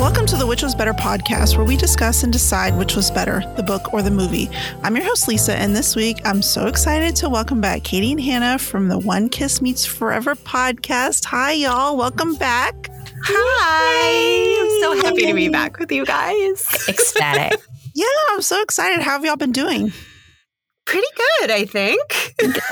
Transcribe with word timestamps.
Welcome 0.00 0.24
to 0.26 0.36
the 0.36 0.46
Which 0.46 0.62
Was 0.62 0.74
Better 0.74 0.94
podcast, 0.94 1.56
where 1.58 1.66
we 1.66 1.76
discuss 1.76 2.22
and 2.22 2.32
decide 2.32 2.74
which 2.76 2.96
was 2.96 3.10
better, 3.10 3.42
the 3.56 3.62
book 3.62 3.92
or 3.92 4.00
the 4.00 4.10
movie. 4.10 4.48
I'm 4.82 4.96
your 4.96 5.04
host, 5.04 5.28
Lisa, 5.28 5.54
and 5.54 5.76
this 5.76 5.94
week 5.94 6.16
I'm 6.24 6.40
so 6.40 6.66
excited 6.66 7.14
to 7.16 7.28
welcome 7.28 7.60
back 7.60 7.84
Katie 7.84 8.12
and 8.12 8.20
Hannah 8.20 8.58
from 8.58 8.88
the 8.88 8.98
One 8.98 9.28
Kiss 9.28 9.60
Meets 9.60 9.84
Forever 9.84 10.34
podcast. 10.36 11.26
Hi, 11.26 11.52
y'all. 11.52 11.98
Welcome 11.98 12.34
back. 12.36 12.74
Hi. 13.24 14.62
I'm 14.62 14.80
so 14.80 15.06
happy 15.06 15.26
to 15.26 15.34
be 15.34 15.50
back 15.50 15.78
with 15.78 15.92
you 15.92 16.06
guys. 16.06 16.66
Ecstatic. 16.88 17.60
Yeah, 17.92 18.06
I'm 18.30 18.40
so 18.40 18.62
excited. 18.62 19.02
How 19.02 19.10
have 19.12 19.24
y'all 19.24 19.34
been 19.36 19.50
doing? 19.50 19.92
Pretty 20.86 21.06
good, 21.40 21.50
I 21.50 21.64
think. 21.64 22.00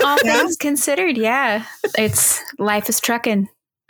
All 0.01 0.17
Yeah. 0.23 0.37
things 0.37 0.55
considered, 0.55 1.17
yeah. 1.17 1.65
It's 1.97 2.41
life 2.57 2.87
is 2.87 3.01
trucking. 3.01 3.49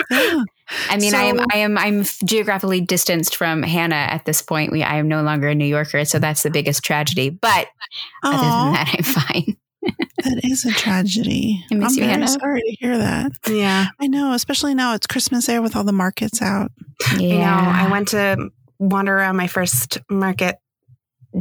Yeah. 0.10 0.44
I 0.90 0.98
mean, 0.98 1.16
I 1.16 1.24
am 1.24 1.40
I 1.52 1.58
am 1.58 1.78
I'm 1.78 2.04
geographically 2.26 2.82
distanced 2.82 3.36
from 3.36 3.64
Hannah 3.64 3.96
at 3.96 4.26
this 4.26 4.42
point. 4.42 4.72
We 4.72 4.84
I 4.84 4.98
am 4.98 5.08
no 5.08 5.22
longer 5.24 5.48
a 5.50 5.56
New 5.56 5.66
Yorker, 5.66 6.06
so 6.06 6.20
that's 6.20 6.44
the 6.44 6.50
biggest 6.52 6.84
tragedy. 6.84 7.30
But 7.30 7.68
other 8.24 8.38
than 8.38 8.74
that, 8.74 8.96
I'm 8.98 9.04
fine. 9.04 9.58
that 10.24 10.42
is 10.44 10.66
a 10.66 10.72
tragedy. 10.72 11.64
I 11.72 11.76
miss 11.76 11.94
I'm 11.94 11.98
you, 11.98 12.02
very 12.02 12.12
Hannah. 12.12 12.28
sorry 12.28 12.62
to 12.62 12.76
hear 12.80 12.98
that. 12.98 13.32
Yeah. 13.50 13.88
I 14.00 14.08
know, 14.08 14.34
especially 14.34 14.76
now 14.76 14.94
it's 14.94 15.08
Christmas 15.08 15.48
Air 15.50 15.62
with 15.62 15.76
all 15.76 15.84
the 15.86 15.94
markets 15.94 16.42
out. 16.42 16.72
Yeah. 17.14 17.20
You 17.20 17.38
know, 17.40 17.46
I 17.46 17.90
went 17.90 18.10
to 18.10 18.50
wander 18.78 19.16
around 19.16 19.38
my 19.38 19.48
first 19.48 19.98
market 20.10 20.58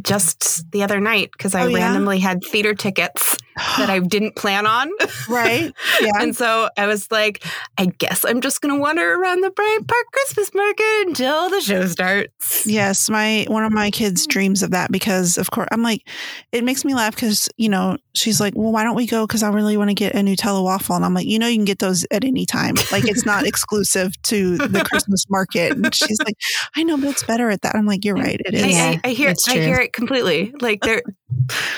just 0.02 0.70
the 0.70 0.82
other 0.82 1.00
night 1.00 1.30
because 1.32 1.54
I 1.54 1.62
Oh, 1.62 1.66
yeah? 1.68 1.78
randomly 1.86 2.18
had 2.20 2.42
theater 2.44 2.74
tickets 2.74 3.36
that 3.78 3.90
I 3.90 3.98
didn't 4.00 4.36
plan 4.36 4.66
on. 4.66 4.90
right? 5.28 5.72
Yeah. 6.00 6.10
And 6.20 6.36
so 6.36 6.68
I 6.76 6.86
was 6.86 7.10
like, 7.10 7.44
I 7.76 7.86
guess 7.86 8.24
I'm 8.24 8.40
just 8.40 8.60
going 8.60 8.74
to 8.74 8.80
wander 8.80 9.14
around 9.14 9.42
the 9.42 9.50
Bryant 9.50 9.88
Park 9.88 10.06
Christmas 10.12 10.54
market 10.54 11.04
until 11.06 11.50
the 11.50 11.60
show 11.60 11.86
starts. 11.86 12.66
Yes, 12.66 13.10
my 13.10 13.46
one 13.48 13.64
of 13.64 13.72
my 13.72 13.90
kids 13.90 14.26
mm. 14.26 14.30
dreams 14.30 14.62
of 14.62 14.70
that 14.70 14.90
because 14.90 15.38
of 15.38 15.50
course 15.50 15.68
I'm 15.72 15.82
like 15.82 16.08
it 16.52 16.64
makes 16.64 16.84
me 16.84 16.94
laugh 16.94 17.14
because 17.14 17.48
you 17.56 17.68
know 17.68 17.98
she's 18.14 18.40
like 18.40 18.54
well 18.56 18.72
why 18.72 18.84
don't 18.84 18.96
we 18.96 19.06
go 19.06 19.26
because 19.26 19.42
I 19.42 19.50
really 19.50 19.76
want 19.76 19.90
to 19.90 19.94
get 19.94 20.14
a 20.14 20.18
Nutella 20.18 20.62
waffle 20.62 20.96
and 20.96 21.04
I'm 21.04 21.14
like 21.14 21.26
you 21.26 21.38
know 21.38 21.46
you 21.46 21.56
can 21.56 21.64
get 21.64 21.78
those 21.78 22.06
at 22.10 22.24
any 22.24 22.46
time 22.46 22.74
like 22.92 23.08
it's 23.08 23.24
not 23.24 23.46
exclusive 23.46 24.20
to 24.24 24.56
the 24.58 24.84
Christmas 24.84 25.24
market 25.28 25.72
and 25.72 25.94
she's 25.94 26.18
like 26.24 26.36
I 26.76 26.82
know 26.82 26.96
but 26.96 27.08
it's 27.08 27.24
better 27.24 27.50
at 27.50 27.62
that 27.62 27.74
I'm 27.74 27.86
like 27.86 28.04
you're 28.04 28.14
right 28.16 28.40
it 28.44 28.54
is 28.54 28.62
I, 28.62 28.68
I, 28.68 29.00
I 29.04 29.08
hear 29.10 29.34
I 29.48 29.52
hear 29.52 29.80
it 29.80 29.92
completely. 29.92 30.52
Like 30.60 30.80
there 30.82 31.02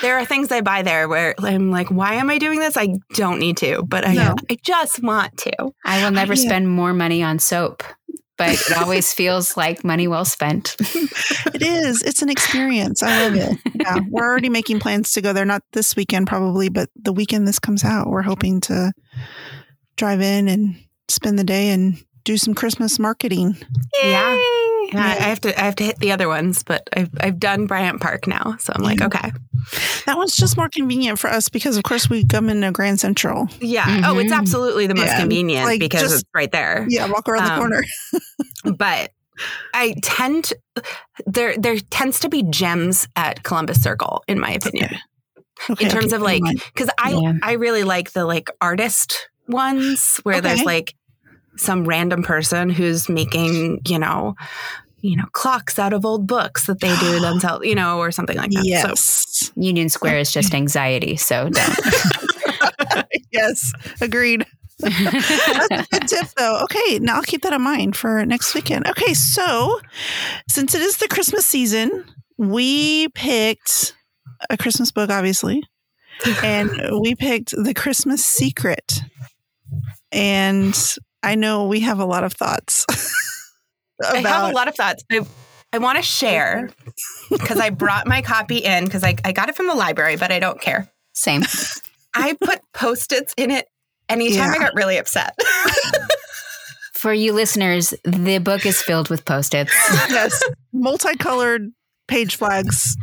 there 0.03 0.19
are 0.19 0.25
things 0.25 0.51
I 0.53 0.61
buy 0.61 0.83
there 0.83 1.09
where 1.09 1.34
I'm 1.39 1.70
like, 1.70 1.91
why 1.91 2.15
am 2.15 2.31
I 2.31 2.39
doing 2.39 2.59
this? 2.61 2.77
I 2.77 2.89
don't 3.15 3.39
need 3.39 3.57
to, 3.59 3.83
but 3.83 4.07
I 4.07 4.15
No. 4.15 4.34
I 4.51 4.57
just 4.62 5.03
want 5.03 5.37
to. 5.39 5.53
I 5.84 6.03
will 6.05 6.11
never 6.12 6.34
Yeah. 6.34 6.42
spend 6.48 6.69
more 6.69 6.92
money 6.92 7.23
on 7.23 7.39
soap, 7.39 7.83
but 8.39 8.51
it 8.55 8.77
always 8.77 9.12
feels 9.20 9.57
like 9.57 9.84
money 9.84 10.07
well 10.09 10.25
spent. 10.25 10.77
it 10.81 11.62
is 11.62 12.03
it's 12.03 12.23
an 12.23 12.31
experience 12.31 13.03
I 13.03 13.23
love 13.29 13.34
it 13.37 13.59
yeah 13.75 13.98
we're 14.09 14.25
already 14.25 14.48
making 14.48 14.79
plans 14.81 15.12
to 15.12 15.20
go 15.20 15.33
there 15.33 15.45
not 15.45 15.62
this 15.73 15.95
weekend 15.97 16.27
probably 16.27 16.69
but 16.69 16.89
the 16.97 17.12
weekend 17.12 17.47
this 17.47 17.59
comes 17.59 17.85
out 17.85 18.09
we're 18.09 18.23
hoping 18.23 18.61
to 18.62 18.92
drive 19.97 20.20
in 20.20 20.48
and 20.48 20.77
spend 21.09 21.39
the 21.39 21.45
day 21.45 21.70
and 21.70 22.03
do 22.25 22.37
some 22.37 22.55
Christmas 22.55 22.98
marketing 22.98 23.57
Yeah. 24.03 24.35
Yeah, 24.35 24.37
Yeah. 24.92 25.05
I 25.06 25.10
have 25.28 25.41
to 25.42 25.58
I 25.60 25.64
have 25.64 25.77
to 25.77 25.84
hit 25.84 25.98
the 25.98 26.12
other 26.12 26.28
ones, 26.28 26.62
but 26.62 26.88
I've 26.96 27.10
I've 27.20 27.38
done 27.38 27.66
Bryant 27.66 28.00
Park 28.00 28.27
now. 28.27 28.56
So 28.58 28.72
I'm 28.74 28.83
like, 28.83 29.00
Yeah. 29.00 29.06
okay. 29.06 29.33
That 30.06 30.16
one's 30.16 30.36
just 30.36 30.56
more 30.56 30.69
convenient 30.69 31.19
for 31.19 31.28
us 31.30 31.48
because, 31.48 31.77
of 31.77 31.83
course, 31.84 32.08
we 32.10 32.24
come 32.24 32.48
into 32.48 32.70
Grand 32.72 32.98
Central. 32.98 33.48
Yeah. 33.61 34.02
Oh, 34.06 34.18
it's 34.18 34.33
Mhm. 34.33 34.38
absolutely 34.38 34.86
the 34.86 34.94
most 34.94 35.06
Yeah, 35.08 35.20
convenient 35.20 35.66
like, 35.66 35.80
because 35.80 36.00
just- 36.02 36.14
it's 36.22 36.30
right 36.34 36.50
there. 36.50 36.86
Yeah, 36.88 37.06
walk 37.06 37.28
around 37.28 37.44
the 37.44 37.52
Um, 37.52 37.58
corner. 37.58 37.83
But 38.77 39.12
I 39.72 39.94
tend 40.02 40.52
there 41.27 41.56
there 41.56 41.79
tends 41.90 42.20
to 42.20 42.29
be 42.29 42.42
gems 42.42 43.08
at 43.17 43.42
Columbus 43.42 43.83
Circle, 43.83 44.23
in 44.29 44.39
my 44.39 44.50
opinion. 44.50 44.96
Okay, 45.68 45.84
in 45.84 45.90
terms 45.90 46.06
okay, 46.12 46.17
of 46.17 46.23
like 46.23 46.42
because 46.74 46.90
I 46.98 47.11
Yeah. 47.12 47.33
I 47.42 47.52
really 47.52 47.84
like 47.84 48.12
the 48.12 48.24
like 48.24 48.48
artist 48.61 49.29
ones 49.48 50.18
where 50.24 50.40
there's 50.40 50.62
like 50.62 50.95
some 51.56 51.84
random 51.84 52.22
person 52.22 52.70
who's 52.70 53.08
making 53.08 53.80
you 53.86 53.98
know 53.98 54.34
you 55.00 55.16
know 55.16 55.27
clocks 55.33 55.78
out 55.78 55.92
of 55.92 56.05
old 56.05 56.27
books 56.27 56.66
that 56.66 56.80
they 56.80 56.94
do 56.98 57.20
themselves 57.20 57.66
you 57.66 57.74
know 57.74 57.98
or 57.98 58.11
something 58.11 58.36
like 58.36 58.50
that. 58.50 58.62
So 58.62 58.88
yes, 58.88 59.52
Union 59.56 59.88
Square 59.88 60.18
is 60.18 60.33
just 60.33 60.55
anxiety, 60.55 61.16
so 61.16 61.48
don't. 61.48 61.78
yes, 63.33 63.72
agreed. 64.00 64.46
That's 64.78 65.70
a 65.70 65.86
good 65.90 66.08
tip, 66.08 66.27
though. 66.36 66.62
Okay, 66.64 66.98
now 67.00 67.16
I'll 67.16 67.22
keep 67.22 67.42
that 67.42 67.52
in 67.52 67.62
mind 67.62 67.96
for 67.96 68.24
next 68.24 68.55
weekend. 68.55 68.86
Okay, 68.86 69.14
so 69.14 69.80
since 70.48 70.74
it 70.74 70.80
is 70.80 70.98
the 70.98 71.08
Christmas 71.08 71.46
season, 71.46 72.05
we 72.38 73.08
picked 73.08 73.94
a 74.48 74.56
Christmas 74.56 74.90
book, 74.90 75.11
obviously, 75.11 75.62
and 76.42 76.70
we 77.02 77.14
picked 77.14 77.50
The 77.50 77.74
Christmas 77.74 78.24
Secret. 78.24 79.00
And 80.12 80.74
I 81.23 81.35
know 81.35 81.67
we 81.67 81.81
have 81.81 81.98
a 81.98 82.05
lot 82.05 82.25
of 82.25 82.33
thoughts. 82.33 82.86
I 84.03 84.19
have 84.19 84.51
a 84.51 84.55
lot 84.55 84.69
of 84.69 84.75
thoughts. 84.75 85.05
I, 85.11 85.20
I 85.73 85.79
want 85.79 85.97
to 85.97 86.03
share 86.03 86.70
because 87.31 87.58
I 87.58 87.70
brought 87.70 88.07
my 88.07 88.23
copy 88.23 88.58
in 88.58 88.85
because 88.85 89.05
I, 89.05 89.17
I 89.25 89.33
got 89.33 89.48
it 89.48 89.57
from 89.57 89.67
the 89.67 89.75
library, 89.75 90.17
but 90.17 90.33
I 90.33 90.39
don't 90.39 90.61
care. 90.61 90.91
Same. 91.13 91.42
I 92.14 92.36
put 92.41 92.61
post 92.73 93.13
its 93.13 93.35
in 93.36 93.51
it 93.51 93.67
anytime 94.09 94.51
I 94.51 94.59
got 94.59 94.75
really 94.75 94.97
upset. 94.97 95.39
For 96.95 97.14
you 97.14 97.33
listeners, 97.33 97.95
the 98.05 98.39
book 98.39 98.67
is 98.67 98.83
filled 98.83 99.09
with 99.09 99.25
post-its. 99.25 99.73
yes, 100.11 100.42
multicolored 100.73 101.70
page 102.09 102.36
flags 102.36 102.95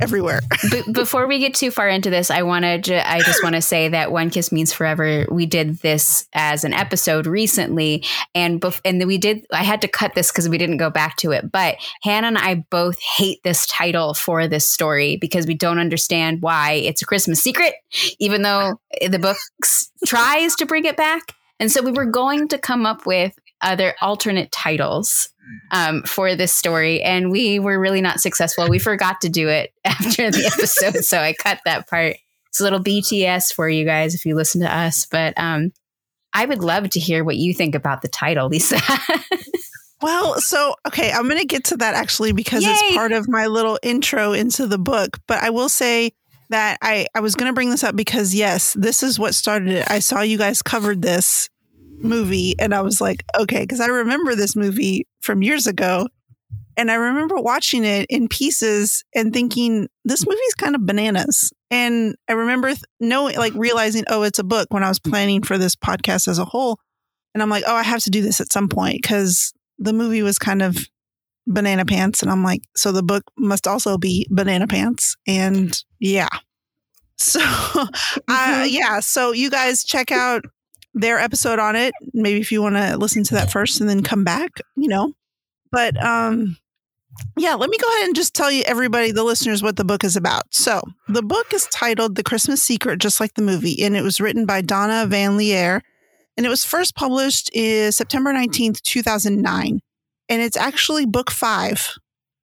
everywhere. 0.00 0.40
Before 0.92 1.26
we 1.26 1.38
get 1.38 1.54
too 1.54 1.70
far 1.70 1.88
into 1.88 2.10
this, 2.10 2.30
I 2.30 2.42
want 2.42 2.64
to. 2.64 2.78
Ju- 2.78 3.02
I 3.04 3.20
just 3.20 3.42
want 3.42 3.54
to 3.54 3.62
say 3.62 3.88
that 3.88 4.12
One 4.12 4.30
Kiss 4.30 4.52
Means 4.52 4.72
Forever. 4.72 5.26
We 5.30 5.46
did 5.46 5.78
this 5.78 6.28
as 6.32 6.64
an 6.64 6.72
episode 6.72 7.26
recently, 7.26 8.04
and 8.34 8.60
bef- 8.60 8.80
and 8.84 9.04
we 9.06 9.18
did. 9.18 9.46
I 9.52 9.62
had 9.62 9.82
to 9.82 9.88
cut 9.88 10.14
this 10.14 10.30
because 10.30 10.48
we 10.48 10.58
didn't 10.58 10.78
go 10.78 10.90
back 10.90 11.16
to 11.18 11.32
it. 11.32 11.50
But 11.50 11.76
Hannah 12.02 12.28
and 12.28 12.38
I 12.38 12.64
both 12.70 12.98
hate 13.16 13.42
this 13.44 13.66
title 13.66 14.14
for 14.14 14.48
this 14.48 14.68
story 14.68 15.16
because 15.16 15.46
we 15.46 15.54
don't 15.54 15.78
understand 15.78 16.42
why 16.42 16.72
it's 16.72 17.02
a 17.02 17.06
Christmas 17.06 17.40
secret, 17.40 17.74
even 18.18 18.42
though 18.42 18.80
the 19.06 19.18
book 19.18 19.36
tries 20.06 20.56
to 20.56 20.66
bring 20.66 20.84
it 20.84 20.96
back. 20.96 21.22
And 21.60 21.70
so 21.70 21.82
we 21.82 21.92
were 21.92 22.06
going 22.06 22.48
to 22.48 22.58
come 22.58 22.84
up 22.84 23.06
with 23.06 23.32
other 23.62 23.94
alternate 24.00 24.52
titles 24.52 25.30
um, 25.70 26.02
for 26.02 26.34
this 26.34 26.52
story, 26.52 27.02
and 27.02 27.30
we 27.30 27.58
were 27.58 27.78
really 27.78 28.00
not 28.00 28.20
successful. 28.20 28.68
We 28.68 28.78
forgot 28.78 29.20
to 29.22 29.28
do 29.28 29.48
it 29.48 29.72
after 29.84 30.30
the 30.30 30.46
episode, 30.46 31.04
so 31.04 31.18
I 31.18 31.32
cut 31.32 31.60
that 31.64 31.88
part. 31.88 32.16
It's 32.48 32.60
a 32.60 32.64
little 32.64 32.82
BTS 32.82 33.52
for 33.52 33.68
you 33.68 33.84
guys 33.84 34.14
if 34.14 34.24
you 34.24 34.36
listen 34.36 34.60
to 34.60 34.72
us, 34.72 35.06
but 35.06 35.34
um, 35.36 35.72
I 36.32 36.44
would 36.44 36.62
love 36.62 36.90
to 36.90 37.00
hear 37.00 37.24
what 37.24 37.36
you 37.36 37.52
think 37.52 37.74
about 37.74 38.02
the 38.02 38.08
title, 38.08 38.48
Lisa. 38.48 38.78
Well, 40.04 40.38
so 40.38 40.74
okay, 40.86 41.10
I'm 41.10 41.26
going 41.28 41.40
to 41.40 41.46
get 41.46 41.64
to 41.64 41.78
that 41.78 41.94
actually 41.94 42.32
because 42.32 42.62
Yay. 42.62 42.72
it's 42.72 42.94
part 42.94 43.12
of 43.12 43.26
my 43.26 43.46
little 43.46 43.78
intro 43.82 44.34
into 44.34 44.66
the 44.66 44.76
book. 44.76 45.18
But 45.26 45.42
I 45.42 45.48
will 45.48 45.70
say 45.70 46.12
that 46.50 46.76
I 46.82 47.06
I 47.14 47.20
was 47.20 47.34
going 47.34 47.48
to 47.48 47.54
bring 47.54 47.70
this 47.70 47.82
up 47.82 47.96
because 47.96 48.34
yes, 48.34 48.74
this 48.74 49.02
is 49.02 49.18
what 49.18 49.34
started 49.34 49.70
it. 49.70 49.90
I 49.90 50.00
saw 50.00 50.20
you 50.20 50.36
guys 50.36 50.60
covered 50.60 51.00
this 51.00 51.48
movie, 51.98 52.54
and 52.58 52.74
I 52.74 52.80
was 52.80 53.00
like, 53.00 53.24
okay, 53.38 53.60
because 53.60 53.80
I 53.80 53.86
remember 53.86 54.34
this 54.34 54.56
movie 54.56 55.06
from 55.20 55.42
years 55.42 55.66
ago, 55.66 56.08
and 56.76 56.90
I 56.90 56.94
remember 56.94 57.36
watching 57.36 57.84
it 57.84 58.06
in 58.10 58.28
pieces 58.28 59.04
and 59.14 59.32
thinking 59.32 59.88
this 60.04 60.26
movie's 60.26 60.54
kind 60.54 60.74
of 60.74 60.86
bananas. 60.86 61.52
And 61.70 62.16
I 62.28 62.32
remember 62.32 62.68
th- 62.68 62.82
knowing, 63.00 63.36
like, 63.36 63.54
realizing, 63.54 64.04
oh, 64.08 64.22
it's 64.22 64.38
a 64.38 64.44
book 64.44 64.68
when 64.70 64.82
I 64.82 64.88
was 64.88 64.98
planning 64.98 65.42
for 65.42 65.56
this 65.56 65.76
podcast 65.76 66.26
as 66.26 66.38
a 66.38 66.44
whole. 66.44 66.78
And 67.32 67.42
I'm 67.42 67.50
like, 67.50 67.64
oh, 67.66 67.74
I 67.74 67.82
have 67.82 68.02
to 68.04 68.10
do 68.10 68.22
this 68.22 68.40
at 68.40 68.52
some 68.52 68.68
point 68.68 69.02
because 69.02 69.52
the 69.78 69.92
movie 69.92 70.22
was 70.22 70.38
kind 70.38 70.62
of 70.62 70.76
banana 71.46 71.84
pants 71.84 72.22
and 72.22 72.30
i'm 72.30 72.42
like 72.42 72.62
so 72.74 72.90
the 72.90 73.02
book 73.02 73.22
must 73.38 73.66
also 73.66 73.98
be 73.98 74.26
banana 74.30 74.66
pants 74.66 75.16
and 75.26 75.84
yeah 76.00 76.28
so 77.18 77.40
uh, 78.28 78.66
yeah 78.68 78.98
so 78.98 79.32
you 79.32 79.50
guys 79.50 79.84
check 79.84 80.10
out 80.10 80.44
their 80.94 81.18
episode 81.18 81.58
on 81.58 81.76
it 81.76 81.92
maybe 82.12 82.40
if 82.40 82.50
you 82.52 82.62
want 82.62 82.76
to 82.76 82.96
listen 82.96 83.22
to 83.24 83.34
that 83.34 83.50
first 83.50 83.80
and 83.80 83.90
then 83.90 84.02
come 84.02 84.24
back 84.24 84.50
you 84.76 84.88
know 84.88 85.12
but 85.70 86.02
um 86.02 86.56
yeah 87.36 87.54
let 87.54 87.70
me 87.70 87.78
go 87.78 87.88
ahead 87.88 88.06
and 88.06 88.16
just 88.16 88.34
tell 88.34 88.50
you 88.50 88.62
everybody 88.66 89.12
the 89.12 89.24
listeners 89.24 89.62
what 89.62 89.76
the 89.76 89.84
book 89.84 90.04
is 90.04 90.16
about 90.16 90.42
so 90.50 90.80
the 91.08 91.22
book 91.22 91.52
is 91.52 91.66
titled 91.66 92.14
the 92.14 92.22
christmas 92.22 92.62
secret 92.62 93.00
just 93.00 93.20
like 93.20 93.34
the 93.34 93.42
movie 93.42 93.82
and 93.82 93.96
it 93.96 94.02
was 94.02 94.20
written 94.20 94.46
by 94.46 94.60
Donna 94.60 95.06
VanLiere 95.08 95.80
and 96.36 96.44
it 96.44 96.48
was 96.48 96.64
first 96.64 96.94
published 96.96 97.50
is 97.52 97.96
September 97.96 98.32
19th, 98.32 98.82
2009. 98.82 99.80
And 100.28 100.42
it's 100.42 100.56
actually 100.56 101.06
book 101.06 101.30
five 101.30 101.96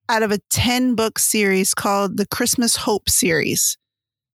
out 0.08 0.24
of 0.24 0.32
a 0.32 0.40
10 0.50 0.96
book 0.96 1.20
series 1.20 1.74
called 1.74 2.18
the 2.18 2.28
Christmas 2.28 2.78
Hope 2.78 3.10
series. 3.10 3.78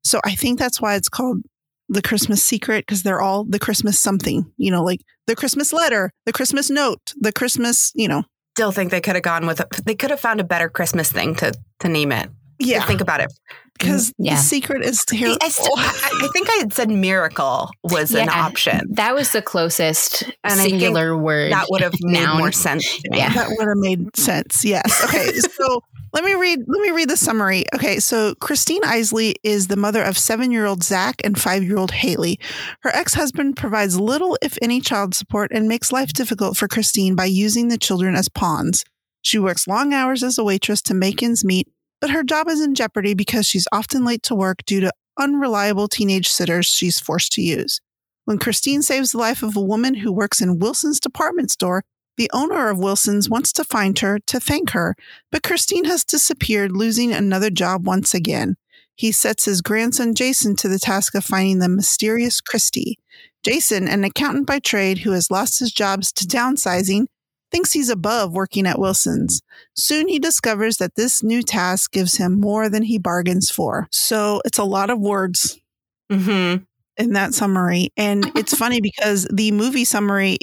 So 0.03 0.19
I 0.23 0.35
think 0.35 0.59
that's 0.59 0.81
why 0.81 0.95
it's 0.95 1.09
called 1.09 1.41
the 1.89 2.01
Christmas 2.01 2.43
Secret 2.43 2.85
because 2.85 3.03
they're 3.03 3.21
all 3.21 3.43
the 3.45 3.59
Christmas 3.59 3.99
something, 3.99 4.51
you 4.57 4.71
know, 4.71 4.83
like 4.83 5.01
the 5.27 5.35
Christmas 5.35 5.71
letter, 5.73 6.11
the 6.25 6.33
Christmas 6.33 6.69
note, 6.69 7.13
the 7.19 7.31
Christmas, 7.31 7.91
you 7.95 8.07
know, 8.07 8.23
still 8.55 8.71
think 8.71 8.91
they 8.91 9.01
could 9.01 9.15
have 9.15 9.23
gone 9.23 9.45
with. 9.45 9.59
A, 9.59 9.67
they 9.85 9.95
could 9.95 10.09
have 10.09 10.19
found 10.19 10.39
a 10.39 10.43
better 10.43 10.69
Christmas 10.69 11.11
thing 11.11 11.35
to 11.35 11.53
to 11.79 11.89
name 11.89 12.11
it. 12.11 12.29
Yeah, 12.59 12.83
think 12.85 13.01
about 13.01 13.19
it. 13.21 13.31
because 13.77 14.09
mm, 14.09 14.13
Yeah. 14.17 14.35
the 14.35 14.41
secret 14.41 14.83
is 14.83 15.05
here. 15.11 15.35
I, 15.43 15.49
still, 15.49 15.71
I, 15.77 16.09
I 16.23 16.29
think 16.33 16.49
I 16.49 16.53
had 16.53 16.73
said 16.73 16.89
miracle 16.89 17.69
was 17.83 18.15
an 18.15 18.29
option. 18.29 18.81
That 18.93 19.13
was 19.13 19.31
the 19.31 19.43
closest 19.43 20.23
And 20.43 20.53
singular 20.59 21.15
word. 21.15 21.51
That 21.51 21.67
would 21.69 21.81
have 21.81 21.93
made 22.01 22.27
more 22.35 22.51
sense 22.51 22.83
to 23.03 23.09
me. 23.11 23.19
Yeah. 23.19 23.31
that 23.31 23.49
would 23.49 23.67
have 23.67 23.77
made 23.77 24.17
sense. 24.17 24.65
Yes. 24.65 25.03
Okay. 25.03 25.31
so 25.37 25.81
let 26.17 26.23
me 26.23 26.33
read. 26.33 26.63
Let 26.65 26.81
me 26.81 26.89
read 26.89 27.11
the 27.11 27.15
summary. 27.15 27.65
Okay. 27.75 27.99
So 27.99 28.33
Christine 28.33 28.83
Isley 28.83 29.35
is 29.43 29.67
the 29.67 29.75
mother 29.75 30.01
of 30.01 30.17
seven-year-old 30.17 30.81
Zach 30.81 31.21
and 31.23 31.39
five-year-old 31.39 31.91
Haley. 31.91 32.39
Her 32.81 32.89
ex-husband 32.89 33.55
provides 33.55 33.99
little, 33.99 34.35
if 34.41 34.57
any, 34.59 34.81
child 34.81 35.13
support 35.13 35.51
and 35.53 35.67
makes 35.67 35.91
life 35.91 36.13
difficult 36.13 36.57
for 36.57 36.67
Christine 36.67 37.15
by 37.15 37.25
using 37.25 37.67
the 37.67 37.77
children 37.77 38.15
as 38.15 38.29
pawns. 38.29 38.83
She 39.21 39.37
works 39.37 39.67
long 39.67 39.93
hours 39.93 40.23
as 40.23 40.39
a 40.39 40.43
waitress 40.43 40.81
to 40.83 40.95
make 40.95 41.21
ends 41.21 41.45
meet, 41.45 41.67
but 42.01 42.09
her 42.09 42.23
job 42.23 42.47
is 42.47 42.61
in 42.61 42.73
jeopardy 42.73 43.13
because 43.13 43.45
she's 43.45 43.67
often 43.71 44.03
late 44.03 44.23
to 44.23 44.33
work 44.33 44.65
due 44.65 44.79
to 44.79 44.91
unreliable 45.19 45.87
teenage 45.87 46.29
sitters 46.29 46.65
she's 46.65 46.99
forced 46.99 47.31
to 47.33 47.43
use. 47.43 47.79
When 48.25 48.39
Christine 48.39 48.81
saves 48.81 49.11
the 49.11 49.19
life 49.19 49.43
of 49.43 49.55
a 49.55 49.61
woman 49.61 49.93
who 49.93 50.11
works 50.11 50.41
in 50.41 50.57
Wilson's 50.57 50.99
department 50.99 51.51
store, 51.51 51.83
the 52.17 52.29
owner 52.33 52.69
of 52.69 52.79
Wilson's 52.79 53.29
wants 53.29 53.53
to 53.53 53.63
find 53.63 53.97
her 53.99 54.19
to 54.27 54.39
thank 54.39 54.71
her, 54.71 54.95
but 55.31 55.43
Christine 55.43 55.85
has 55.85 56.03
disappeared, 56.03 56.71
losing 56.71 57.13
another 57.13 57.49
job 57.49 57.85
once 57.85 58.13
again. 58.13 58.55
He 58.95 59.11
sets 59.11 59.45
his 59.45 59.61
grandson 59.61 60.15
Jason 60.15 60.55
to 60.57 60.67
the 60.67 60.79
task 60.79 61.13
of 61.15 61.23
finding 61.23 61.59
the 61.59 61.69
mysterious 61.69 62.41
Christie. 62.41 62.97
Jason, 63.43 63.87
an 63.87 64.03
accountant 64.03 64.47
by 64.47 64.59
trade 64.59 64.99
who 64.99 65.11
has 65.11 65.29
lost 65.29 65.59
his 65.59 65.71
jobs 65.71 66.11
to 66.13 66.25
downsizing, 66.25 67.05
thinks 67.51 67.71
he's 67.71 67.89
above 67.89 68.33
working 68.33 68.65
at 68.65 68.79
Wilson's. 68.79 69.41
Soon 69.75 70.07
he 70.07 70.19
discovers 70.19 70.77
that 70.77 70.95
this 70.95 71.23
new 71.23 71.41
task 71.43 71.91
gives 71.91 72.17
him 72.17 72.39
more 72.41 72.67
than 72.69 72.83
he 72.83 72.97
bargains 72.97 73.49
for. 73.49 73.87
So 73.91 74.41
it's 74.43 74.57
a 74.57 74.63
lot 74.65 74.89
of 74.89 74.99
words 74.99 75.59
Mm-hmm. 76.11 76.63
in 76.97 77.13
that 77.13 77.33
summary. 77.33 77.89
And 77.97 78.31
it's 78.35 78.57
funny 78.57 78.81
because 78.81 79.27
the 79.31 79.51
movie 79.51 79.85
summary 79.85 80.37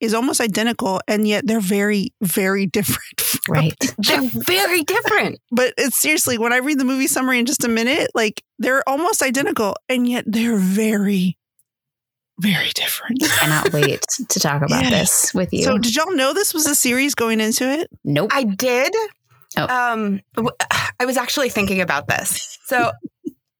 is 0.00 0.12
almost 0.14 0.40
identical 0.40 1.00
and 1.08 1.26
yet 1.26 1.46
they're 1.46 1.60
very, 1.60 2.12
very 2.20 2.66
different. 2.78 3.22
right. 3.48 3.74
They're 3.98 4.22
very 4.32 4.82
different. 4.82 5.38
But 5.50 5.72
it's 5.78 6.00
seriously, 6.00 6.36
when 6.38 6.52
I 6.52 6.58
read 6.58 6.78
the 6.78 6.84
movie 6.84 7.06
summary 7.06 7.38
in 7.38 7.46
just 7.46 7.64
a 7.64 7.68
minute, 7.68 8.10
like 8.14 8.42
they're 8.58 8.86
almost 8.88 9.22
identical 9.22 9.74
and 9.88 10.06
yet 10.06 10.24
they're 10.26 10.56
very, 10.58 11.38
very 12.40 12.68
different. 12.74 13.22
I 13.24 13.28
cannot 13.28 13.72
wait 13.72 14.02
to 14.28 14.40
talk 14.40 14.62
about 14.62 14.84
Yeah. 14.84 14.90
this 14.90 15.32
with 15.34 15.52
you. 15.52 15.62
So, 15.62 15.78
did 15.78 15.94
y'all 15.96 16.14
know 16.14 16.34
this 16.34 16.52
was 16.52 16.66
a 16.66 16.74
series 16.74 17.14
going 17.14 17.40
into 17.40 17.64
it? 17.70 17.88
nope. 18.04 18.30
I 18.34 18.44
did. 18.44 18.94
Oh. 19.56 19.62
Um, 19.92 20.20
w- 20.34 20.54
I 21.00 21.06
was 21.06 21.16
actually 21.16 21.48
thinking 21.48 21.80
about 21.80 22.08
this. 22.08 22.58
So 22.66 22.90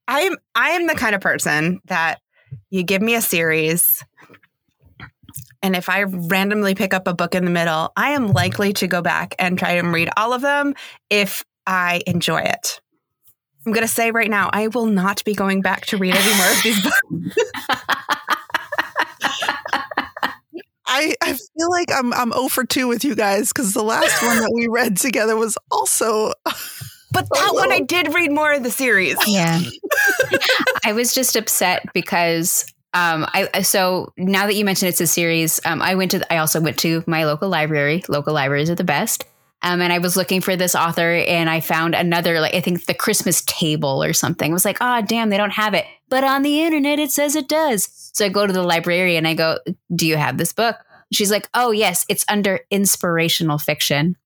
I 0.08 0.20
am 0.22 0.36
I 0.54 0.70
am 0.70 0.86
the 0.86 0.94
kind 0.94 1.14
of 1.14 1.20
person 1.22 1.80
that 1.86 2.20
you 2.70 2.82
give 2.82 3.00
me 3.00 3.14
a 3.14 3.20
series, 3.22 4.02
and 5.66 5.74
if 5.74 5.88
I 5.88 6.04
randomly 6.04 6.76
pick 6.76 6.94
up 6.94 7.08
a 7.08 7.12
book 7.12 7.34
in 7.34 7.44
the 7.44 7.50
middle, 7.50 7.92
I 7.96 8.10
am 8.12 8.28
likely 8.28 8.72
to 8.74 8.86
go 8.86 9.02
back 9.02 9.34
and 9.36 9.58
try 9.58 9.72
and 9.72 9.92
read 9.92 10.08
all 10.16 10.32
of 10.32 10.40
them 10.40 10.74
if 11.10 11.44
I 11.66 12.02
enjoy 12.06 12.42
it. 12.42 12.80
I'm 13.66 13.72
going 13.72 13.82
to 13.84 13.92
say 13.92 14.12
right 14.12 14.30
now, 14.30 14.48
I 14.52 14.68
will 14.68 14.86
not 14.86 15.24
be 15.24 15.34
going 15.34 15.62
back 15.62 15.86
to 15.86 15.96
read 15.96 16.14
any 16.14 16.36
more 16.36 16.46
of 16.52 16.62
these 16.62 16.80
books. 16.84 17.36
I, 20.86 21.16
I 21.20 21.32
feel 21.32 21.70
like 21.70 21.90
I'm 21.92 22.12
I'm 22.14 22.30
0 22.30 22.46
for 22.46 22.64
2 22.64 22.86
with 22.86 23.04
you 23.04 23.16
guys 23.16 23.48
because 23.48 23.74
the 23.74 23.82
last 23.82 24.22
one 24.22 24.38
that 24.38 24.52
we 24.54 24.68
read 24.70 24.96
together 24.96 25.34
was 25.36 25.58
also 25.72 26.32
But 27.12 27.26
that 27.32 27.54
one, 27.54 27.72
I 27.72 27.80
did 27.80 28.14
read 28.14 28.30
more 28.30 28.52
of 28.52 28.62
the 28.62 28.70
series. 28.70 29.16
Yeah. 29.26 29.60
I 30.84 30.92
was 30.92 31.14
just 31.14 31.34
upset 31.34 31.86
because 31.94 32.66
um 32.96 33.26
I 33.32 33.62
so 33.62 34.12
now 34.16 34.46
that 34.46 34.54
you 34.54 34.64
mentioned 34.64 34.88
it's 34.88 35.00
a 35.00 35.06
series, 35.06 35.60
um 35.64 35.82
I 35.82 35.94
went 35.94 36.10
to 36.12 36.32
I 36.32 36.38
also 36.38 36.60
went 36.60 36.78
to 36.78 37.04
my 37.06 37.24
local 37.24 37.48
library. 37.48 38.04
Local 38.08 38.32
libraries 38.34 38.70
are 38.70 38.74
the 38.74 38.84
best. 38.84 39.24
Um, 39.62 39.80
and 39.80 39.92
I 39.92 39.98
was 39.98 40.16
looking 40.16 40.42
for 40.42 40.54
this 40.54 40.74
author 40.74 41.14
and 41.14 41.48
I 41.48 41.60
found 41.60 41.94
another, 41.94 42.40
like, 42.40 42.54
I 42.54 42.60
think 42.60 42.84
the 42.84 42.94
Christmas 42.94 43.42
table 43.46 44.04
or 44.04 44.12
something. 44.12 44.50
I 44.50 44.52
was 44.52 44.66
like, 44.66 44.78
oh, 44.80 45.00
damn, 45.02 45.30
they 45.30 45.38
don't 45.38 45.50
have 45.50 45.74
it. 45.74 45.86
But 46.08 46.24
on 46.24 46.42
the 46.42 46.62
internet, 46.62 46.98
it 46.98 47.10
says 47.10 47.34
it 47.34 47.48
does. 47.48 47.88
So 48.12 48.26
I 48.26 48.28
go 48.28 48.46
to 48.46 48.52
the 48.52 48.62
librarian 48.62 49.24
and 49.24 49.28
I 49.28 49.34
go, 49.34 49.58
do 49.94 50.06
you 50.06 50.18
have 50.18 50.36
this 50.36 50.52
book? 50.52 50.76
She's 51.12 51.30
like, 51.30 51.48
oh, 51.54 51.70
yes, 51.70 52.04
it's 52.08 52.24
under 52.28 52.60
inspirational 52.70 53.58
fiction. 53.58 54.16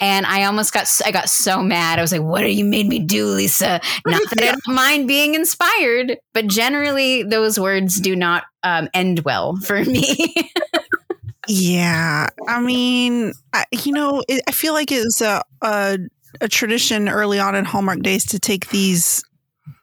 And 0.00 0.24
I 0.26 0.44
almost 0.44 0.72
got, 0.72 0.88
I 1.04 1.10
got 1.10 1.28
so 1.28 1.62
mad. 1.62 1.98
I 1.98 2.02
was 2.02 2.12
like, 2.12 2.22
what 2.22 2.42
have 2.42 2.50
you 2.50 2.64
made 2.64 2.86
me 2.86 2.98
do, 2.98 3.26
Lisa? 3.26 3.80
Not 4.06 4.22
that 4.30 4.42
I 4.42 4.46
don't 4.66 4.74
mind 4.74 5.08
being 5.08 5.34
inspired, 5.34 6.18
but 6.32 6.46
generally 6.46 7.22
those 7.22 7.58
words 7.58 8.00
do 8.00 8.14
not 8.14 8.44
um, 8.62 8.88
end 8.94 9.20
well 9.20 9.56
for 9.56 9.84
me. 9.84 10.32
Yeah, 11.48 12.28
I 12.46 12.60
mean, 12.60 13.32
I, 13.52 13.64
you 13.72 13.92
know, 13.92 14.22
it, 14.28 14.42
I 14.46 14.52
feel 14.52 14.72
like 14.72 14.92
it's 14.92 15.20
a, 15.20 15.42
a 15.62 15.98
a 16.40 16.48
tradition 16.48 17.08
early 17.08 17.38
on 17.38 17.54
in 17.54 17.64
Hallmark 17.64 18.02
days 18.02 18.24
to 18.26 18.38
take 18.38 18.68
these 18.68 19.24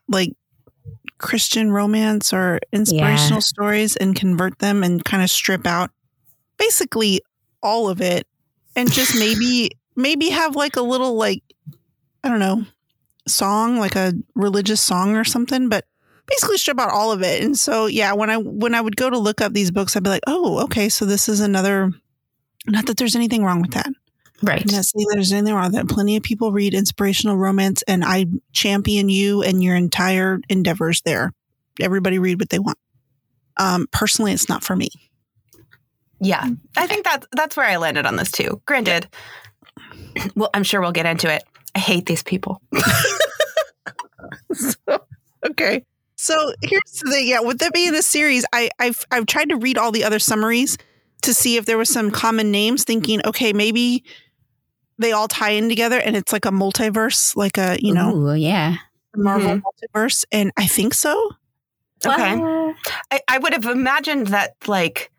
like 0.08 0.32
Christian 1.18 1.72
romance 1.72 2.32
or 2.32 2.60
inspirational 2.72 3.42
stories 3.42 3.96
and 3.96 4.16
convert 4.16 4.60
them 4.60 4.84
and 4.84 5.04
kind 5.04 5.24
of 5.24 5.30
strip 5.30 5.66
out 5.66 5.90
basically 6.58 7.22
all 7.62 7.90
of 7.90 8.02
it 8.02 8.28
and 8.76 8.92
just 8.92 9.18
maybe 9.18 9.72
maybe 9.98 10.30
have 10.30 10.56
like 10.56 10.78
a 10.78 10.82
little 10.82 11.16
like 11.16 11.44
I 12.24 12.30
don't 12.30 12.40
know 12.40 12.66
song 13.28 13.78
like 13.78 13.96
a 13.96 14.14
religious 14.36 14.82
song 14.82 15.16
or 15.16 15.24
something, 15.24 15.70
but 15.70 15.86
basically 16.28 16.58
strip 16.58 16.80
out 16.80 16.92
all 16.92 17.12
of 17.12 17.22
it. 17.22 17.44
And 17.44 17.58
so 17.58 17.86
yeah, 17.88 18.14
when 18.14 18.30
I 18.30 18.38
when 18.38 18.76
I 18.76 18.82
would 18.82 18.96
go 18.96 19.10
to 19.10 19.18
look 19.18 19.42
up 19.42 19.54
these 19.54 19.72
books, 19.72 19.96
I'd 19.96 20.04
be 20.04 20.10
like, 20.10 20.24
oh, 20.28 20.64
okay, 20.64 20.90
so 20.90 21.06
this 21.06 21.28
is 21.28 21.40
another. 21.40 21.92
Not 22.66 22.86
that 22.88 22.98
there's 22.98 23.16
anything 23.16 23.44
wrong 23.44 23.62
with 23.62 23.72
that. 23.72 23.88
right. 24.44 24.62
I'm 24.62 24.76
not 24.76 24.84
saying 24.84 25.08
there's 25.12 25.32
anything 25.32 25.54
wrong 25.54 25.72
with 25.72 25.76
that. 25.76 25.88
Plenty 25.88 26.18
of 26.18 26.24
people 26.24 26.52
read 26.52 26.74
inspirational 26.74 27.38
romance, 27.38 27.82
and 27.88 28.04
I 28.04 28.26
champion 28.52 29.10
you 29.10 29.42
and 29.42 29.64
your 29.64 29.76
entire 29.76 30.40
endeavors 30.50 31.02
there. 31.02 31.34
Everybody 31.80 32.20
read 32.20 32.40
what 32.40 32.50
they 32.50 32.60
want. 32.60 32.78
Um, 33.58 33.88
personally, 33.92 34.34
it's 34.34 34.50
not 34.50 34.64
for 34.64 34.76
me. 34.76 34.90
Yeah, 36.20 36.50
I 36.76 36.88
think 36.88 37.06
that's 37.06 37.28
that's 37.32 37.56
where 37.56 37.68
I 37.68 37.78
landed 37.78 38.06
on 38.06 38.16
this 38.16 38.32
too. 38.32 38.62
Granted, 38.66 39.08
well, 40.36 40.50
I'm 40.54 40.64
sure 40.64 40.82
we'll 40.82 40.92
get 40.92 41.06
into 41.06 41.32
it. 41.34 41.44
I 41.76 41.80
hate 41.80 42.06
these 42.06 42.24
people. 42.24 42.62
Okay. 45.46 45.84
So 46.16 46.54
here's 46.62 47.02
the 47.04 47.12
thing. 47.12 47.28
Yeah, 47.28 47.42
with 47.42 47.60
that 47.60 47.74
being 47.74 47.94
a 47.94 48.02
series, 48.02 48.46
I, 48.52 48.70
I've 48.80 49.06
I've 49.12 49.28
tried 49.28 49.50
to 49.50 49.56
read 49.56 49.78
all 49.78 49.92
the 49.92 50.04
other 50.04 50.20
summaries 50.20 50.78
to 51.22 51.34
see 51.34 51.58
if 51.58 51.66
there 51.66 51.78
was 51.78 51.90
some 51.90 52.10
common 52.12 52.52
names. 52.52 52.84
Thinking, 52.84 53.22
okay, 53.26 53.54
maybe 53.54 54.04
they 54.98 55.12
all 55.12 55.28
tie 55.28 55.52
in 55.52 55.70
together, 55.70 56.00
and 56.00 56.16
it's 56.16 56.34
like 56.34 56.46
a 56.46 56.52
multiverse, 56.52 57.36
like 57.36 57.58
a 57.58 57.78
you 57.80 57.94
know 57.94 58.16
Ooh, 58.16 58.34
yeah. 58.34 58.78
Marvel 59.16 59.52
mm-hmm. 59.52 59.98
multiverse. 59.98 60.26
And 60.32 60.52
I 60.58 60.68
think 60.68 60.94
so. 60.94 61.32
Okay, 62.06 62.36
Well, 62.36 62.76
I, 63.12 63.22
I 63.28 63.38
would 63.40 63.54
have 63.54 63.66
imagined 63.66 64.28
that 64.28 64.56
like 64.68 65.12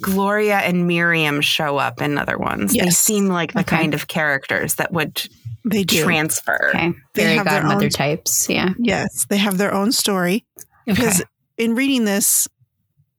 Gloria 0.00 0.58
and 0.58 0.86
Miriam 0.86 1.40
show 1.40 1.76
up 1.78 2.00
in 2.00 2.18
other 2.18 2.38
ones. 2.38 2.72
They 2.72 2.90
seem 2.90 3.26
like 3.28 3.52
the 3.52 3.60
Okay. 3.60 3.76
kind 3.76 3.94
of 3.94 4.08
characters 4.08 4.74
that 4.76 4.92
would 4.92 5.28
They 5.64 5.84
do. 5.84 6.04
transfer. 6.04 6.70
Okay. 6.74 6.92
They 7.14 7.22
Fairy 7.24 7.36
have 7.36 7.46
their 7.46 7.66
own- 7.66 7.88
types. 7.90 8.48
Yeah. 8.48 8.70
yes, 8.78 9.26
they 9.28 9.36
have 9.38 9.58
their 9.58 9.72
own 9.74 9.92
story. 9.92 10.44
Because 10.86 11.22
in 11.58 11.74
reading 11.74 12.04
this, 12.04 12.46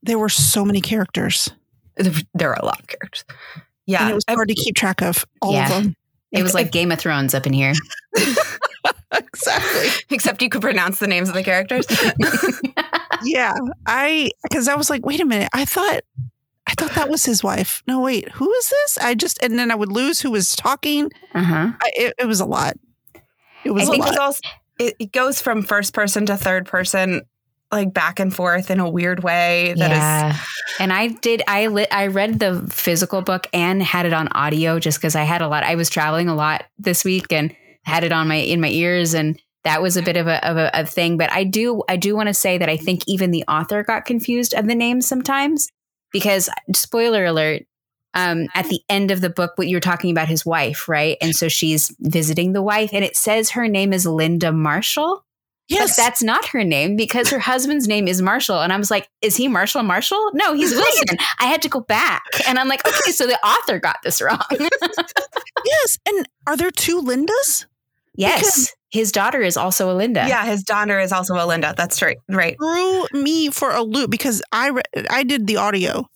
there 0.04 0.18
were 0.20 0.30
so 0.30 0.64
many 0.64 0.80
characters, 0.82 1.50
There 2.34 2.50
are 2.52 2.60
a 2.62 2.66
lot 2.66 2.80
of 2.80 2.88
characters. 2.88 3.26
and 3.56 3.64
Yeah, 3.88 4.10
it 4.10 4.14
was 4.16 4.24
I- 4.28 4.34
hard 4.34 4.48
to 4.50 4.54
keep 4.56 4.76
track 4.76 5.02
of 5.02 5.26
all 5.42 5.54
Yeah. 5.54 5.64
of 5.66 5.84
them. 5.84 5.96
It 6.32 6.44
was 6.44 6.54
like 6.54 6.72
Game 6.72 6.92
of 6.92 7.00
Thrones 7.00 7.34
up 7.34 7.48
in 7.48 7.54
here. 7.54 7.74
exactly. 9.12 9.90
except 10.10 10.42
you 10.42 10.50
could 10.50 10.62
pronounce 10.62 11.00
the 11.00 11.08
names 11.08 11.30
of 11.30 11.36
the 11.36 11.44
characters. 11.44 11.86
yeah 13.24 13.56
i 13.88 14.30
because 14.44 14.68
i 14.68 14.76
was 14.76 14.90
like 14.92 15.04
wait 15.06 15.20
a 15.20 15.26
minute 15.26 15.50
i 15.54 15.66
thought 15.66 16.02
i 16.68 16.74
thought 16.74 16.92
that 16.94 17.10
was 17.10 17.26
his 17.26 17.44
wife 17.44 17.82
no 17.88 18.00
wait 18.02 18.30
who 18.34 18.52
is 18.54 18.70
this 18.70 18.98
i 19.00 19.16
just 19.16 19.42
and 19.42 19.58
then 19.58 19.72
i 19.72 19.76
would 19.76 19.92
lose 19.92 20.22
who 20.22 20.32
was 20.32 20.56
talking 20.56 21.10
Uh 21.34 21.44
huh. 21.44 21.72
I, 21.82 21.92
it, 21.96 22.14
it 22.20 22.26
was 22.26 22.40
a 22.40 22.46
lot 22.46 22.76
it 23.64 23.72
was 23.72 23.88
a 23.88 23.92
think 23.92 24.04
lot 24.04 24.10
it's 24.10 24.20
also 24.20 24.42
it, 24.80 24.96
it 25.00 25.12
goes 25.12 25.42
from 25.42 25.64
first 25.64 25.94
person 25.94 26.26
to 26.28 26.38
third 26.38 26.68
person, 26.68 27.22
like 27.72 27.94
back 27.94 28.20
and 28.20 28.34
forth 28.34 28.70
in 28.70 28.80
a 28.80 28.90
weird 28.90 29.24
way. 29.24 29.74
That 29.78 29.92
is, 29.92 29.98
yeah. 29.98 30.38
And 30.80 30.94
I 30.94 31.08
did. 31.08 31.42
I 31.48 31.68
lit. 31.68 31.88
I 31.92 32.08
read 32.08 32.40
the 32.40 32.66
physical 32.70 33.22
book 33.22 33.48
and 33.54 33.82
had 33.82 34.06
it 34.06 34.14
on 34.14 34.28
audio 34.30 34.80
just 34.80 35.00
because 35.00 35.16
I 35.16 35.24
had 35.24 35.42
a 35.42 35.48
lot. 35.48 35.64
I 35.64 35.76
was 35.76 35.90
traveling 35.90 36.30
a 36.30 36.36
lot 36.36 36.66
this 36.78 37.04
week 37.04 37.34
and 37.34 37.56
had 37.84 38.04
it 38.04 38.12
on 38.12 38.28
my 38.28 38.36
in 38.36 38.62
my 38.62 38.70
ears, 38.70 39.14
and 39.14 39.42
that 39.64 39.82
was 39.82 39.98
a 39.98 40.04
bit 40.04 40.16
of 40.16 40.28
a 40.28 40.48
of 40.48 40.58
a, 40.58 40.70
a 40.74 40.86
thing. 40.86 41.18
But 41.18 41.32
I 41.32 41.44
do. 41.44 41.82
I 41.90 41.98
do 41.98 42.16
want 42.16 42.28
to 42.28 42.34
say 42.34 42.58
that 42.58 42.70
I 42.70 42.78
think 42.78 43.02
even 43.08 43.32
the 43.32 43.44
author 43.48 43.84
got 43.84 44.06
confused 44.06 44.54
of 44.54 44.68
the 44.68 44.76
names 44.76 45.08
sometimes 45.08 45.70
because 46.12 46.50
spoiler 46.76 47.26
alert. 47.26 47.64
um, 48.14 48.48
at 48.56 48.68
the 48.70 48.82
end 48.90 49.12
of 49.12 49.22
the 49.22 49.30
book, 49.30 49.54
what 49.58 49.68
you're 49.68 49.80
talking 49.80 50.10
about 50.12 50.28
his 50.28 50.46
wife, 50.46 50.88
right? 50.88 51.18
And 51.22 51.36
so 51.36 51.48
she's 51.50 51.96
visiting 52.00 52.54
the 52.54 52.62
wife, 52.64 52.90
and 52.94 53.04
it 53.04 53.16
says 53.16 53.52
her 53.52 53.68
name 53.68 53.94
is 53.94 54.06
Linda 54.08 54.52
Marshall. 54.52 55.24
Yes. 55.70 55.98
But 55.98 56.02
that's 56.04 56.24
not 56.24 56.46
her 56.48 56.64
name 56.64 56.96
because 56.96 57.30
her 57.30 57.40
husband's 57.40 57.90
name 57.90 58.08
is 58.08 58.22
Marshall. 58.22 58.62
And 58.62 58.72
I 58.72 58.78
was 58.78 58.90
like, 58.90 59.10
is 59.22 59.36
he 59.36 59.50
Marshall 59.50 59.84
Marshall? 59.84 60.32
No, 60.34 60.54
he's 60.54 60.72
Wilson. 60.76 61.18
I 61.40 61.48
had 61.48 61.62
to 61.64 61.68
go 61.70 61.82
back. 61.82 62.24
And 62.48 62.58
I'm 62.58 62.70
like, 62.70 62.88
okay, 62.88 63.12
so 63.12 63.28
the 63.28 63.38
author 63.46 63.78
got 63.78 63.98
this 64.02 64.22
wrong. 64.22 64.40
yes. 65.66 66.00
And 66.08 66.28
are 66.48 66.56
there 66.58 66.72
two 66.72 67.02
Lindas? 67.02 67.66
yes. 68.16 68.40
Because- 68.40 68.74
his 68.90 69.12
daughter 69.12 69.42
is 69.42 69.58
also 69.58 69.92
a 69.92 69.96
Linda. 69.96 70.26
Yeah, 70.28 70.46
his 70.46 70.64
daughter 70.64 71.00
is 71.00 71.12
also 71.12 71.36
a 71.36 71.46
Linda. 71.46 71.74
That's 71.76 72.02
right. 72.02 72.18
Right. 72.30 72.56
threw 72.58 73.06
me 73.14 73.50
for 73.50 73.72
a 73.72 73.84
loop 73.84 74.10
because 74.10 74.42
I 74.52 74.70
re- 74.70 75.06
I 75.10 75.24
did 75.24 75.48
the 75.48 75.58
audio, 75.58 76.10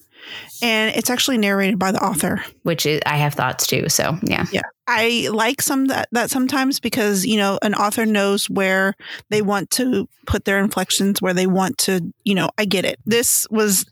and 0.61 0.95
it's 0.95 1.09
actually 1.09 1.37
narrated 1.37 1.77
by 1.77 1.91
the 1.91 2.03
author. 2.03 2.43
Which 2.63 2.85
is, 2.85 3.01
I 3.05 3.17
have 3.17 3.33
thoughts 3.33 3.67
too. 3.67 3.89
So 3.89 4.17
yeah, 4.23 4.45
yeah. 4.51 4.61
I 4.87 5.29
like 5.31 5.61
some 5.61 5.85
that, 5.85 6.07
that 6.11 6.29
sometimes 6.29 6.79
because 6.79 7.25
you 7.25 7.37
know 7.37 7.59
an 7.61 7.75
author 7.75 8.05
knows 8.05 8.49
where 8.49 8.95
they 9.29 9.41
want 9.41 9.69
to 9.71 10.07
put 10.25 10.45
their 10.45 10.59
inflections, 10.59 11.21
where 11.21 11.33
they 11.33 11.47
want 11.47 11.77
to 11.79 12.13
you 12.23 12.35
know 12.35 12.49
I 12.57 12.65
get 12.65 12.85
it. 12.85 12.99
This 13.05 13.45
was 13.49 13.85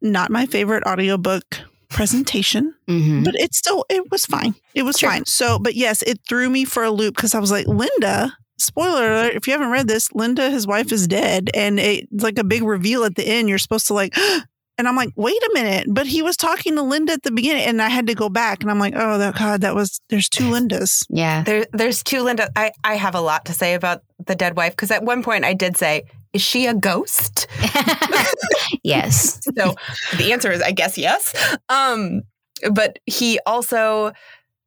not 0.00 0.30
my 0.30 0.46
favorite 0.46 0.84
audiobook 0.86 1.44
presentation, 1.94 2.74
Mhm. 2.88 3.24
but 3.24 3.34
it 3.36 3.54
still 3.54 3.84
it 3.88 4.10
was 4.10 4.26
fine. 4.26 4.54
It 4.74 4.82
was 4.82 4.98
Sure. 4.98 5.10
fine. 5.10 5.24
So, 5.26 5.58
but 5.58 5.74
yes, 5.74 6.02
it 6.02 6.18
threw 6.28 6.50
me 6.50 6.64
for 6.64 6.84
a 6.84 6.90
loop 6.90 7.16
because 7.16 7.34
I 7.34 7.38
was 7.38 7.50
like, 7.50 7.66
Linda. 7.66 8.36
Spoiler 8.56 9.10
alert! 9.10 9.34
If 9.34 9.48
you 9.48 9.52
haven't 9.52 9.70
read 9.70 9.88
this, 9.88 10.12
Linda, 10.14 10.48
his 10.48 10.64
wife, 10.64 10.92
is 10.92 11.08
dead, 11.08 11.50
and 11.54 11.80
it's 11.80 12.06
like 12.22 12.38
a 12.38 12.44
big 12.44 12.62
reveal 12.62 13.02
at 13.02 13.16
the 13.16 13.26
end. 13.26 13.48
You're 13.48 13.58
supposed 13.58 13.88
to 13.88 13.94
like, 13.94 14.14
and 14.78 14.86
I'm 14.86 14.94
like, 14.94 15.08
wait 15.16 15.42
a 15.42 15.50
minute! 15.54 15.88
But 15.90 16.06
he 16.06 16.22
was 16.22 16.36
talking 16.36 16.76
to 16.76 16.82
Linda 16.82 17.14
at 17.14 17.24
the 17.24 17.32
beginning, 17.32 17.64
and 17.64 17.82
I 17.82 17.88
had 17.88 18.06
to 18.06 18.14
go 18.14 18.28
back, 18.28 18.62
and 18.62 18.70
I'm 18.70 18.78
like, 18.78 18.94
oh, 18.96 19.18
that 19.18 19.34
God, 19.36 19.62
that 19.62 19.74
was 19.74 20.00
there's 20.08 20.28
two 20.28 20.44
Lindas. 20.44 21.04
Yeah. 21.10 21.42
There, 21.42 21.66
there's 21.72 22.04
two 22.04 22.22
Linda. 22.22 22.48
I, 22.54 22.70
I 22.84 22.94
have 22.94 23.16
a 23.16 23.20
lot 23.20 23.44
to 23.46 23.52
say 23.52 23.74
about 23.74 24.02
the 24.24 24.36
dead 24.36 24.56
wife 24.56 24.70
because 24.74 24.92
at 24.92 25.02
one 25.02 25.24
point 25.24 25.44
I 25.44 25.52
did 25.52 25.76
say, 25.76 26.04
"Is 26.34 26.42
she 26.42 26.66
a 26.66 26.74
ghost?" 26.74 27.46
yes. 28.82 29.40
so 29.56 29.74
the 30.18 30.32
answer 30.32 30.52
is, 30.52 30.60
I 30.60 30.72
guess 30.72 30.98
yes. 30.98 31.34
Um, 31.68 32.22
but 32.70 32.98
he 33.06 33.38
also 33.46 34.12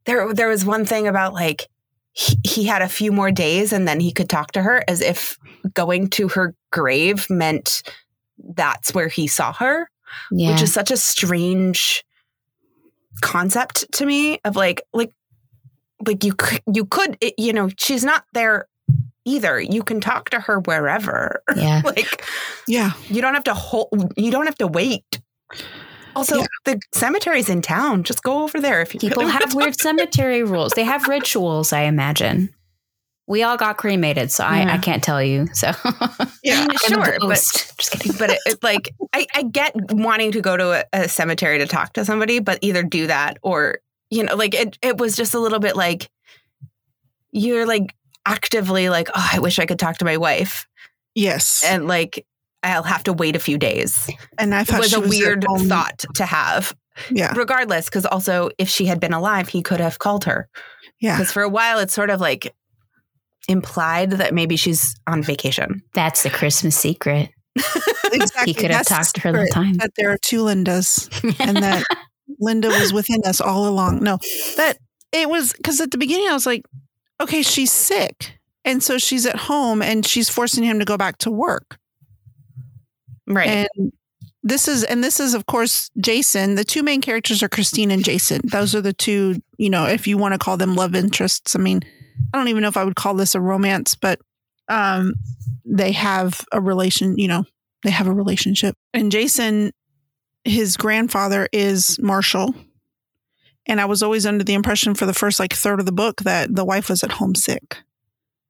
there 0.05 0.33
there 0.33 0.47
was 0.49 0.65
one 0.65 0.85
thing 0.85 1.07
about 1.07 1.33
like 1.33 1.67
he, 2.13 2.35
he 2.43 2.63
had 2.65 2.81
a 2.81 2.89
few 2.89 3.11
more 3.11 3.29
days 3.31 3.71
and 3.73 3.87
then 3.87 3.99
he 3.99 4.11
could 4.11 4.29
talk 4.29 4.51
to 4.53 4.61
her 4.63 4.83
as 4.87 5.01
if 5.01 5.37
going 5.73 6.09
to 6.11 6.29
her 6.29 6.55
grave 6.71 7.29
meant 7.29 7.83
that's 8.55 8.93
where 8.93 9.07
he 9.07 9.27
saw 9.27 9.51
her, 9.53 9.89
Yeah. 10.31 10.51
which 10.51 10.61
is 10.61 10.73
such 10.73 10.91
a 10.91 10.97
strange 10.97 12.03
concept 13.21 13.91
to 13.93 14.05
me 14.05 14.39
of 14.45 14.55
like 14.55 14.81
like 14.93 15.11
like 16.05 16.23
you 16.23 16.33
could 16.33 16.61
you 16.71 16.85
could 16.85 17.17
it- 17.19 17.33
you 17.37 17.51
know 17.51 17.69
she's 17.79 18.03
not 18.05 18.23
there 18.33 18.67
either 19.27 19.59
you 19.59 19.83
can 19.83 19.99
talk 20.01 20.29
to 20.31 20.39
her 20.39 20.59
wherever 20.61 21.43
yeah. 21.55 21.81
like 21.85 22.23
Yeah, 22.67 22.91
you 23.09 23.21
don't 23.21 23.33
have 23.35 23.43
to 23.45 23.53
hold. 23.53 24.13
You 24.17 24.31
don't 24.31 24.45
have 24.45 24.57
to 24.57 24.67
wait. 24.67 25.19
Also, 26.15 26.37
Yeah. 26.39 26.45
the 26.65 26.79
cemetery's 26.93 27.49
in 27.49 27.61
town. 27.61 28.03
Just 28.03 28.23
go 28.23 28.41
over 28.43 28.59
there 28.59 28.81
if 28.81 28.93
you 28.93 28.99
People 28.99 29.21
really 29.23 29.33
have 29.33 29.53
weird 29.53 29.79
cemetery 29.79 30.43
rules. 30.43 30.71
They 30.71 30.83
have 30.83 31.07
rituals, 31.07 31.71
I 31.73 31.81
imagine. 31.83 32.49
We 33.27 33.43
all 33.43 33.57
got 33.57 33.75
cremated, 33.77 34.31
so 34.31 34.45
I, 34.45 34.75
I 34.75 34.77
can't 34.77 35.03
tell 35.03 35.21
you. 35.21 35.47
So 35.53 35.67
yeah. 36.43 36.65
I'm 36.69 36.77
Sure, 36.77 37.17
but- 37.19 37.29
just 37.29 37.91
kidding. 37.91 38.13
But 38.17 38.31
it, 38.31 38.39
it, 38.45 38.63
like, 38.63 38.89
I, 39.13 39.27
I 39.35 39.43
get 39.43 39.73
wanting 39.91 40.31
to 40.31 40.41
go 40.41 40.55
to 40.57 40.71
a, 40.71 40.83
a 41.03 41.09
cemetery 41.09 41.57
to 41.59 41.67
talk 41.67 41.93
to 41.93 42.05
somebody, 42.05 42.39
but 42.39 42.57
either 42.61 42.83
do 42.83 43.07
that 43.07 43.37
or 43.43 43.79
you 44.09 44.23
know, 44.23 44.35
like 44.35 44.55
it. 44.55 44.77
It 44.81 44.97
was 44.97 45.17
just 45.17 45.33
a 45.33 45.39
little 45.39 45.59
bit 45.59 45.75
like 45.75 46.09
you're 47.31 47.65
like 47.65 47.93
actively 48.27 48.89
like, 48.89 49.09
oh, 49.15 49.29
I 49.33 49.39
wish 49.39 49.59
I 49.59 49.65
could 49.65 49.79
talk 49.79 49.97
to 49.99 50.05
my 50.05 50.17
wife, 50.17 50.67
Yes, 51.15 51.63
and, 51.65 51.75
and 51.81 51.87
like 51.87 52.25
I'll 52.63 52.83
have 52.83 53.03
to 53.03 53.13
wait 53.13 53.35
a 53.35 53.39
few 53.39 53.57
days. 53.57 54.09
And 54.37 54.53
I 54.53 54.63
thought 54.63 54.83
It 54.83 54.91
thought 54.91 55.01
was 55.03 55.11
she 55.11 55.21
a 55.21 55.23
at 55.23 55.29
weird 55.29 55.43
home. 55.45 55.67
thought 55.69 56.05
to 56.15 56.25
have. 56.25 56.75
Yeah, 57.11 57.33
regardless 57.35 57.85
because 57.85 58.05
also 58.07 58.49
if 58.57 58.69
she 58.69 58.87
had 58.87 58.99
been 58.99 59.13
alive 59.13 59.49
he 59.49 59.61
could 59.61 59.79
have 59.79 59.99
called 59.99 60.23
her 60.25 60.49
yeah. 60.99 61.15
because 61.15 61.31
for 61.31 61.43
a 61.43 61.49
while 61.49 61.77
it's 61.77 61.93
sort 61.93 62.09
of 62.09 62.19
like 62.19 62.55
implied 63.47 64.11
that 64.11 64.33
maybe 64.33 64.55
she's 64.55 64.95
on 65.05 65.21
vacation 65.21 65.83
That's 65.93 66.23
the 66.23 66.31
Christmas 66.31 66.75
secret. 66.75 67.29
Exactly. 68.11 68.45
He 68.45 68.53
could 68.53 68.71
have 68.71 68.85
That's 68.87 69.11
talked 69.11 69.15
to 69.15 69.21
her 69.31 69.45
the 69.45 69.51
time. 69.51 69.73
That 69.75 69.91
there 69.95 70.09
are 70.11 70.17
two 70.21 70.43
Lindas, 70.45 71.07
and 71.39 71.57
that 71.63 71.83
Linda 72.39 72.69
was 72.69 72.93
within 72.93 73.21
us 73.25 73.41
all 73.41 73.67
along. 73.67 74.01
No, 74.03 74.17
that 74.55 74.77
it 75.11 75.29
was 75.29 75.53
because 75.53 75.79
at 75.81 75.91
the 75.91 75.97
beginning 75.97 76.27
I 76.29 76.33
was 76.33 76.45
like, 76.45 76.63
okay, 77.21 77.41
she's 77.41 77.71
sick. 77.71 78.39
And 78.65 78.83
so 78.83 78.97
she's 78.97 79.25
at 79.25 79.35
home 79.35 79.81
and 79.81 80.05
she's 80.05 80.29
forcing 80.29 80.63
him 80.63 80.79
to 80.79 80.85
go 80.85 80.97
back 80.97 81.17
to 81.19 81.31
work. 81.31 81.77
right 83.25 83.67
And 83.77 83.91
this 84.43 84.67
is, 84.67 84.83
and 84.83 85.03
this 85.03 85.19
is, 85.19 85.33
of 85.33 85.45
course, 85.45 85.89
Jason. 85.99 86.55
The 86.55 86.63
two 86.63 86.83
main 86.83 87.01
characters 87.01 87.43
are 87.43 87.49
Christine 87.49 87.91
and 87.91 88.03
Jason. 88.03 88.41
Those 88.45 88.75
are 88.75 88.81
the 88.81 88.93
two, 88.93 89.41
you 89.57 89.69
know, 89.69 89.85
if 89.85 90.07
you 90.07 90.17
want 90.17 90.33
to 90.33 90.37
call 90.37 90.57
them 90.57 90.75
love 90.75 90.95
interests. 90.95 91.55
I 91.55 91.59
mean, 91.59 91.81
I 92.33 92.37
don't 92.37 92.47
even 92.47 92.61
know 92.61 92.67
if 92.69 92.77
I 92.77 92.83
would 92.83 92.95
call 92.95 93.13
this 93.13 93.35
a 93.35 93.41
romance, 93.41 93.95
but 93.95 94.19
um, 94.69 95.15
they 95.65 95.91
have 95.93 96.45
a 96.51 96.61
relation, 96.61 97.17
you 97.17 97.27
know, 97.27 97.43
they 97.83 97.89
have 97.91 98.07
a 98.07 98.13
relationship. 98.13 98.75
And 98.93 99.11
Jason, 99.11 99.71
his 100.43 100.77
grandfather 100.77 101.47
is 101.51 101.99
Marshall. 101.99 102.53
And 103.67 103.79
I 103.79 103.85
was 103.85 104.01
always 104.01 104.25
under 104.25 104.43
the 104.43 104.53
impression 104.53 104.95
for 104.95 105.05
the 105.05 105.13
first 105.13 105.39
like 105.39 105.53
third 105.53 105.79
of 105.79 105.85
the 105.85 105.91
book 105.91 106.21
that 106.23 106.55
the 106.55 106.65
wife 106.65 106.89
was 106.89 107.03
at 107.03 107.13
home 107.13 107.35
sick. 107.35 107.77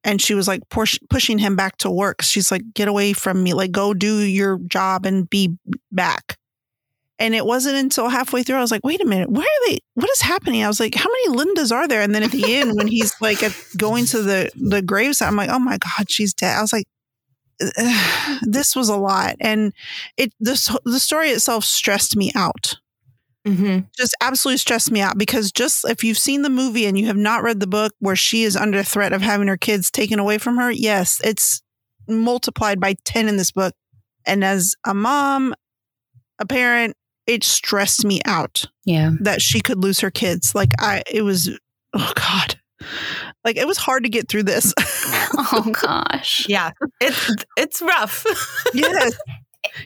And 0.04 0.22
she 0.22 0.34
was 0.34 0.48
like 0.48 0.62
push, 0.70 0.98
pushing 1.10 1.38
him 1.38 1.56
back 1.56 1.76
to 1.78 1.90
work. 1.90 2.22
She's 2.22 2.50
like, 2.50 2.62
get 2.72 2.88
away 2.88 3.12
from 3.12 3.42
me. 3.42 3.52
Like, 3.52 3.72
go 3.72 3.92
do 3.92 4.18
your 4.18 4.58
job 4.58 5.04
and 5.04 5.28
be 5.28 5.56
back. 5.90 6.38
And 7.18 7.34
it 7.34 7.44
wasn't 7.44 7.76
until 7.76 8.08
halfway 8.08 8.44
through 8.44 8.56
I 8.56 8.60
was 8.60 8.70
like, 8.70 8.84
wait 8.84 9.02
a 9.02 9.04
minute, 9.04 9.28
why 9.28 9.42
are 9.42 9.68
they? 9.68 9.78
What 9.94 10.08
is 10.10 10.20
happening? 10.20 10.62
I 10.62 10.68
was 10.68 10.78
like, 10.78 10.94
how 10.94 11.10
many 11.10 11.36
Lindas 11.36 11.72
are 11.72 11.88
there? 11.88 12.00
And 12.00 12.14
then 12.14 12.22
at 12.22 12.30
the 12.30 12.54
end, 12.54 12.76
when 12.76 12.86
he's 12.86 13.20
like 13.20 13.42
at, 13.42 13.52
going 13.76 14.06
to 14.06 14.22
the 14.22 14.50
the 14.54 14.80
gravesite, 14.80 15.26
I'm 15.26 15.34
like, 15.34 15.50
oh 15.50 15.58
my 15.58 15.78
god, 15.78 16.08
she's 16.08 16.32
dead. 16.32 16.56
I 16.56 16.60
was 16.60 16.72
like, 16.72 16.86
this 18.42 18.76
was 18.76 18.88
a 18.88 18.96
lot, 18.96 19.34
and 19.40 19.72
it 20.16 20.32
this 20.38 20.70
the 20.84 21.00
story 21.00 21.30
itself 21.30 21.64
stressed 21.64 22.16
me 22.16 22.30
out. 22.36 22.76
Mm-hmm. 23.46 23.80
Just 23.96 24.14
absolutely 24.20 24.58
stressed 24.58 24.90
me 24.90 25.00
out 25.00 25.16
because 25.18 25.52
just 25.52 25.88
if 25.88 26.02
you've 26.04 26.18
seen 26.18 26.42
the 26.42 26.50
movie 26.50 26.86
and 26.86 26.98
you 26.98 27.06
have 27.06 27.16
not 27.16 27.42
read 27.42 27.60
the 27.60 27.66
book 27.66 27.92
where 28.00 28.16
she 28.16 28.42
is 28.44 28.56
under 28.56 28.82
threat 28.82 29.12
of 29.12 29.22
having 29.22 29.48
her 29.48 29.56
kids 29.56 29.90
taken 29.90 30.18
away 30.18 30.38
from 30.38 30.56
her, 30.58 30.70
yes, 30.70 31.20
it's 31.24 31.62
multiplied 32.08 32.80
by 32.80 32.94
10 33.04 33.28
in 33.28 33.36
this 33.36 33.50
book. 33.50 33.74
And 34.26 34.44
as 34.44 34.74
a 34.86 34.94
mom, 34.94 35.54
a 36.38 36.46
parent, 36.46 36.96
it 37.26 37.44
stressed 37.44 38.04
me 38.04 38.20
out 38.24 38.64
Yeah. 38.84 39.10
that 39.20 39.42
she 39.42 39.60
could 39.60 39.78
lose 39.78 40.00
her 40.00 40.10
kids. 40.10 40.54
Like 40.54 40.70
I 40.78 41.02
it 41.10 41.22
was 41.22 41.50
oh 41.94 42.12
god. 42.14 42.58
Like 43.44 43.56
it 43.56 43.66
was 43.66 43.76
hard 43.78 44.04
to 44.04 44.08
get 44.08 44.28
through 44.28 44.44
this. 44.44 44.72
Oh 45.52 45.70
gosh. 45.82 46.46
yeah 46.48 46.70
it's 47.00 47.34
it's 47.56 47.82
rough 47.82 48.24
yes. 48.74 49.12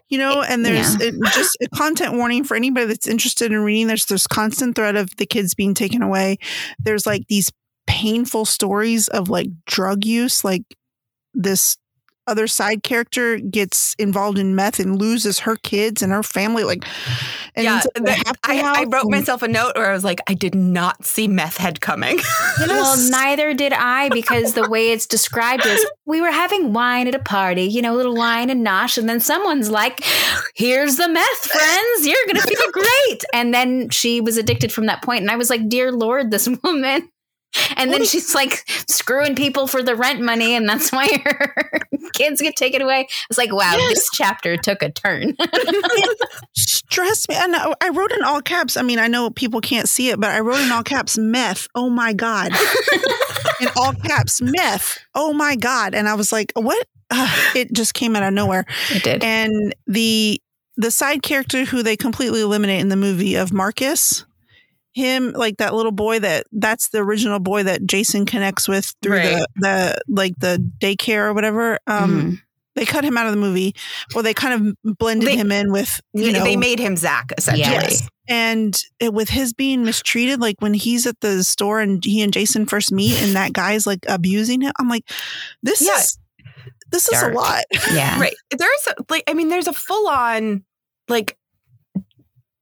You 0.08 0.18
know, 0.18 0.42
and 0.42 0.64
there's 0.64 1.00
it, 1.00 1.14
just 1.34 1.56
a 1.62 1.68
content 1.74 2.14
warning 2.14 2.44
for 2.44 2.56
anybody 2.56 2.86
that's 2.86 3.06
interested 3.06 3.52
in 3.52 3.58
reading. 3.60 3.86
There's 3.86 4.06
this 4.06 4.26
constant 4.26 4.76
threat 4.76 4.96
of 4.96 5.16
the 5.16 5.26
kids 5.26 5.54
being 5.54 5.74
taken 5.74 6.02
away. 6.02 6.38
There's 6.78 7.06
like 7.06 7.26
these 7.28 7.50
painful 7.86 8.44
stories 8.44 9.08
of 9.08 9.28
like 9.28 9.48
drug 9.66 10.04
use, 10.04 10.44
like 10.44 10.62
this 11.34 11.76
other 12.26 12.46
side 12.46 12.82
character 12.82 13.38
gets 13.38 13.94
involved 13.98 14.38
in 14.38 14.54
meth 14.54 14.78
and 14.78 14.98
loses 15.00 15.40
her 15.40 15.56
kids 15.56 16.02
and 16.02 16.12
her 16.12 16.22
family 16.22 16.62
like 16.64 16.84
and 17.56 17.64
yeah 17.64 17.74
ends 17.74 17.86
up 17.86 17.92
in 17.96 18.02
a 18.04 18.06
the- 18.06 18.34
I, 18.44 18.60
I 18.60 18.84
wrote 18.84 19.02
and- 19.02 19.10
myself 19.10 19.42
a 19.42 19.48
note 19.48 19.72
where 19.76 19.90
i 19.90 19.92
was 19.92 20.04
like 20.04 20.20
i 20.28 20.34
did 20.34 20.54
not 20.54 21.04
see 21.04 21.26
meth 21.28 21.56
head 21.56 21.80
coming 21.80 22.18
Well, 22.66 22.96
neither 23.10 23.54
did 23.54 23.72
I 23.72 24.08
because 24.10 24.54
the 24.54 24.68
way 24.68 24.92
it's 24.92 25.06
described 25.06 25.66
is 25.66 25.84
we 26.06 26.20
were 26.20 26.30
having 26.30 26.72
wine 26.72 27.08
at 27.08 27.14
a 27.14 27.18
party, 27.18 27.62
you 27.64 27.80
know, 27.82 27.94
a 27.94 27.96
little 27.96 28.14
wine 28.14 28.50
and 28.50 28.64
nosh, 28.66 28.98
and 28.98 29.08
then 29.08 29.20
someone's 29.20 29.70
like, 29.70 30.04
"Here's 30.54 30.96
the 30.96 31.08
meth, 31.08 31.26
friends. 31.46 32.06
You're 32.06 32.26
gonna 32.26 32.40
feel 32.42 32.70
great." 32.72 33.24
And 33.32 33.52
then 33.54 33.88
she 33.90 34.20
was 34.20 34.36
addicted 34.36 34.72
from 34.72 34.86
that 34.86 35.02
point, 35.02 35.22
and 35.22 35.30
I 35.30 35.36
was 35.36 35.48
like, 35.50 35.68
"Dear 35.68 35.92
Lord, 35.92 36.30
this 36.30 36.48
woman." 36.62 37.08
And 37.76 37.92
then 37.92 38.00
What 38.00 38.08
she's 38.08 38.34
like 38.34 38.64
screwing 38.88 39.34
people 39.34 39.66
for 39.66 39.82
the 39.82 39.94
rent 39.94 40.20
money, 40.20 40.54
and 40.54 40.68
that's 40.68 40.90
why 40.92 41.08
her 41.24 41.80
kids 42.14 42.40
get 42.40 42.56
taken 42.56 42.82
away. 42.82 43.08
It's 43.28 43.38
like, 43.38 43.52
wow, 43.52 43.74
Yes. 43.76 43.90
this 43.94 44.08
chapter 44.12 44.56
took 44.56 44.82
a 44.82 44.90
turn. 44.90 45.36
Stress 46.54 47.28
me. 47.28 47.34
And 47.36 47.54
I 47.56 47.72
I 47.80 47.88
wrote 47.90 48.12
in 48.12 48.22
all 48.22 48.40
caps. 48.42 48.76
I 48.76 48.82
mean, 48.82 48.98
I 48.98 49.06
know 49.08 49.30
people 49.30 49.60
can't 49.60 49.88
see 49.88 50.10
it, 50.10 50.20
but 50.20 50.30
I 50.30 50.40
wrote 50.40 50.60
in 50.60 50.70
all 50.72 50.82
caps 50.82 51.16
meth. 51.18 51.68
Oh 51.74 51.88
my 51.90 52.12
God. 52.12 52.52
in 53.60 53.68
all 53.76 53.92
caps, 53.94 54.40
meth. 54.42 54.98
Oh 55.14 55.32
my 55.32 55.56
God. 55.56 55.94
And 55.94 56.08
I 56.08 56.14
was 56.14 56.32
like, 56.32 56.52
what? 56.54 56.86
Ugh, 57.10 57.56
it 57.56 57.72
just 57.72 57.94
came 57.94 58.16
out 58.16 58.22
of 58.22 58.32
nowhere. 58.32 58.64
it 58.90 59.02
did. 59.02 59.22
And 59.24 59.74
the 59.86 60.40
the 60.76 60.90
side 60.90 61.22
character 61.22 61.64
who 61.66 61.82
they 61.82 61.96
completely 61.96 62.40
eliminate 62.40 62.80
in 62.80 62.88
the 62.88 62.96
movie 62.96 63.34
of 63.34 63.52
Marcus 63.52 64.24
him 64.94 65.32
like 65.32 65.56
that 65.58 65.74
little 65.74 65.92
boy 65.92 66.18
that 66.20 66.46
that's 66.52 66.88
the 66.90 66.98
original 66.98 67.38
boy 67.40 67.62
that 67.62 67.86
Jason 67.86 68.26
connects 68.26 68.68
with 68.68 68.94
through 69.02 69.16
Right. 69.16 69.36
the 69.36 69.46
the 69.56 69.98
like 70.08 70.34
the 70.38 70.70
daycare 70.80 71.24
or 71.28 71.34
whatever. 71.34 71.78
Um, 71.86 72.10
Mhm. 72.22 72.40
they 72.76 72.84
cut 72.86 73.04
him 73.04 73.16
out 73.18 73.26
of 73.26 73.32
the 73.32 73.38
movie, 73.40 73.74
or 74.14 74.22
they 74.22 74.34
kind 74.34 74.74
of 74.84 74.96
blended 74.98 75.28
They- 75.28 75.36
him 75.36 75.50
in 75.52 75.72
with 75.72 76.00
you 76.14 76.24
They- 76.26 76.32
know 76.32 76.44
they 76.44 76.56
made 76.56 76.78
him 76.78 76.96
Zach 76.96 77.32
essentially. 77.38 77.70
Yes. 77.70 78.08
and 78.28 78.80
it, 79.00 79.12
with 79.12 79.28
his 79.30 79.52
being 79.52 79.82
mistreated, 79.84 80.40
like 80.40 80.56
when 80.60 80.74
he's 80.74 81.06
at 81.06 81.20
the 81.20 81.42
store 81.42 81.80
and 81.80 82.02
he 82.04 82.22
and 82.22 82.32
Jason 82.32 82.66
first 82.66 82.92
meet, 82.92 83.20
and 83.20 83.34
that 83.34 83.52
guy's 83.52 83.86
like 83.86 84.00
abusing 84.08 84.60
him. 84.60 84.72
I'm 84.78 84.88
like, 84.88 85.04
this 85.62 85.80
Yeah. 85.82 85.98
is 85.98 86.18
this 86.90 87.08
is 87.08 87.22
a 87.22 87.28
lot. 87.28 87.64
Yeah. 87.92 88.20
Right. 88.20 88.34
There's 88.50 88.86
a, 88.88 88.94
like 89.08 89.24
I 89.26 89.34
mean 89.34 89.48
there's 89.48 89.66
a 89.66 89.72
full 89.72 90.08
on 90.08 90.62
like 91.08 91.36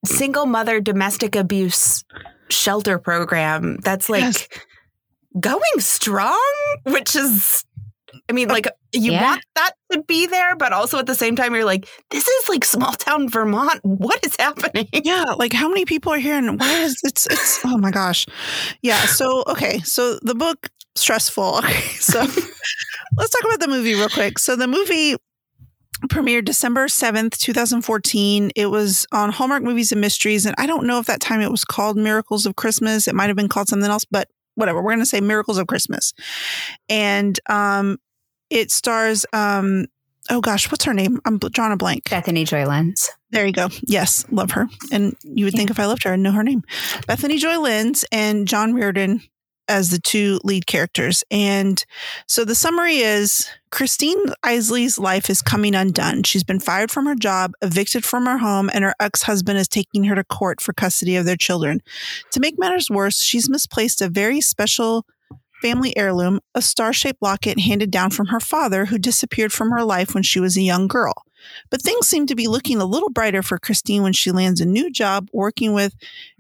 single 0.04 0.46
mother 0.46 0.80
domestic 0.80 1.36
abuse 1.36 2.04
shelter 2.48 2.98
program 2.98 3.76
that's 3.82 4.08
like 4.08 4.22
Yes. 4.24 4.48
going 5.38 5.78
strong, 5.78 6.40
which 6.84 7.14
is 7.14 7.64
I 8.28 8.32
mean 8.32 8.48
like 8.48 8.66
you 8.92 9.12
Yeah. 9.12 9.22
want 9.22 9.44
that 9.54 9.72
to 9.92 10.02
be 10.02 10.26
there 10.26 10.56
but 10.56 10.72
also 10.72 10.98
at 10.98 11.06
the 11.06 11.14
same 11.14 11.36
time 11.36 11.54
you're 11.54 11.64
like 11.64 11.86
this 12.10 12.26
is 12.26 12.48
like 12.48 12.64
small 12.64 12.92
town 12.92 13.28
Vermont. 13.28 13.78
What 13.84 14.24
is 14.26 14.34
happening? 14.36 14.88
Yeah, 14.92 15.24
like 15.38 15.52
how 15.52 15.68
many 15.68 15.84
people 15.84 16.12
are 16.12 16.18
here, 16.18 16.36
and 16.36 16.58
why 16.58 16.80
is 16.82 16.98
it's 17.04 17.26
it's 17.26 17.60
oh 17.64 17.78
my 17.78 17.90
gosh, 17.92 18.26
yeah. 18.82 19.06
So 19.06 19.44
okay, 19.46 19.78
so 19.80 20.18
the 20.22 20.34
book 20.34 20.68
stressful. 20.96 21.58
Okay, 21.64 21.88
so 22.00 22.18
let's 23.16 23.30
talk 23.30 23.44
about 23.44 23.60
the 23.60 23.68
movie 23.68 23.94
real 23.94 24.08
quick. 24.08 24.38
So 24.40 24.56
the 24.56 24.66
movie 24.66 25.14
premiered 26.08 26.44
December 26.44 26.88
seventh, 26.88 27.38
two 27.38 27.52
thousand 27.52 27.82
fourteen. 27.82 28.50
It 28.56 28.66
was 28.66 29.06
on 29.12 29.30
Hallmark 29.30 29.62
Movies 29.62 29.92
and 29.92 30.00
Mysteries, 30.00 30.46
and 30.46 30.54
I 30.58 30.66
don't 30.66 30.86
know 30.86 30.98
if 30.98 31.06
that 31.06 31.20
time 31.20 31.40
it 31.40 31.50
was 31.50 31.64
called 31.64 31.96
Miracles 31.96 32.46
of 32.46 32.56
Christmas. 32.56 33.06
It 33.06 33.14
might 33.14 33.28
have 33.28 33.36
been 33.36 33.48
called 33.48 33.68
something 33.68 33.90
else, 33.90 34.04
but 34.04 34.28
whatever. 34.54 34.82
We're 34.82 34.92
gonna 34.92 35.06
say 35.06 35.20
Miracles 35.20 35.58
of 35.58 35.66
Christmas, 35.66 36.12
and 36.88 37.38
um, 37.48 37.98
it 38.48 38.70
stars 38.70 39.26
um. 39.32 39.86
Oh 40.28 40.40
gosh, 40.40 40.70
what's 40.70 40.84
her 40.84 40.94
name? 40.94 41.20
I'm 41.24 41.38
drawing 41.38 41.72
a 41.72 41.76
blank. 41.76 42.08
Bethany 42.08 42.44
Joy 42.44 42.64
Lenz. 42.64 43.10
There 43.30 43.46
you 43.46 43.52
go. 43.52 43.68
Yes, 43.88 44.24
love 44.30 44.52
her. 44.52 44.68
And 44.92 45.16
you 45.24 45.44
would 45.44 45.54
think 45.54 45.70
if 45.70 45.80
I 45.80 45.86
loved 45.86 46.04
her, 46.04 46.12
I'd 46.12 46.20
know 46.20 46.30
her 46.30 46.44
name. 46.44 46.62
Bethany 47.06 47.38
Joy 47.38 47.58
Lenz 47.58 48.04
and 48.12 48.46
John 48.46 48.74
Reardon 48.74 49.22
as 49.66 49.90
the 49.90 49.98
two 49.98 50.38
lead 50.44 50.66
characters. 50.66 51.24
And 51.30 51.84
so 52.28 52.44
the 52.44 52.54
summary 52.54 52.98
is 52.98 53.48
Christine 53.70 54.18
Isley's 54.42 54.98
life 54.98 55.30
is 55.30 55.42
coming 55.42 55.74
undone. 55.74 56.24
She's 56.24 56.42
been 56.42 56.58
fired 56.58 56.90
from 56.90 57.06
her 57.06 57.14
job, 57.14 57.52
evicted 57.62 58.04
from 58.04 58.26
her 58.26 58.38
home, 58.38 58.68
and 58.74 58.82
her 58.84 58.94
ex 58.98 59.22
husband 59.22 59.58
is 59.58 59.68
taking 59.68 60.04
her 60.04 60.14
to 60.16 60.24
court 60.24 60.60
for 60.60 60.72
custody 60.72 61.16
of 61.16 61.24
their 61.24 61.36
children. 61.36 61.80
To 62.32 62.40
make 62.40 62.58
matters 62.58 62.90
worse, 62.90 63.22
she's 63.22 63.48
misplaced 63.48 64.00
a 64.00 64.08
very 64.08 64.40
special 64.40 65.06
family 65.62 65.96
heirloom, 65.96 66.40
a 66.54 66.62
star 66.62 66.92
shaped 66.92 67.22
locket 67.22 67.60
handed 67.60 67.90
down 67.90 68.10
from 68.10 68.26
her 68.26 68.40
father, 68.40 68.86
who 68.86 68.98
disappeared 68.98 69.52
from 69.52 69.70
her 69.70 69.84
life 69.84 70.14
when 70.14 70.22
she 70.22 70.40
was 70.40 70.56
a 70.56 70.62
young 70.62 70.88
girl. 70.88 71.14
But 71.70 71.82
things 71.82 72.08
seem 72.08 72.26
to 72.26 72.34
be 72.34 72.48
looking 72.48 72.80
a 72.80 72.84
little 72.84 73.10
brighter 73.10 73.42
for 73.42 73.58
Christine 73.58 74.02
when 74.02 74.12
she 74.12 74.32
lands 74.32 74.60
a 74.60 74.66
new 74.66 74.90
job 74.90 75.28
working 75.32 75.72
with 75.72 75.94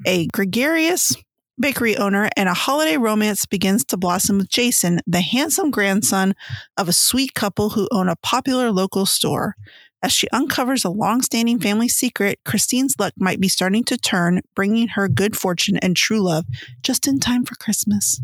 a 0.06 0.26
gregarious 0.28 1.14
bakery 1.60 1.96
owner, 1.96 2.28
and 2.36 2.48
a 2.48 2.54
holiday 2.54 2.96
romance 2.96 3.46
begins 3.46 3.84
to 3.86 3.96
blossom 3.96 4.38
with 4.38 4.48
Jason, 4.48 5.00
the 5.06 5.20
handsome 5.20 5.70
grandson 5.70 6.34
of 6.76 6.88
a 6.88 6.92
sweet 6.92 7.34
couple 7.34 7.70
who 7.70 7.88
own 7.92 8.08
a 8.08 8.16
popular 8.16 8.70
local 8.70 9.06
store. 9.06 9.54
As 10.02 10.12
she 10.12 10.28
uncovers 10.30 10.84
a 10.84 10.90
long-standing 10.90 11.60
family 11.60 11.88
secret, 11.88 12.40
Christine's 12.44 12.94
luck 12.98 13.12
might 13.18 13.38
be 13.38 13.48
starting 13.48 13.84
to 13.84 13.98
turn, 13.98 14.40
bringing 14.54 14.88
her 14.88 15.08
good 15.08 15.36
fortune 15.36 15.76
and 15.78 15.94
true 15.94 16.20
love 16.20 16.46
just 16.82 17.06
in 17.06 17.20
time 17.20 17.44
for 17.44 17.54
Christmas. 17.56 18.20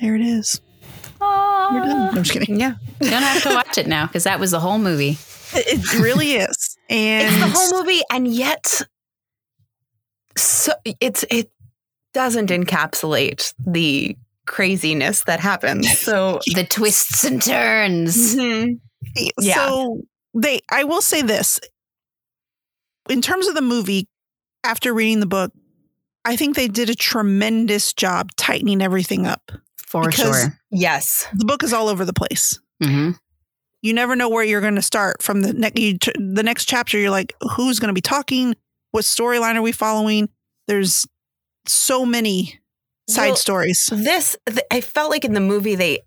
There 0.00 0.14
it 0.14 0.20
is. 0.20 0.60
We're 1.20 1.80
done. 1.80 1.88
No, 1.88 2.08
I'm 2.10 2.14
just 2.22 2.32
kidding. 2.32 2.58
Yeah. 2.58 2.74
You 3.00 3.10
don't 3.10 3.22
have 3.22 3.42
to 3.42 3.48
watch 3.54 3.78
it 3.78 3.86
now 3.86 4.06
because 4.06 4.24
that 4.24 4.38
was 4.40 4.52
the 4.52 4.60
whole 4.60 4.78
movie. 4.78 5.18
It 5.54 5.80
it 5.80 5.94
really 6.00 6.32
is. 6.32 6.76
And 6.88 7.28
It's 7.28 7.38
the 7.38 7.58
whole 7.58 7.82
movie 7.82 8.02
and 8.10 8.26
yet 8.26 8.82
so 10.36 10.72
it's 11.00 11.24
it 11.30 11.50
doesn't 12.14 12.50
encapsulate 12.50 13.52
the 13.66 14.16
craziness 14.46 15.24
that 15.24 15.40
happens. 15.40 15.98
So 15.98 16.40
The 16.54 16.64
twists 16.64 17.24
and 17.24 17.40
turns. 17.42 18.34
Mhm. 18.36 18.80
Yeah. 19.38 19.54
So 19.66 20.02
they 20.34 20.60
I 20.70 20.84
will 20.84 21.02
say 21.02 21.22
this. 21.22 21.60
In 23.08 23.20
terms 23.20 23.48
of 23.48 23.54
the 23.54 23.62
movie, 23.62 24.08
after 24.64 24.94
reading 24.94 25.20
the 25.20 25.26
book, 25.26 25.52
I 26.24 26.36
think 26.36 26.54
they 26.54 26.68
did 26.68 26.88
a 26.88 26.94
tremendous 26.94 27.92
job 27.92 28.30
tightening 28.36 28.80
everything 28.80 29.26
up. 29.26 29.50
For 29.76 30.10
sure. 30.12 30.58
yes. 30.70 31.26
The 31.34 31.44
book 31.44 31.62
is 31.62 31.72
all 31.72 31.88
over 31.88 32.04
the 32.04 32.12
place. 32.14 32.58
hmm 32.82 33.10
You 33.82 33.92
never 33.92 34.16
know 34.16 34.28
where 34.28 34.44
you're 34.44 34.60
going 34.62 34.76
to 34.76 34.82
start 34.82 35.22
from 35.22 35.42
the 35.42 35.52
next 35.52 35.76
the 36.16 36.42
next 36.42 36.66
chapter 36.66 36.98
you're 36.98 37.10
like 37.10 37.34
who's 37.56 37.78
going 37.78 37.88
to 37.88 37.94
be 37.94 38.00
talking? 38.00 38.54
What 38.92 39.04
storyline 39.04 39.56
are 39.56 39.62
we 39.62 39.72
following? 39.72 40.28
There's 40.68 41.06
so 41.66 42.04
many 42.04 42.58
side 43.08 43.28
Well, 43.28 43.36
stories. 43.36 43.88
This 43.92 44.36
th- 44.48 44.60
I 44.70 44.80
felt 44.80 45.10
like 45.10 45.24
in 45.24 45.32
the 45.34 45.40
movie 45.40 45.74
they 45.74 46.00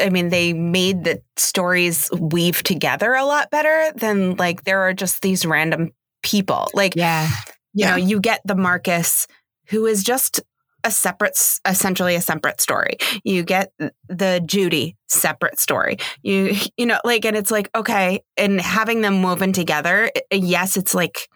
I 0.00 0.08
mean 0.10 0.28
they 0.28 0.52
made 0.52 1.04
the 1.04 1.20
stories 1.36 2.08
weave 2.18 2.62
together 2.62 3.14
a 3.14 3.24
lot 3.24 3.50
better 3.50 3.92
than 3.96 4.36
like 4.36 4.64
there 4.64 4.80
are 4.82 4.92
just 4.94 5.22
these 5.22 5.44
random 5.44 5.90
people. 6.22 6.68
Like 6.74 6.94
Yeah. 6.96 7.28
you 7.72 7.84
Yeah. 7.86 7.90
know, 7.90 7.96
you 7.96 8.20
get 8.20 8.40
the 8.44 8.54
Marcus 8.54 9.26
who 9.68 9.86
is 9.86 10.02
just 10.04 10.40
a 10.86 10.90
separate, 10.90 11.38
essentially 11.66 12.14
a 12.14 12.20
separate 12.20 12.60
story. 12.60 12.98
You 13.24 13.42
get 13.42 13.72
the 14.08 14.42
Judy 14.44 14.96
separate 15.08 15.58
story. 15.58 15.96
You, 16.22 16.54
you 16.76 16.84
know, 16.84 16.98
like, 17.04 17.24
and 17.24 17.34
it's 17.34 17.50
like, 17.50 17.70
okay. 17.74 18.20
And 18.36 18.60
having 18.60 19.00
them 19.00 19.22
woven 19.22 19.54
together, 19.54 20.10
yes, 20.30 20.76
it's 20.76 20.94
like, 20.94 21.26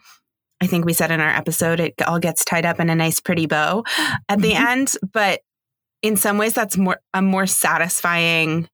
I 0.61 0.67
think 0.67 0.85
we 0.85 0.93
said 0.93 1.11
in 1.11 1.19
our 1.21 1.29
episode, 1.29 1.79
it 1.79 1.93
all 2.07 2.19
gets 2.19 2.43
tied 2.43 2.65
up 2.65 2.79
in 2.79 2.89
a 2.89 2.95
nice, 2.95 3.19
pretty 3.19 3.45
bow 3.45 3.83
at 4.27 4.41
the 4.41 4.51
Mhm. 4.53 4.65
end. 4.67 4.93
But 5.13 5.41
in 6.01 6.17
some 6.17 6.37
ways, 6.37 6.53
that's 6.53 6.77
more, 6.77 6.99
a 7.13 7.21
more 7.21 7.47
satisfying 7.47 8.67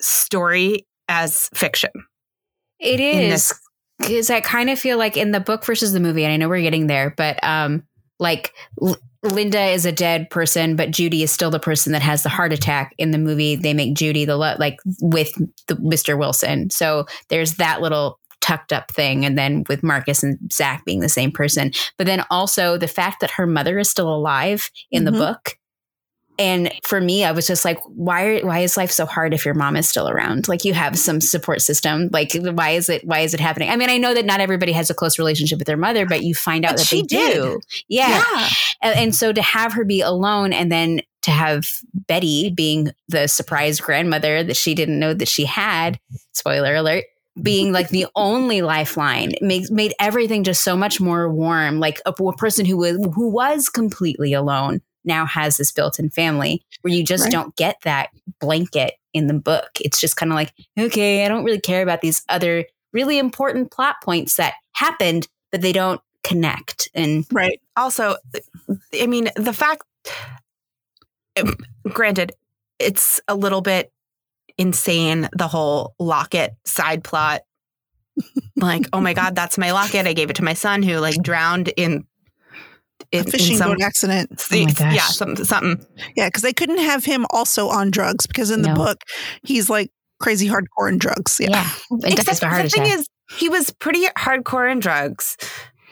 story 0.00 0.86
as 1.08 1.48
fiction. 1.54 1.90
It 2.78 3.00
is 3.00 3.52
because 3.98 4.30
I 4.30 4.40
kind 4.40 4.68
of 4.70 4.78
feel 4.78 4.98
like 4.98 5.16
in 5.16 5.30
the 5.30 5.40
book 5.40 5.64
versus 5.64 5.92
the 5.92 6.00
movie, 6.00 6.24
and 6.24 6.32
I 6.32 6.36
know 6.36 6.48
we're 6.48 6.60
getting 6.60 6.86
there, 6.86 7.14
but 7.16 7.42
um, 7.42 7.84
like 8.18 8.52
L- 8.82 8.96
Linda 9.22 9.60
is 9.66 9.86
a 9.86 9.92
dead 9.92 10.28
person, 10.30 10.76
but 10.76 10.90
Judy 10.90 11.22
is 11.22 11.30
still 11.30 11.50
the 11.50 11.58
person 11.58 11.92
that 11.92 12.02
has 12.02 12.22
the 12.22 12.28
heart 12.28 12.52
attack. 12.52 12.94
In 12.98 13.10
the 13.10 13.18
movie, 13.18 13.56
they 13.56 13.72
make 13.74 13.94
Judy 13.94 14.24
the 14.26 14.36
lo- 14.36 14.56
like 14.58 14.76
with 15.00 15.32
the 15.68 15.74
Mr. 15.76 16.18
Wilson, 16.18 16.68
so 16.70 17.06
there's 17.30 17.54
that 17.54 17.80
little 17.80 18.18
tucked 18.46 18.72
up 18.72 18.92
thing, 18.92 19.24
and 19.24 19.36
then 19.36 19.64
with 19.68 19.82
Marcus 19.82 20.22
and 20.22 20.38
Zach 20.52 20.84
being 20.84 21.00
the 21.00 21.08
same 21.08 21.32
person, 21.32 21.72
but 21.98 22.06
then 22.06 22.24
also 22.30 22.78
the 22.78 22.88
fact 22.88 23.20
that 23.20 23.32
her 23.32 23.46
mother 23.46 23.78
is 23.78 23.90
still 23.90 24.14
alive 24.14 24.70
in 24.90 25.02
Mhm. 25.02 25.06
the 25.06 25.12
book. 25.12 25.58
And 26.38 26.70
for 26.84 27.00
me, 27.00 27.24
I 27.24 27.32
was 27.32 27.46
just 27.46 27.64
like, 27.64 27.78
why? 27.86 28.40
Why 28.40 28.58
is 28.58 28.76
life 28.76 28.90
so 28.90 29.06
hard 29.06 29.32
if 29.32 29.46
your 29.46 29.54
mom 29.54 29.74
is 29.74 29.88
still 29.88 30.06
around? 30.06 30.48
Like 30.48 30.66
you 30.66 30.74
have 30.74 30.98
some 30.98 31.18
support 31.22 31.62
system. 31.62 32.10
Like 32.12 32.30
why 32.34 32.72
is 32.72 32.90
it? 32.90 33.06
Why 33.06 33.20
is 33.20 33.32
it 33.32 33.40
happening? 33.40 33.70
I 33.70 33.76
mean, 33.76 33.88
I 33.88 33.96
know 33.96 34.12
that 34.12 34.26
not 34.26 34.40
everybody 34.40 34.72
has 34.72 34.90
a 34.90 34.94
close 34.94 35.18
relationship 35.18 35.58
with 35.58 35.66
their 35.66 35.78
mother, 35.78 36.04
but 36.04 36.22
you 36.22 36.34
find 36.34 36.66
out 36.66 36.72
But 36.72 36.78
that 36.80 36.86
she 36.86 37.00
they 37.00 37.06
do. 37.06 37.60
Yeah. 37.88 38.22
And, 38.82 38.98
and 38.98 39.14
so 39.14 39.32
to 39.32 39.40
have 39.40 39.72
her 39.72 39.84
be 39.86 40.02
alone, 40.02 40.52
and 40.52 40.70
then 40.70 41.00
to 41.22 41.30
have 41.30 41.64
Betty 42.06 42.50
being 42.54 42.90
the 43.08 43.28
surprise 43.28 43.80
grandmother 43.80 44.44
that 44.44 44.56
she 44.58 44.74
didn't 44.74 44.98
know 44.98 45.14
that 45.14 45.28
she 45.28 45.46
had. 45.46 45.98
Spoiler 46.34 46.74
alert. 46.74 47.04
Being 47.40 47.72
like 47.72 47.90
the 47.90 48.06
only 48.14 48.62
lifeline 48.62 49.34
makes 49.40 49.70
made 49.70 49.92
everything 50.00 50.42
just 50.44 50.64
so 50.64 50.76
much 50.76 51.00
more 51.00 51.30
warm. 51.30 51.80
Like 51.80 52.00
a, 52.06 52.10
a 52.10 52.32
person 52.36 52.64
who 52.64 52.78
was 52.78 52.96
who 53.14 53.28
was 53.28 53.68
completely 53.68 54.32
alone 54.32 54.80
now 55.04 55.26
has 55.26 55.56
this 55.56 55.70
built-in 55.70 56.10
family 56.10 56.64
where 56.82 56.92
you 56.94 57.04
just 57.04 57.24
Right. 57.24 57.32
don't 57.32 57.54
get 57.56 57.76
that 57.84 58.08
blanket 58.40 58.94
in 59.12 59.26
the 59.26 59.34
book. 59.34 59.68
It's 59.80 60.00
just 60.00 60.16
kind 60.16 60.32
of 60.32 60.36
like, 60.36 60.52
okay, 60.78 61.24
I 61.24 61.28
don't 61.28 61.44
really 61.44 61.60
care 61.60 61.82
about 61.82 62.00
these 62.00 62.22
other 62.28 62.64
really 62.92 63.18
important 63.18 63.70
plot 63.70 63.96
points 64.02 64.36
that 64.36 64.54
happened, 64.72 65.28
but 65.52 65.60
they 65.60 65.72
don't 65.72 66.00
connect. 66.24 66.88
And 66.94 67.24
Right. 67.30 67.60
also 67.76 68.16
i 69.00 69.06
mean 69.06 69.28
the 69.36 69.52
fact 69.52 69.82
granted 71.92 72.32
it's 72.78 73.20
a 73.28 73.34
little 73.34 73.60
bit 73.60 73.92
insane 74.58 75.28
the 75.36 75.48
whole 75.48 75.94
locket 75.98 76.54
side 76.64 77.04
plot 77.04 77.42
like 78.56 78.86
oh 78.92 79.00
my 79.00 79.12
god 79.12 79.34
that's 79.34 79.58
my 79.58 79.72
locket 79.72 80.06
i 80.06 80.12
gave 80.12 80.30
it 80.30 80.36
to 80.36 80.44
my 80.44 80.54
son 80.54 80.82
who 80.82 80.96
like 80.98 81.20
drowned 81.22 81.68
in 81.76 82.04
A 83.12 83.22
fishing 83.24 83.52
in 83.52 83.58
some 83.58 83.70
boat 83.72 83.82
accident. 83.82 84.42
Oh 84.50 84.56
yeah 84.56 85.00
some, 85.08 85.36
something 85.36 85.84
Yeah, 86.16 86.28
because 86.28 86.42
they 86.42 86.54
couldn't 86.54 86.78
have 86.78 87.04
him 87.04 87.26
also 87.30 87.68
on 87.68 87.90
drugs 87.90 88.26
because 88.26 88.50
in 88.50 88.62
the 88.62 88.68
No. 88.70 88.74
book 88.74 88.98
he's 89.42 89.68
like 89.68 89.90
crazy 90.18 90.48
hardcore 90.48 90.88
in 90.90 90.96
drugs. 90.98 91.36
Yeah. 91.38 91.48
yeah, 91.50 91.70
and 91.90 92.04
Except 92.18 92.42
of 92.42 92.52
a 92.58 92.62
the 92.62 92.70
thing 92.70 92.82
attack. 92.84 92.98
is 93.00 93.06
he 93.38 93.48
was 93.50 93.70
pretty 93.70 94.06
hardcore 94.18 94.70
in 94.72 94.78
drugs 94.80 95.36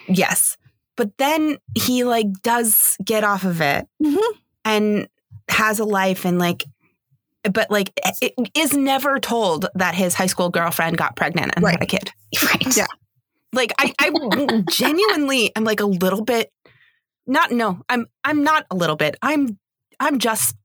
yes 0.08 0.56
but 0.96 1.10
then 1.18 1.58
he 1.76 2.04
like 2.04 2.26
does 2.42 2.96
get 3.04 3.22
off 3.24 3.44
of 3.44 3.60
it 3.60 3.86
Mhm. 4.02 4.22
and 4.64 5.08
has 5.50 5.78
a 5.78 5.84
life 5.84 6.24
and 6.24 6.38
like 6.38 6.64
but 7.52 7.70
like 7.70 7.92
it 8.22 8.32
is 8.54 8.72
never 8.74 9.18
told 9.18 9.66
that 9.74 9.94
his 9.94 10.14
high 10.14 10.26
school 10.26 10.48
girlfriend 10.50 10.96
got 10.96 11.16
pregnant 11.16 11.52
and 11.56 11.64
Right. 11.64 11.72
had 11.74 11.82
a 11.82 11.86
kid 11.86 12.10
Right. 12.42 12.76
Yeah. 12.76 12.86
like 13.52 13.72
i 13.78 13.92
i 14.00 14.62
genuinely 14.70 15.54
am 15.56 15.64
like 15.64 15.80
a 15.80 15.86
little 15.86 16.24
bit 16.24 16.50
not 17.26 17.50
no 17.52 17.80
i'm 17.88 18.06
i'm 18.24 18.42
not 18.44 18.66
a 18.70 18.74
little 18.74 18.96
bit 18.96 19.16
i'm 19.22 19.58
i'm 20.00 20.18
just 20.18 20.56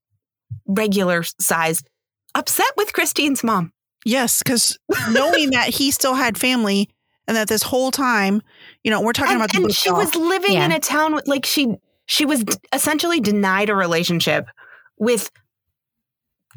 regular 0.67 1.23
sized 1.23 1.87
upset 2.35 2.71
with 2.77 2.93
christine's 2.93 3.43
mom 3.43 3.71
Yes, 4.05 4.41
because 4.41 4.79
knowing 5.09 5.49
that 5.51 5.67
he 5.67 5.91
still 5.91 6.13
had 6.15 6.37
family 6.37 6.89
and 7.27 7.35
that 7.35 7.49
this 7.49 7.61
whole 7.61 7.91
time, 7.91 8.41
you 8.81 8.89
know, 8.89 9.01
we're 9.01 9.11
talking 9.11 9.33
and, 9.33 9.41
about 9.41 9.51
the 9.51 9.61
and 9.63 9.75
she 9.75 9.91
was 9.91 10.15
living 10.15 10.53
Yeah. 10.53 10.63
in 10.65 10.71
a 10.71 10.79
town 10.79 11.13
with 11.13 11.27
like 11.27 11.45
she 11.45 11.75
she 12.05 12.23
was 12.23 12.45
essentially 12.71 13.19
denied 13.19 13.69
a 13.69 13.75
relationship 13.75 14.45
with 14.97 15.29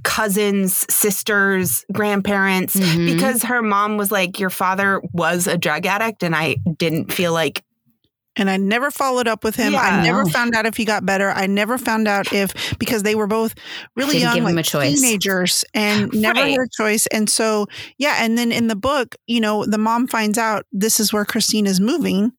cousins 0.05 0.85
sisters 0.93 1.85
grandparents 1.93 2.75
Mhm. 2.77 3.13
because 3.15 3.43
her 3.45 3.63
mom 3.63 3.97
was 3.97 4.11
like 4.11 4.39
your 4.41 4.51
father 4.51 5.01
was 5.13 5.47
a 5.47 5.57
drug 5.57 5.87
addict 5.87 6.23
and 6.23 6.35
i 6.35 6.57
didn't 6.79 7.13
feel 7.13 7.33
like 7.33 7.63
and 8.35 8.49
I 8.49 8.57
never 8.57 8.91
followed 8.91 9.29
up 9.29 9.45
with 9.45 9.57
him. 9.57 9.77
I 9.77 10.03
never 10.03 10.25
found 10.25 10.55
out 10.55 10.65
if 10.65 10.75
he 10.75 10.87
got 10.87 11.05
better. 11.05 11.29
I 11.31 11.47
never 11.47 11.77
found 11.77 12.09
out 12.09 12.33
if 12.33 12.55
because 12.79 13.03
they 13.03 13.15
were 13.15 13.27
both 13.27 13.55
really 13.95 14.13
Didn't 14.13 14.23
young, 14.23 14.35
give 14.37 14.45
him 14.47 14.57
like 14.57 14.65
a 14.65 14.69
choice. 14.71 15.03
teenagers, 15.03 15.67
and 15.75 16.11
never 16.15 16.41
Right. 16.41 16.53
had 16.53 16.61
a 16.61 16.69
choice. 16.75 17.07
And 17.09 17.29
so, 17.29 17.67
yeah. 17.99 18.17
And 18.21 18.39
then 18.39 18.51
in 18.51 18.69
the 18.69 18.75
book, 18.75 19.17
you 19.27 19.39
know, 19.39 19.67
the 19.67 19.77
mom 19.77 20.07
finds 20.09 20.39
out 20.39 20.65
this 20.73 20.99
is 20.99 21.13
where 21.13 21.27
Christine 21.27 21.67
is 21.67 21.79
moving, 21.79 22.33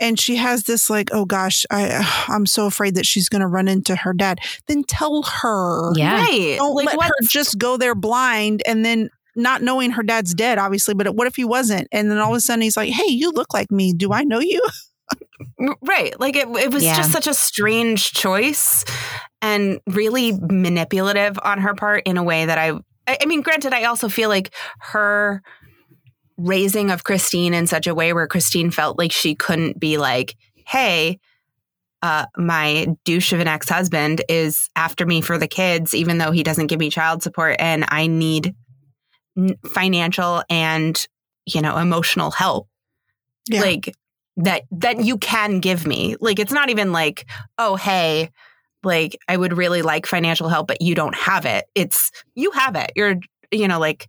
and 0.00 0.18
she 0.18 0.36
has 0.36 0.64
this 0.64 0.90
like, 0.90 1.10
oh 1.12 1.24
gosh, 1.24 1.64
I 1.70 2.24
I'm 2.28 2.46
so 2.46 2.66
afraid 2.66 2.94
that 2.96 3.06
she's 3.06 3.28
going 3.28 3.42
to 3.42 3.46
run 3.46 3.68
into 3.68 3.94
her 3.94 4.12
dad. 4.12 4.40
Then 4.66 4.82
tell 4.84 5.22
her, 5.22 5.92
Yeah. 5.94 6.14
right 6.14 6.56
don't 6.58 6.74
like 6.74 6.86
let 6.86 6.96
what 6.96 7.06
her 7.08 7.26
just 7.28 7.58
go 7.58 7.76
there 7.76 7.94
blind 7.94 8.62
and 8.66 8.84
then. 8.84 9.10
Not 9.36 9.62
knowing 9.62 9.92
her 9.92 10.02
dad's 10.02 10.34
dead, 10.34 10.58
obviously, 10.58 10.92
but 10.92 11.14
what 11.14 11.28
if 11.28 11.36
he 11.36 11.44
wasn't? 11.44 11.86
And 11.92 12.10
then 12.10 12.18
all 12.18 12.32
of 12.32 12.36
a 12.36 12.40
sudden 12.40 12.62
he's 12.62 12.76
like, 12.76 12.90
"Hey, 12.90 13.12
you 13.12 13.30
look 13.30 13.54
like 13.54 13.70
me. 13.70 13.92
Do 13.92 14.12
I 14.12 14.24
know 14.24 14.40
you?" 14.40 14.60
right 15.82 16.18
like 16.18 16.34
it, 16.36 16.48
it 16.48 16.72
was 16.72 16.82
Yeah. 16.84 16.96
just 16.96 17.12
such 17.12 17.28
a 17.28 17.32
strange 17.34 18.12
choice 18.12 18.84
and 19.40 19.78
really 19.86 20.32
manipulative 20.32 21.38
on 21.42 21.60
her 21.60 21.74
part 21.74 22.02
in 22.06 22.16
a 22.16 22.22
way 22.24 22.44
that 22.44 22.58
i 22.58 22.72
I 23.06 23.18
I 23.22 23.26
mean, 23.26 23.40
granted, 23.40 23.72
I 23.72 23.84
also 23.84 24.08
feel 24.08 24.28
like 24.28 24.52
her 24.80 25.42
raising 26.40 26.90
of 26.90 27.04
Christine 27.04 27.54
in 27.54 27.66
such 27.66 27.86
a 27.86 27.94
way 27.94 28.12
where 28.12 28.26
Christine 28.26 28.70
felt 28.70 28.98
like 28.98 29.12
she 29.12 29.34
couldn't 29.34 29.78
be 29.78 29.98
like, 29.98 30.36
hey, 30.66 31.18
uh, 32.02 32.26
my 32.36 32.86
douche 33.04 33.32
of 33.32 33.40
an 33.40 33.48
ex 33.48 33.68
husband 33.68 34.22
is 34.28 34.68
after 34.74 35.04
me 35.04 35.20
for 35.20 35.36
the 35.36 35.48
kids, 35.48 35.94
even 35.94 36.18
though 36.18 36.30
he 36.30 36.42
doesn't 36.42 36.68
give 36.68 36.80
me 36.80 36.90
child 36.90 37.22
support, 37.22 37.56
and 37.58 37.84
I 37.88 38.06
need 38.06 38.54
financial 39.66 40.42
and 40.48 41.06
you 41.46 41.60
know 41.60 41.76
emotional 41.76 42.30
help. 42.30 42.68
Yeah. 43.48 43.60
Like 43.60 43.94
that 44.38 44.62
that 44.70 45.04
you 45.04 45.18
can 45.18 45.60
give 45.60 45.86
me. 45.86 46.16
Like 46.20 46.38
it's 46.38 46.52
not 46.52 46.70
even 46.70 46.92
like, 46.92 47.26
oh 47.58 47.76
hey, 47.76 48.30
like 48.82 49.18
I 49.28 49.36
would 49.36 49.56
really 49.56 49.82
like 49.82 50.06
financial 50.06 50.48
help, 50.48 50.68
but 50.68 50.80
you 50.80 50.94
don't 50.94 51.14
have 51.14 51.44
it. 51.44 51.66
It's 51.74 52.10
you 52.34 52.50
have 52.52 52.76
it. 52.76 52.92
You're 52.96 53.16
you 53.50 53.68
know 53.68 53.78
like 53.78 54.08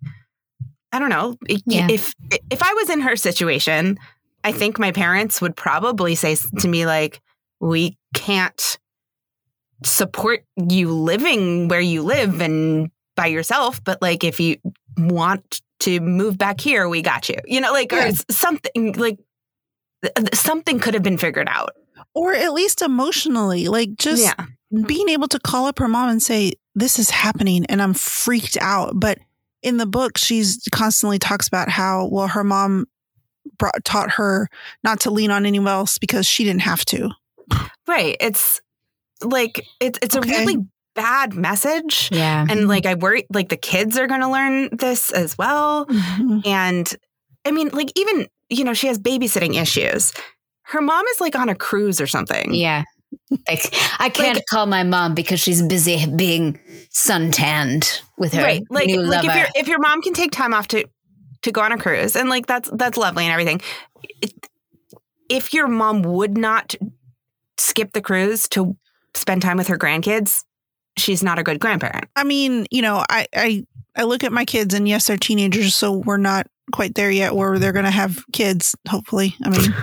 I 0.92 1.00
don't 1.00 1.10
know 1.10 1.38
Yeah. 1.66 1.88
if 1.90 2.14
if 2.50 2.62
I 2.64 2.74
was 2.74 2.90
in 2.90 3.02
her 3.02 3.16
situation, 3.16 3.98
I 4.44 4.52
think 4.52 4.78
my 4.80 4.92
parents 4.92 5.42
would 5.42 5.56
probably 5.56 6.16
say 6.16 6.36
to 6.60 6.68
me 6.68 6.86
like, 6.86 7.22
we 7.60 7.98
can't 8.14 8.78
support 9.84 10.44
you 10.70 10.94
living 10.94 11.68
where 11.68 11.82
you 11.82 12.04
live 12.04 12.42
and 12.42 12.92
by 13.16 13.28
yourself, 13.28 13.84
but 13.84 14.02
like 14.02 14.24
if 14.24 14.40
you 14.40 14.58
want 14.98 15.62
to 15.82 16.00
move 16.00 16.38
back 16.38 16.62
here, 16.62 16.88
we 16.88 17.02
got 17.02 17.30
you. 17.30 17.38
You 17.46 17.62
know, 17.62 17.72
like 17.72 17.92
or 17.92 17.98
Yeah. 17.98 18.12
something 18.30 18.94
like 18.94 19.18
th- 20.04 20.14
th- 20.16 20.36
something 20.36 20.80
could 20.80 20.94
have 20.94 21.04
been 21.04 21.18
figured 21.18 21.48
out. 21.50 21.72
or 22.14 22.34
at 22.34 22.52
least 22.52 22.82
emotionally 22.82 23.68
like 23.70 23.96
just 23.96 24.22
yeah. 24.24 24.46
being 24.86 25.08
able 25.08 25.28
to 25.30 25.40
call 25.40 25.66
up 25.68 25.80
her 25.80 25.88
mom 25.88 26.10
and 26.10 26.22
say 26.22 26.52
this 26.76 27.00
is 27.00 27.10
happening 27.10 27.66
and 27.68 27.82
i'm 27.82 27.94
freaked 27.94 28.58
out 28.60 29.00
but 29.00 29.18
in 29.64 29.78
the 29.78 29.86
book 29.86 30.18
she's 30.18 30.60
constantly 30.72 31.20
talks 31.20 31.48
about 31.48 31.70
how 31.70 32.08
well 32.08 32.28
her 32.28 32.44
mom 32.44 32.86
brought, 33.58 33.84
taught 33.84 34.12
her 34.12 34.48
not 34.84 35.00
to 35.02 35.12
lean 35.12 35.32
on 35.32 35.46
anyone 35.46 35.68
else 35.72 35.98
because 35.98 36.26
she 36.28 36.44
didn't 36.44 36.62
have 36.62 36.84
to 36.86 37.10
Right. 37.88 38.16
It's 38.22 38.62
like 39.24 39.66
it's 39.82 40.00
it's 40.02 40.16
Okay. 40.16 40.30
a 40.34 40.40
really 40.40 40.58
bad 40.96 41.34
message. 41.34 42.10
Yeah. 42.12 42.46
And 42.50 42.68
like 42.68 42.86
I 42.86 42.94
worry 42.96 43.26
like 43.34 43.50
the 43.50 43.58
kids 43.58 43.98
are 43.98 44.08
gonna 44.08 44.32
learn 44.32 44.70
this 44.72 45.12
as 45.12 45.38
well. 45.38 45.86
Mm-hmm. 45.88 46.40
And 46.46 46.96
I 47.46 47.52
mean, 47.52 47.70
like 47.74 47.92
even, 47.96 48.28
you 48.50 48.64
know, 48.64 48.74
she 48.74 48.88
has 48.88 49.00
babysitting 49.00 49.60
issues. 49.62 50.14
Her 50.64 50.82
mom 50.82 51.06
is 51.08 51.20
like 51.20 51.36
on 51.36 51.50
a 51.50 51.56
cruise 51.56 52.00
or 52.00 52.08
something. 52.08 52.54
Yeah. 52.54 52.84
Like 53.48 53.74
I 54.00 54.10
can't 54.10 54.42
call 54.50 54.66
my 54.66 54.84
mom 54.84 55.16
because 55.16 55.40
she's 55.40 55.62
busy 55.62 56.06
being 56.16 56.60
suntanned 56.90 58.02
with 58.18 58.34
her 58.34 58.44
right 58.44 58.62
like 58.70 58.88
new 58.88 59.02
like 59.02 59.24
lover. 59.24 59.30
if 59.30 59.36
your 59.38 59.48
if 59.56 59.68
your 59.68 59.80
mom 59.80 60.02
can 60.02 60.14
take 60.14 60.32
time 60.32 60.54
off 60.54 60.68
to 60.70 60.86
to 61.44 61.52
go 61.52 61.62
on 61.62 61.72
a 61.72 61.78
cruise 61.78 62.16
and 62.16 62.30
like 62.30 62.46
that's 62.46 62.70
that's 62.74 62.98
lovely 62.98 63.24
and 63.26 63.32
everything 63.32 63.62
It- 64.22 64.48
if 65.30 65.54
your 65.54 65.68
mom 65.70 66.02
would 66.02 66.38
not 66.38 66.76
skip 67.58 67.94
the 67.94 68.02
cruise 68.02 68.50
to 68.50 68.76
spend 69.16 69.42
time 69.42 69.58
with 69.58 69.68
her 69.68 69.78
grandkids 69.78 70.44
she's 70.98 71.24
not 71.24 71.40
a 71.40 71.44
good 71.44 71.60
grandparent 71.60 72.06
i 72.18 72.24
mean 72.24 72.66
you 72.70 72.82
know 72.82 73.04
I, 73.10 73.28
I 73.34 73.66
i 73.96 74.04
look 74.04 74.24
at 74.26 74.34
my 74.34 74.44
kids 74.46 74.74
and 74.74 74.88
yes 74.88 75.08
they're 75.08 75.18
teenagers 75.18 75.74
so 75.74 75.94
we're 76.06 76.18
not 76.18 76.48
quite 76.74 76.96
there 76.96 77.12
yet 77.12 77.34
where 77.36 77.58
they're 77.60 77.72
gonna 77.72 77.92
have 77.92 78.24
kids 78.34 78.76
hopefully 78.90 79.36
i 79.44 79.50
mean 79.50 79.74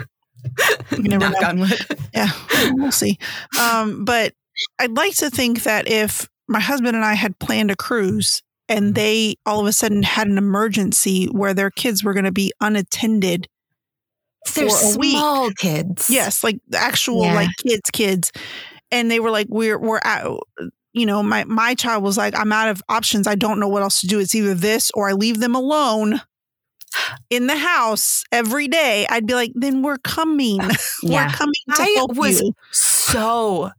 you 0.92 1.02
never 1.04 1.28
Knock 1.30 1.54
know. 1.56 1.66
yeah 2.14 2.30
we'll 2.72 2.92
see. 2.92 3.18
Um 3.60 4.04
but 4.04 4.34
i'd 4.80 4.92
like 4.96 5.14
to 5.16 5.30
think 5.30 5.62
that 5.62 5.88
if 5.88 6.28
my 6.48 6.60
husband 6.60 6.96
and 6.96 7.04
i 7.04 7.14
had 7.14 7.38
planned 7.38 7.70
a 7.70 7.76
cruise 7.76 8.42
and 8.68 8.94
they 8.94 9.36
all 9.46 9.60
of 9.60 9.66
a 9.66 9.72
sudden 9.72 10.02
had 10.02 10.26
an 10.26 10.36
emergency 10.38 11.26
where 11.26 11.54
their 11.54 11.70
kids 11.70 12.02
were 12.04 12.12
going 12.12 12.24
to 12.24 12.32
be 12.32 12.52
unattended 12.60 13.46
for 14.46 14.60
they're 14.60 14.68
a 14.94 14.98
week. 14.98 15.12
small 15.12 15.50
kids. 15.52 16.08
Yes 16.10 16.42
like 16.44 16.58
actual 16.74 17.24
Yeah. 17.24 17.34
like 17.34 17.50
kids 17.64 17.90
kids. 17.92 18.32
And 18.90 19.10
they 19.10 19.20
were 19.20 19.30
like 19.30 19.46
we're 19.50 19.78
we're 19.78 20.00
out 20.04 20.40
you 20.92 21.06
know 21.06 21.22
my 21.22 21.44
my 21.44 21.74
child 21.74 22.02
was 22.02 22.16
like 22.16 22.34
i'm 22.36 22.52
out 22.52 22.68
of 22.68 22.82
options. 22.88 23.26
I 23.26 23.34
don't 23.36 23.60
know 23.60 23.68
what 23.68 23.82
else 23.82 24.00
to 24.00 24.06
do. 24.06 24.18
It's 24.20 24.34
either 24.34 24.54
this 24.54 24.90
or 24.94 25.08
i 25.08 25.12
leave 25.12 25.40
them 25.40 25.54
alone 25.54 26.20
in 27.30 27.46
the 27.46 27.56
house 27.56 28.24
every 28.32 28.68
day 28.68 29.06
i'd 29.10 29.26
be 29.26 29.34
like 29.34 29.52
then 29.54 29.82
we're 29.82 29.98
coming 29.98 30.58
we're 31.02 31.28
coming 31.28 31.54
to 31.74 31.82
I 31.82 31.92
help 31.96 32.16
was 32.16 32.40
you 32.40 32.52
so 32.70 33.70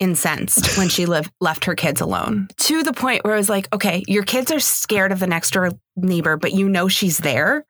incensed 0.00 0.76
when 0.78 0.88
she 0.88 1.06
live, 1.06 1.30
left 1.40 1.64
her 1.66 1.74
kids 1.74 2.00
alone 2.00 2.48
to 2.56 2.82
the 2.82 2.92
point 2.92 3.24
where 3.24 3.34
I 3.34 3.36
was 3.36 3.48
like, 3.48 3.72
okay, 3.72 4.02
your 4.08 4.22
kids 4.24 4.50
are 4.50 4.60
scared 4.60 5.12
of 5.12 5.20
the 5.20 5.26
next 5.26 5.52
door 5.52 5.70
neighbor, 5.96 6.36
but 6.36 6.52
you 6.52 6.68
know 6.68 6.88
she's 6.88 7.18
there. 7.18 7.64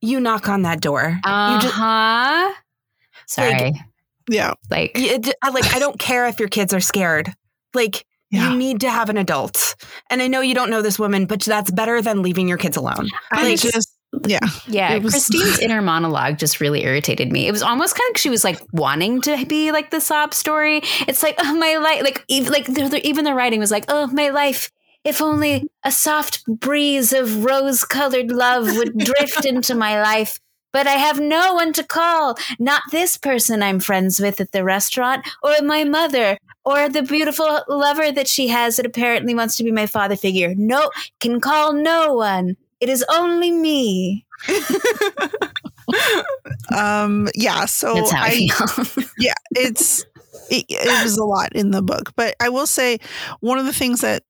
You 0.00 0.20
knock 0.20 0.48
on 0.48 0.62
that 0.62 0.80
door. 0.80 1.18
Uh 1.24 1.60
You 1.62 1.70
huh. 1.70 2.52
Sorry. 3.26 3.72
yeah 4.30 4.54
Like, 4.70 4.92
it- 4.94 5.34
like, 5.52 5.74
I 5.74 5.78
don't 5.78 5.98
care 5.98 6.26
if 6.28 6.38
your 6.38 6.48
kids 6.48 6.72
are 6.72 6.80
scared. 6.80 7.32
Like, 7.74 8.04
Yeah. 8.30 8.50
you 8.52 8.58
need 8.58 8.80
to 8.80 8.90
have 8.90 9.08
an 9.08 9.16
adult. 9.16 9.74
And 10.10 10.20
I 10.20 10.26
know 10.28 10.40
you 10.40 10.54
don't 10.54 10.70
know 10.70 10.82
this 10.82 10.98
woman, 10.98 11.26
but 11.26 11.40
that's 11.40 11.70
better 11.70 12.02
than 12.02 12.22
leaving 12.22 12.46
your 12.48 12.58
kids 12.58 12.76
alone. 12.76 13.08
i 13.32 13.42
Like, 13.50 13.58
just 13.60 13.94
yeah 14.26 14.40
yeah, 14.66 14.96
was- 14.98 15.12
Christine's 15.12 15.58
inner 15.62 15.82
monologue 15.82 16.38
just 16.38 16.60
really 16.60 16.82
irritated 16.82 17.30
me. 17.30 17.46
It 17.46 17.52
was 17.52 17.62
almost 17.62 17.94
kind 17.94 18.14
of 18.14 18.20
she 18.20 18.30
was 18.30 18.42
like 18.44 18.58
wanting 18.72 19.20
to 19.22 19.44
be 19.46 19.70
like 19.72 19.90
the 19.90 20.00
sob 20.00 20.34
story. 20.34 20.80
It's 21.06 21.22
like, 21.22 21.36
oh 21.38 21.54
my 21.54 21.76
life, 21.76 22.02
like 22.02 22.24
even 22.28 22.52
like 22.52 22.66
the, 22.66 22.88
the- 22.88 23.06
even 23.06 23.24
the 23.24 23.34
writing 23.34 23.60
was 23.60 23.70
like, 23.70 23.84
oh 23.88 24.06
my 24.08 24.28
life. 24.30 24.70
If 25.04 25.22
only 25.22 25.68
a 25.84 25.92
soft 25.92 26.44
breeze 26.46 27.12
of 27.12 27.44
rose-colored 27.44 28.30
love 28.30 28.66
would 28.76 28.98
drift 28.98 29.46
into 29.46 29.74
my 29.74 30.02
life. 30.02 30.38
But 30.72 30.86
I 30.86 30.92
have 30.94 31.18
no 31.20 31.54
one 31.54 31.72
to 31.74 31.84
call. 31.84 32.36
Not 32.58 32.82
this 32.90 33.16
person 33.16 33.62
I'm 33.62 33.80
friends 33.80 34.20
with 34.20 34.38
at 34.40 34.52
the 34.52 34.64
restaurant, 34.64 35.26
or 35.42 35.54
my 35.62 35.84
mother, 35.84 36.36
or 36.68 36.88
the 36.90 37.02
beautiful 37.02 37.62
lover 37.66 38.12
that 38.12 38.28
she 38.28 38.48
has 38.48 38.76
that 38.76 38.84
apparently 38.84 39.34
wants 39.34 39.56
to 39.56 39.64
be 39.64 39.72
my 39.72 39.86
father 39.86 40.16
figure. 40.16 40.54
No, 40.54 40.90
can 41.18 41.40
call 41.40 41.72
no 41.72 42.12
one. 42.12 42.58
It 42.78 42.90
is 42.90 43.02
only 43.10 43.50
me. 43.50 44.26
um 46.76 47.28
yeah 47.34 47.64
so 47.64 47.94
That's 47.94 48.12
how 48.12 48.22
I, 48.22 48.46
I, 48.50 48.84
feel. 48.84 49.04
yeah 49.18 49.34
it's 49.52 50.04
it, 50.50 50.66
it 50.68 51.02
was 51.02 51.16
a 51.16 51.24
lot 51.24 51.50
in 51.54 51.70
the 51.70 51.82
book 51.82 52.12
but 52.14 52.36
i 52.40 52.48
will 52.50 52.66
say 52.66 52.98
one 53.40 53.58
of 53.58 53.64
the 53.64 53.72
things 53.72 54.02
that 54.02 54.22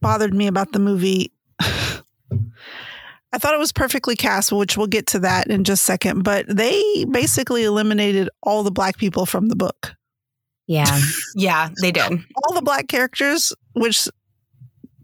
bothered 0.00 0.34
me 0.34 0.46
about 0.46 0.72
the 0.72 0.78
movie 0.78 1.30
I 3.32 3.38
thought 3.38 3.54
it 3.54 3.60
was 3.60 3.70
perfectly 3.70 4.16
cast, 4.16 4.50
which 4.50 4.76
we'll 4.76 4.88
get 4.88 5.06
to 5.08 5.20
that 5.20 5.46
in 5.46 5.62
just 5.62 5.82
a 5.82 5.86
second. 5.86 6.24
But 6.24 6.46
they 6.48 7.04
basically 7.04 7.62
eliminated 7.62 8.28
all 8.42 8.64
the 8.64 8.72
black 8.72 8.98
people 8.98 9.24
from 9.24 9.46
the 9.46 9.54
book. 9.54 9.94
Yeah. 10.70 11.00
Yeah, 11.34 11.68
they 11.82 11.90
did. 11.92 12.12
All 12.44 12.54
the 12.54 12.62
black 12.62 12.86
characters, 12.88 13.52
which 13.74 14.08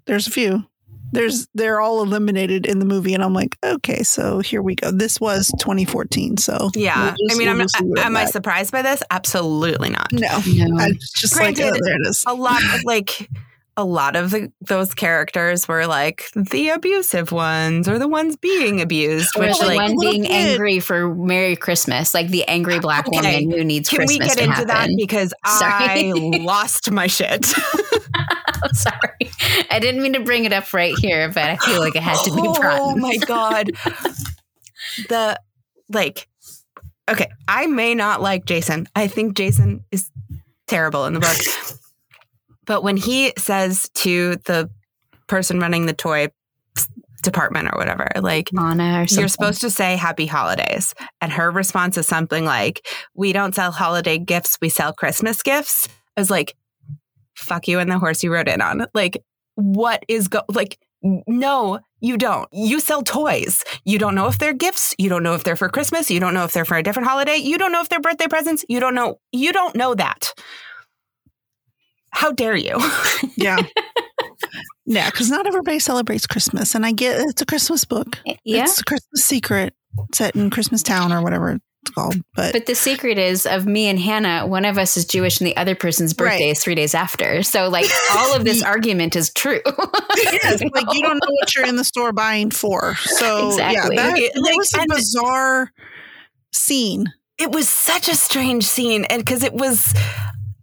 there's 0.07 0.27
a 0.27 0.31
few. 0.31 0.65
There's 1.13 1.47
they're 1.55 1.81
all 1.81 2.03
eliminated 2.03 2.67
in 2.67 2.79
the 2.81 2.85
movie, 2.85 3.15
and 3.15 3.23
I'm 3.23 3.33
like, 3.33 3.57
okay, 3.65 4.03
so 4.03 4.41
here 4.41 4.61
we 4.61 4.75
go. 4.75 4.91
This 4.91 5.21
was 5.21 5.51
2014, 5.59 6.37
so 6.37 6.71
Yeah. 6.75 7.15
we'll 7.19 7.33
I 7.33 7.39
mean, 7.39 7.39
we'll 7.39 7.51
I'm 7.51 7.59
not, 7.59 7.63
just 7.65 7.77
at 7.77 8.07
am 8.07 8.17
I 8.17 8.25
surprised 8.27 8.73
by 8.73 8.83
this? 8.83 9.03
Absolutely 9.11 9.91
not. 9.91 10.13
no, 10.13 10.41
No. 10.47 10.79
I 10.79 10.89
was 10.89 11.11
just 11.17 11.35
like, 11.37 11.57
Granted, 11.57 11.77
oh, 11.81 11.85
there 11.85 11.95
it 11.95 12.09
is. 12.09 12.25
A 12.27 12.35
lot 12.35 12.63
of 12.75 12.85
like 12.85 13.29
a 13.79 13.85
lot 13.85 14.17
of 14.17 14.31
the, 14.31 14.51
those 14.63 14.95
characters 14.95 15.69
were 15.69 15.87
like 15.87 16.31
the 16.35 16.71
abusive 16.71 17.31
ones 17.31 17.87
or 17.89 17.99
the 17.99 18.09
ones 18.09 18.37
being 18.37 18.81
abused, 18.81 19.29
Or 19.37 19.43
which 19.43 19.59
the 19.59 19.67
like 19.67 19.77
one 19.77 19.97
being 20.01 20.23
kid. 20.25 20.33
angry 20.33 20.81
for 20.81 21.15
Merry 21.15 21.57
Christmas, 21.57 22.15
like 22.15 22.29
the 22.29 22.45
angry 22.49 22.79
black 22.81 23.07
Okay. 23.09 23.17
woman 23.45 23.51
who 23.51 23.65
needs 23.65 23.89
can 23.91 23.99
Christmas 23.99 24.19
we 24.19 24.27
get 24.27 24.39
to 24.39 24.45
into 24.45 24.65
that 24.67 24.89
because 24.97 25.35
Sorry. 25.47 26.11
I 26.11 26.13
lost 26.41 26.91
my 26.91 27.07
shit. 27.07 27.47
I'm 28.63 28.71
sorry. 28.75 29.31
I 29.71 29.79
didn't 29.79 30.03
mean 30.03 30.15
to 30.15 30.21
bring 30.21 30.45
it 30.47 30.53
up 30.55 30.73
right 30.73 30.97
here, 30.99 31.29
but 31.29 31.45
I 31.45 31.57
feel 31.59 31.79
like 31.81 31.95
it 31.97 32.03
had 32.03 32.17
to 32.25 32.35
be 32.35 32.41
oh 32.43 32.55
brought. 32.61 32.81
Oh 32.81 32.97
my 32.97 33.17
god. 33.27 33.73
the 35.09 35.39
like 35.91 36.29
okay, 37.11 37.29
I 37.47 37.67
may 37.67 37.95
not 37.95 38.23
like 38.23 38.47
Jason. 38.47 38.89
I 38.97 39.07
think 39.07 39.37
Jason 39.37 39.85
is 39.93 40.11
terrible 40.67 41.05
in 41.05 41.13
the 41.15 41.21
book. 41.21 41.37
But 42.67 42.83
when 42.83 42.97
he 42.97 43.33
says 43.39 43.89
to 43.95 44.37
the 44.45 44.71
person 45.27 45.59
running 45.59 45.87
the 45.87 45.93
toy 45.93 46.29
department 47.23 47.69
or 47.73 47.79
whatever, 47.79 48.09
like 48.21 48.53
or 49.17 49.21
you're 49.21 49.29
supposed 49.29 49.61
to 49.63 49.71
say 49.71 49.97
happy 49.97 50.27
holidays. 50.27 50.95
And 51.21 51.33
her 51.33 51.51
response 51.51 51.97
is 51.97 52.07
something 52.07 52.45
like, 52.45 52.87
We 53.15 53.33
don't 53.33 53.55
sell 53.55 53.73
holiday 53.73 54.19
gifts, 54.19 54.59
we 54.61 54.69
sell 54.69 54.93
Christmas 54.93 55.43
gifts. 55.43 55.89
I 56.17 56.21
was 56.21 56.31
like, 56.31 56.57
fuck 57.35 57.69
you 57.69 57.79
and 57.79 57.91
the 57.91 57.99
horse 57.99 58.23
you 58.23 58.33
rode 58.33 58.49
in 58.49 58.63
on. 58.63 58.87
Like, 58.95 59.23
what 59.55 60.05
is 60.09 60.29
go 60.29 60.43
like 60.49 60.79
no, 61.03 61.79
you 62.01 62.17
don't. 62.17 62.49
You 62.53 62.81
sell 62.81 63.03
toys. 63.03 63.63
You 63.85 63.99
don't 63.99 64.15
know 64.15 64.27
if 64.27 64.39
they're 64.39 64.55
gifts. 64.55 64.95
You 64.99 65.09
don't 65.09 65.23
know 65.23 65.35
if 65.35 65.45
they're 65.45 65.55
for 65.55 65.69
Christmas. 65.69 66.11
You 66.11 66.19
don't 66.19 66.35
know 66.35 66.45
if 66.45 66.53
they're 66.53 66.65
for 66.65 66.77
a 66.77 66.83
different 66.83 67.09
holiday. 67.09 67.37
You 67.37 67.59
don't 67.59 67.71
know 67.71 67.81
if 67.81 67.89
they're 67.89 68.01
birthday 68.01 68.27
presents. 68.27 68.65
You 68.69 68.81
don't 68.81 68.95
know. 68.95 69.21
You 69.31 69.53
don't 69.53 69.77
know 69.77 69.95
that. 69.95 70.35
How 72.17 72.33
dare 72.33 72.57
you? 72.57 72.79
Yeah. 73.37 73.59
yeah, 74.87 75.11
because 75.11 75.31
not 75.31 75.47
everybody 75.47 75.79
celebrates 75.79 76.27
Christmas. 76.27 76.75
And 76.75 76.87
I 76.87 76.93
get 76.93 77.21
it's 77.29 77.43
a 77.43 77.47
Christmas 77.47 77.85
book. 77.85 78.19
yeah. 78.45 78.63
It's 78.65 78.81
a 78.81 78.85
Christmas 78.85 79.25
secret 79.25 79.75
set 80.15 80.35
in 80.37 80.49
Christmas 80.51 80.83
Town 80.83 81.13
or 81.13 81.23
whatever 81.23 81.53
it's 81.83 81.91
called. 81.95 82.17
But, 82.35 82.53
But 82.55 82.67
the 82.67 82.75
secret 82.75 83.19
is 83.19 83.45
of 83.47 83.67
me 83.67 83.87
and 83.89 83.99
Hannah, 83.99 84.47
one 84.47 84.65
of 84.65 84.79
us 84.79 84.97
is 84.97 85.05
Jewish 85.05 85.39
and 85.41 85.47
the 85.47 85.57
other 85.57 85.75
person's 85.75 86.15
birthday 86.15 86.47
Right. 86.47 86.53
is 86.57 86.63
three 86.63 86.75
days 86.75 86.95
after. 86.95 87.43
So, 87.43 87.69
like, 87.69 87.87
all 88.15 88.35
of 88.35 88.45
this 88.45 88.63
argument 88.75 89.17
is 89.17 89.31
true. 89.35 89.61
yes, 90.17 90.63
like 90.75 90.93
you 90.95 91.03
don't 91.03 91.19
know 91.23 91.31
what 91.41 91.55
you're 91.55 91.67
in 91.67 91.77
the 91.77 91.85
store 91.85 92.13
buying 92.13 92.51
for. 92.51 92.95
So 92.97 93.49
Exactly. 93.51 93.97
yeah, 93.97 94.03
that, 94.11 94.19
It- 94.19 94.33
that 94.35 94.41
like, 94.43 94.57
was 94.57 94.73
a 94.75 94.87
bizarre 94.89 95.73
scene. 96.53 97.13
it 97.39 97.53
was 97.53 97.69
such 97.69 98.09
a 98.09 98.15
strange 98.17 98.65
scene. 98.65 99.05
And 99.05 99.23
because 99.25 99.43
it 99.43 99.53
was 99.53 99.93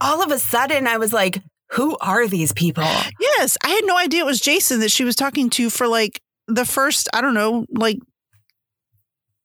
all 0.04 0.22
of 0.22 0.32
a 0.32 0.40
sudden, 0.40 0.88
I 0.88 0.98
was 0.98 1.14
like, 1.14 1.42
who 1.72 1.98
are 2.02 2.28
these 2.28 2.54
people? 2.54 2.84
Yes, 3.20 3.58
I 3.64 3.70
had 3.70 3.86
no 3.86 3.98
idea 3.98 4.22
it 4.22 4.26
was 4.26 4.40
Jason 4.40 4.80
that 4.82 4.92
she 4.92 5.04
was 5.04 5.16
talking 5.16 5.50
to 5.52 5.70
for 5.70 5.88
like 5.88 6.22
the 6.48 6.66
first, 6.66 7.08
I 7.14 7.22
don't 7.22 7.34
know, 7.34 7.66
like 7.72 7.98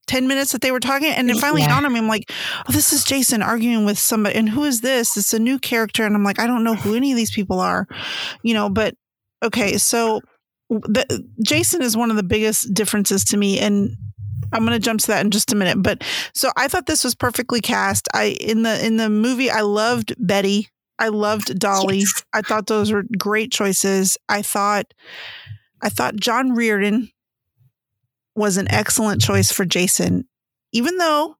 10 0.07 0.27
minutes 0.27 0.51
that 0.51 0.61
they 0.61 0.71
were 0.71 0.79
talking. 0.79 1.11
And 1.11 1.29
then 1.29 1.37
finally 1.37 1.61
Yeah. 1.61 1.69
dawned 1.69 1.85
on 1.85 1.93
me, 1.93 1.99
I'm 1.99 2.07
like, 2.07 2.31
oh, 2.67 2.71
this 2.71 2.91
is 2.93 3.03
Jason 3.03 3.41
arguing 3.41 3.85
with 3.85 3.97
somebody. 3.99 4.35
And 4.35 4.49
who 4.49 4.63
is 4.63 4.81
this? 4.81 5.15
It's 5.17 5.33
a 5.33 5.39
new 5.39 5.59
character. 5.59 6.05
And 6.05 6.15
I'm 6.15 6.23
like, 6.23 6.39
I 6.39 6.47
don't 6.47 6.63
know 6.63 6.75
who 6.75 6.95
any 6.95 7.11
of 7.11 7.15
these 7.17 7.31
people 7.31 7.59
are, 7.59 7.87
you 8.43 8.53
know, 8.53 8.69
but 8.69 8.95
okay. 9.43 9.77
So 9.77 10.21
the, 10.69 11.23
Jason 11.45 11.81
is 11.81 11.95
one 11.95 12.09
of 12.11 12.17
the 12.17 12.23
biggest 12.23 12.73
differences 12.73 13.23
to 13.25 13.37
me. 13.37 13.59
And 13.59 13.91
I'm 14.53 14.65
going 14.65 14.79
to 14.79 14.83
jump 14.83 14.99
to 15.01 15.07
that 15.07 15.23
in 15.23 15.31
just 15.31 15.51
a 15.51 15.55
minute. 15.55 15.81
But 15.81 16.03
so 16.33 16.51
I 16.57 16.67
thought 16.67 16.85
this 16.85 17.03
was 17.03 17.15
perfectly 17.15 17.61
cast. 17.61 18.07
I, 18.13 18.37
in 18.41 18.63
the, 18.63 18.85
in 18.85 18.97
the 18.97 19.09
movie, 19.09 19.49
I 19.49 19.61
loved 19.61 20.15
Betty. 20.17 20.69
I 20.99 21.07
loved 21.07 21.57
Dolly. 21.57 21.99
Yes. 21.99 22.23
I 22.33 22.41
thought 22.41 22.67
those 22.67 22.91
were 22.91 23.05
great 23.17 23.51
choices. 23.51 24.17
I 24.27 24.41
thought 24.41 24.93
I 25.81 25.89
thought 25.89 26.17
John 26.17 26.53
Reardon 26.53 27.09
was 28.35 28.57
an 28.57 28.69
excellent 28.69 29.21
choice 29.21 29.51
for 29.51 29.65
Jason, 29.65 30.27
even 30.73 30.97
though 30.97 31.35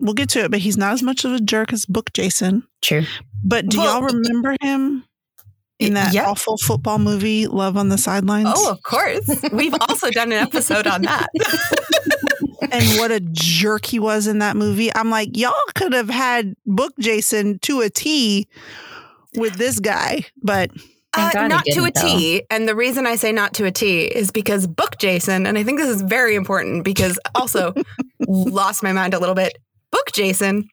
we'll 0.00 0.14
get 0.14 0.28
to 0.30 0.44
it, 0.44 0.50
but 0.50 0.60
he's 0.60 0.76
not 0.76 0.92
as 0.92 1.02
much 1.02 1.24
of 1.24 1.32
a 1.32 1.40
jerk 1.40 1.72
as 1.72 1.86
Book 1.86 2.12
Jason. 2.12 2.64
True. 2.82 3.04
But 3.42 3.68
do 3.68 3.78
Well, 3.78 4.00
y'all 4.00 4.02
remember 4.02 4.56
him 4.60 5.04
in 5.78 5.94
that 5.94 6.12
yeah. 6.12 6.28
awful 6.28 6.56
football 6.58 6.98
movie, 6.98 7.46
Love 7.46 7.76
on 7.76 7.88
the 7.88 7.98
Sidelines? 7.98 8.48
Oh, 8.54 8.70
of 8.70 8.82
course. 8.82 9.28
We've 9.52 9.74
also 9.88 10.10
done 10.10 10.32
an 10.32 10.38
episode 10.38 10.86
on 10.86 11.02
that. 11.02 11.28
and 12.60 12.84
what 12.98 13.10
a 13.10 13.20
jerk 13.20 13.86
he 13.86 13.98
was 13.98 14.26
in 14.26 14.38
that 14.40 14.56
movie. 14.56 14.94
I'm 14.94 15.10
like, 15.10 15.36
y'all 15.36 15.52
could 15.74 15.92
have 15.92 16.10
had 16.10 16.54
Book 16.66 16.92
Jason 16.98 17.58
to 17.60 17.80
a 17.80 17.90
T 17.90 18.48
with 19.36 19.54
this 19.54 19.78
guy, 19.80 20.24
but 20.42 20.70
Uh, 21.14 21.30
not 21.48 21.64
to 21.72 21.84
a 21.84 21.90
didn't, 21.90 22.18
T. 22.18 22.42
And 22.50 22.68
the 22.68 22.74
reason 22.76 23.06
I 23.06 23.16
say 23.16 23.32
not 23.32 23.54
to 23.54 23.64
a 23.64 23.70
T 23.70 24.02
is 24.04 24.30
because 24.30 24.66
Book 24.66 24.98
Jason, 24.98 25.46
and 25.46 25.56
I 25.58 25.62
think 25.62 25.78
this 25.78 25.88
is 25.88 26.02
very 26.02 26.34
important 26.34 26.84
because 26.84 27.18
also 27.34 27.72
lost 28.28 28.82
my 28.82 28.92
mind 28.92 29.14
a 29.14 29.18
little 29.18 29.34
bit. 29.34 29.58
Book 29.90 30.12
Jason 30.12 30.68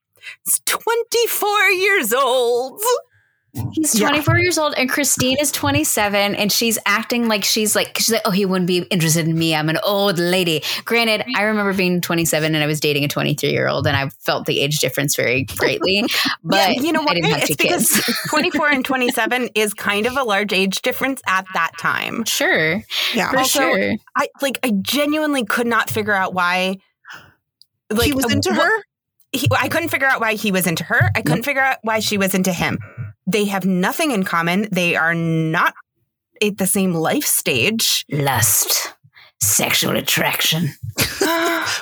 is 0.48 0.60
24 0.66 1.50
years 1.70 2.14
old. 2.14 2.82
He's 3.72 3.96
Yeah. 3.96 4.08
24 4.10 4.38
years 4.40 4.58
old 4.58 4.74
and 4.78 4.90
Christine 4.90 5.38
is 5.40 5.52
27 5.52 6.36
and 6.36 6.52
she's 6.52 6.78
acting 6.86 7.28
like 7.28 7.44
she's 7.44 7.76
like 7.76 7.98
she's 7.98 8.12
like 8.12 8.22
oh 8.26 8.32
he 8.32 8.46
wouldn't 8.46 8.68
be 8.68 8.80
interested 8.92 9.28
in 9.28 9.38
me 9.38 9.56
I'm 9.56 9.70
an 9.70 9.78
old 9.84 10.20
lady. 10.20 10.62
Granted, 10.84 11.26
I 11.36 11.44
remember 11.44 11.74
being 11.74 12.02
27 12.02 12.54
and 12.54 12.64
I 12.64 12.68
was 12.68 12.80
dating 12.80 13.06
a 13.06 13.08
23 13.08 13.50
year 13.52 13.68
old 13.68 13.88
and 13.88 13.96
I 13.96 14.10
felt 14.20 14.46
the 14.46 14.60
age 14.60 14.80
difference 14.80 15.16
very 15.16 15.44
greatly. 15.44 16.04
But 16.44 16.76
Yeah, 16.76 16.82
you 16.82 16.92
know 16.92 17.02
what? 17.02 17.12
I 17.12 17.14
didn't 17.16 17.30
have 17.32 17.40
It's 17.44 17.56
two 17.56 17.64
because 17.64 17.90
kids. 17.92 18.22
24 18.30 18.70
and 18.70 18.86
27 18.86 19.50
is 19.56 19.74
kind 19.74 20.06
of 20.06 20.18
a 20.18 20.24
large 20.24 20.52
age 20.54 20.82
difference 20.82 21.22
at 21.28 21.46
that 21.54 21.72
time. 21.80 22.24
Sure, 22.26 22.84
yeah. 23.14 23.30
for 23.32 23.38
Also, 23.40 23.60
sure. 23.60 23.94
I 24.16 24.28
like 24.42 24.60
I 24.64 24.72
genuinely 24.82 25.46
could 25.46 25.68
not 25.68 25.90
figure 25.90 26.14
out 26.14 26.34
why 26.34 26.78
like, 27.90 28.06
he 28.06 28.14
was 28.14 28.26
uh, 28.26 28.30
into 28.30 28.50
what- 28.50 28.64
her? 28.68 28.84
he, 29.32 29.48
I 29.58 29.68
couldn't 29.68 29.90
figure 29.90 30.08
out 30.08 30.22
why 30.22 30.36
he 30.36 30.52
was 30.52 30.66
into 30.66 30.84
her. 30.86 31.10
I 31.14 31.22
couldn't 31.22 31.44
figure 31.44 31.62
out 31.62 31.78
why 31.82 32.00
she 32.00 32.18
was 32.18 32.34
into 32.34 32.54
him. 32.54 32.80
They 33.28 33.46
have 33.46 33.66
nothing 33.66 34.12
in 34.12 34.24
common. 34.24 34.68
They 34.72 34.96
are 34.96 35.14
not 35.16 35.74
at 36.42 36.58
the 36.58 36.68
same 36.68 36.94
life 36.94 37.24
stage. 37.26 38.06
Lust, 38.12 38.94
sexual 39.42 39.96
attraction. 39.96 40.70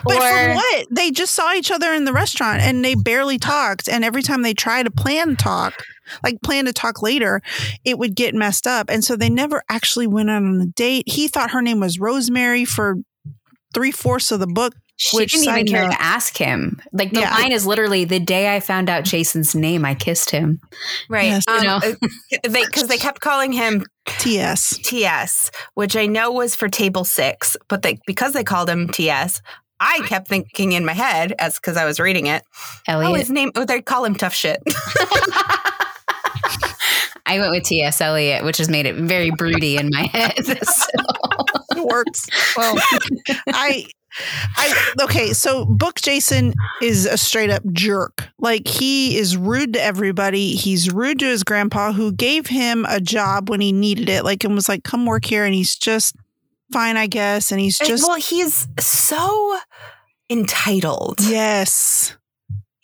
But 0.06 0.18
for 0.18 0.50
Or- 0.52 0.56
what? 0.56 0.88
They 0.92 1.12
just 1.12 1.34
saw 1.34 1.54
each 1.54 1.70
other 1.70 1.94
in 1.94 2.06
the 2.06 2.14
restaurant 2.14 2.62
and 2.62 2.84
they 2.84 2.96
barely 2.96 3.38
talked. 3.38 3.90
And 3.90 4.04
every 4.06 4.22
time 4.24 4.42
they 4.42 4.54
tried 4.54 4.84
to 4.84 4.92
plan 4.92 5.36
talk, 5.36 5.84
like 6.24 6.42
plan 6.42 6.66
to 6.66 6.74
talk 6.74 7.02
later, 7.02 7.42
it 7.84 7.98
would 7.98 8.16
get 8.16 8.34
messed 8.34 8.66
up. 8.66 8.90
And 8.90 9.04
so 9.04 9.16
they 9.16 9.30
never 9.30 9.62
actually 9.70 10.08
went 10.08 10.30
out 10.30 10.44
on 10.44 10.62
a 10.62 10.66
date. 10.68 11.08
He 11.08 11.28
thought 11.28 11.52
her 11.52 11.62
name 11.62 11.80
was 11.82 12.00
Rosemary 12.00 12.64
for 12.66 12.96
three 13.74 13.92
fourths 13.92 14.32
of 14.32 14.40
the 14.40 14.48
book. 14.48 14.74
She 14.96 15.18
Which 15.18 15.34
didn't 15.34 15.48
even 15.50 15.66
care 15.68 15.84
note- 15.86 15.92
to 15.94 16.02
ask 16.02 16.38
him. 16.38 16.80
Like 16.94 17.12
the 17.12 17.22
Yeah. 17.22 17.32
line 17.32 17.52
is 17.52 17.66
literally 17.66 18.06
the 18.06 18.20
day 18.20 18.56
I 18.56 18.60
found 18.60 18.90
out 18.90 19.04
Jason's 19.04 19.56
name, 19.56 19.84
I 19.86 19.96
kissed 19.96 20.30
him. 20.30 20.60
Right. 21.10 21.26
Yes. 21.26 21.44
You 21.48 21.64
know. 21.64 21.80
Um, 21.84 21.96
they 22.48 22.64
because 22.66 22.88
they 22.88 22.98
kept 22.98 23.20
calling 23.20 23.52
him 23.52 23.86
TS. 24.06 24.78
TS, 24.84 25.50
which 25.74 25.96
I 25.96 26.06
know 26.06 26.32
was 26.32 26.56
for 26.56 26.70
table 26.70 27.06
six, 27.06 27.58
but 27.70 27.82
they 27.82 27.98
because 28.06 28.34
they 28.34 28.44
called 28.44 28.70
him 28.70 28.88
TS, 28.88 29.42
I 29.80 30.00
kept 30.06 30.28
thinking 30.28 30.74
in 30.74 30.86
my 30.86 30.94
head 30.94 31.34
as 31.40 31.56
because 31.56 31.76
I 31.76 31.86
was 31.86 32.00
reading 32.00 32.28
it. 32.28 32.44
Oh, 32.88 33.14
his 33.16 33.30
name. 33.32 33.52
Oh, 33.56 33.66
they 33.66 33.82
call 33.82 34.06
him 34.06 34.14
tough 34.16 34.34
shit. 34.36 34.62
I 37.34 37.40
went 37.40 37.52
with 37.52 37.64
T.S. 37.64 38.00
Eliot, 38.02 38.44
which 38.44 38.58
has 38.58 38.70
made 38.70 38.86
it 38.86 38.96
very 38.96 39.32
broody 39.32 39.78
in 39.78 39.90
my 39.92 40.04
head. 40.14 40.34
So- 40.64 40.86
It 41.76 41.86
works. 41.86 42.28
Well, 42.56 42.76
I. 43.48 43.86
I 44.56 44.94
okay, 45.02 45.34
so 45.34 45.66
Book 45.66 46.00
Jason 46.00 46.54
is 46.84 47.08
a 47.08 47.18
straight 47.18 47.50
up 47.50 47.64
jerk. 47.72 48.30
Like 48.38 48.68
he 48.68 49.18
is 49.18 49.36
rude 49.36 49.74
to 49.74 49.82
everybody. 49.82 50.54
He's 50.56 50.94
rude 50.94 51.18
to 51.20 51.26
his 51.26 51.44
grandpa 51.44 51.94
who 51.94 52.12
gave 52.12 52.46
him 52.46 52.86
a 52.88 53.02
job 53.02 53.50
when 53.50 53.60
he 53.60 53.72
needed 53.72 54.10
it, 54.10 54.24
like 54.24 54.44
and 54.44 54.54
was 54.54 54.70
like, 54.70 54.84
"Come 54.84 55.08
work 55.08 55.26
here," 55.26 55.46
and 55.46 55.56
he's 55.56 55.76
just 55.76 56.16
fine, 56.72 56.96
I 56.96 57.08
guess. 57.08 57.52
And 57.52 57.60
he's 57.60 57.80
just 57.80 58.08
well, 58.08 58.18
he's 58.18 58.68
so 58.80 59.58
entitled. 60.30 61.20
yes, 61.22 62.16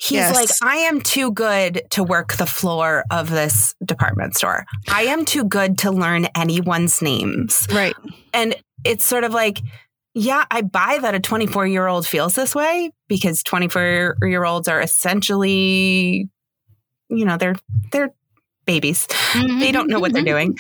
He's 0.02 0.18
Yes. 0.18 0.34
like, 0.36 0.50
I 0.64 0.78
am 0.78 1.02
too 1.02 1.32
good 1.32 1.82
to 1.92 2.04
work 2.04 2.34
the 2.38 2.46
floor 2.46 3.04
of 3.12 3.30
this 3.30 3.76
department 3.86 4.36
store. 4.38 4.66
I 4.88 5.04
am 5.04 5.26
too 5.26 5.44
good 5.44 5.78
to 5.80 5.92
learn 5.92 6.28
anyone's 6.36 7.02
names. 7.02 7.68
right. 7.72 7.94
And 8.34 8.56
it's 8.86 9.04
sort 9.04 9.26
of 9.26 9.34
like, 9.34 9.60
yeah, 10.14 10.46
I 10.50 10.62
buy 10.62 11.00
that 11.02 11.16
a 11.16 11.20
24 11.20 11.68
year 11.68 11.88
old 11.88 12.08
feels 12.08 12.34
this 12.36 12.56
way 12.56 12.92
because 13.10 13.44
24 13.44 14.16
year 14.24 14.46
olds 14.46 14.68
are 14.70 14.80
essentially, 14.82 16.30
you 17.10 17.26
know, 17.26 17.36
they're 17.38 17.56
they're 17.92 18.14
babies. 18.66 19.06
Mm-hmm. 19.08 19.60
They 19.60 19.72
don't 19.74 19.90
know 19.90 20.00
what 20.00 20.14
they're 20.14 20.24
doing. 20.24 20.56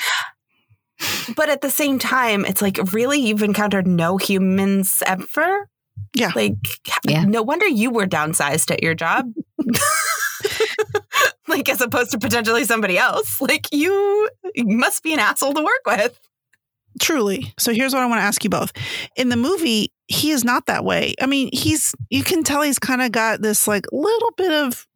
But 1.35 1.49
at 1.49 1.61
the 1.61 1.69
same 1.69 1.97
time, 1.97 2.43
it's 2.43 2.61
like 2.61 2.77
really 2.91 3.19
you've 3.19 3.43
encountered 3.43 3.87
no 3.87 4.17
humans 4.17 5.01
ever. 5.05 5.69
Yeah. 6.15 6.31
Like 6.35 6.53
Yeah. 7.07 7.23
no 7.25 7.41
wonder 7.41 7.67
you 7.67 7.89
were 7.91 8.05
downsized 8.07 8.71
at 8.71 8.83
your 8.83 8.93
job. 8.95 9.31
like 11.47 11.67
as 11.69 11.81
opposed 11.81 12.11
to 12.11 12.19
potentially 12.19 12.63
somebody 12.65 12.97
else. 12.97 13.41
Like 13.41 13.67
you 13.71 14.29
must 14.57 15.03
be 15.03 15.13
an 15.13 15.19
asshole 15.19 15.53
to 15.53 15.61
work 15.63 15.81
with. 15.85 16.19
Truly. 17.01 17.53
So 17.57 17.73
here's 17.73 17.93
what 17.93 18.01
I 18.03 18.05
want 18.07 18.19
to 18.19 18.23
ask 18.23 18.43
you 18.43 18.49
both. 18.49 18.71
In 19.15 19.29
the 19.29 19.37
movie, 19.37 19.91
he 20.07 20.31
is 20.31 20.43
not 20.43 20.65
that 20.65 20.83
way. 20.83 21.13
I 21.21 21.25
mean, 21.27 21.49
he's 21.53 21.93
you 22.09 22.23
can 22.23 22.43
tell 22.43 22.61
he's 22.61 22.79
kind 22.79 23.01
of 23.01 23.11
got 23.11 23.41
this 23.41 23.67
like 23.67 23.85
little 23.91 24.31
bit 24.37 24.51
of 24.51 24.87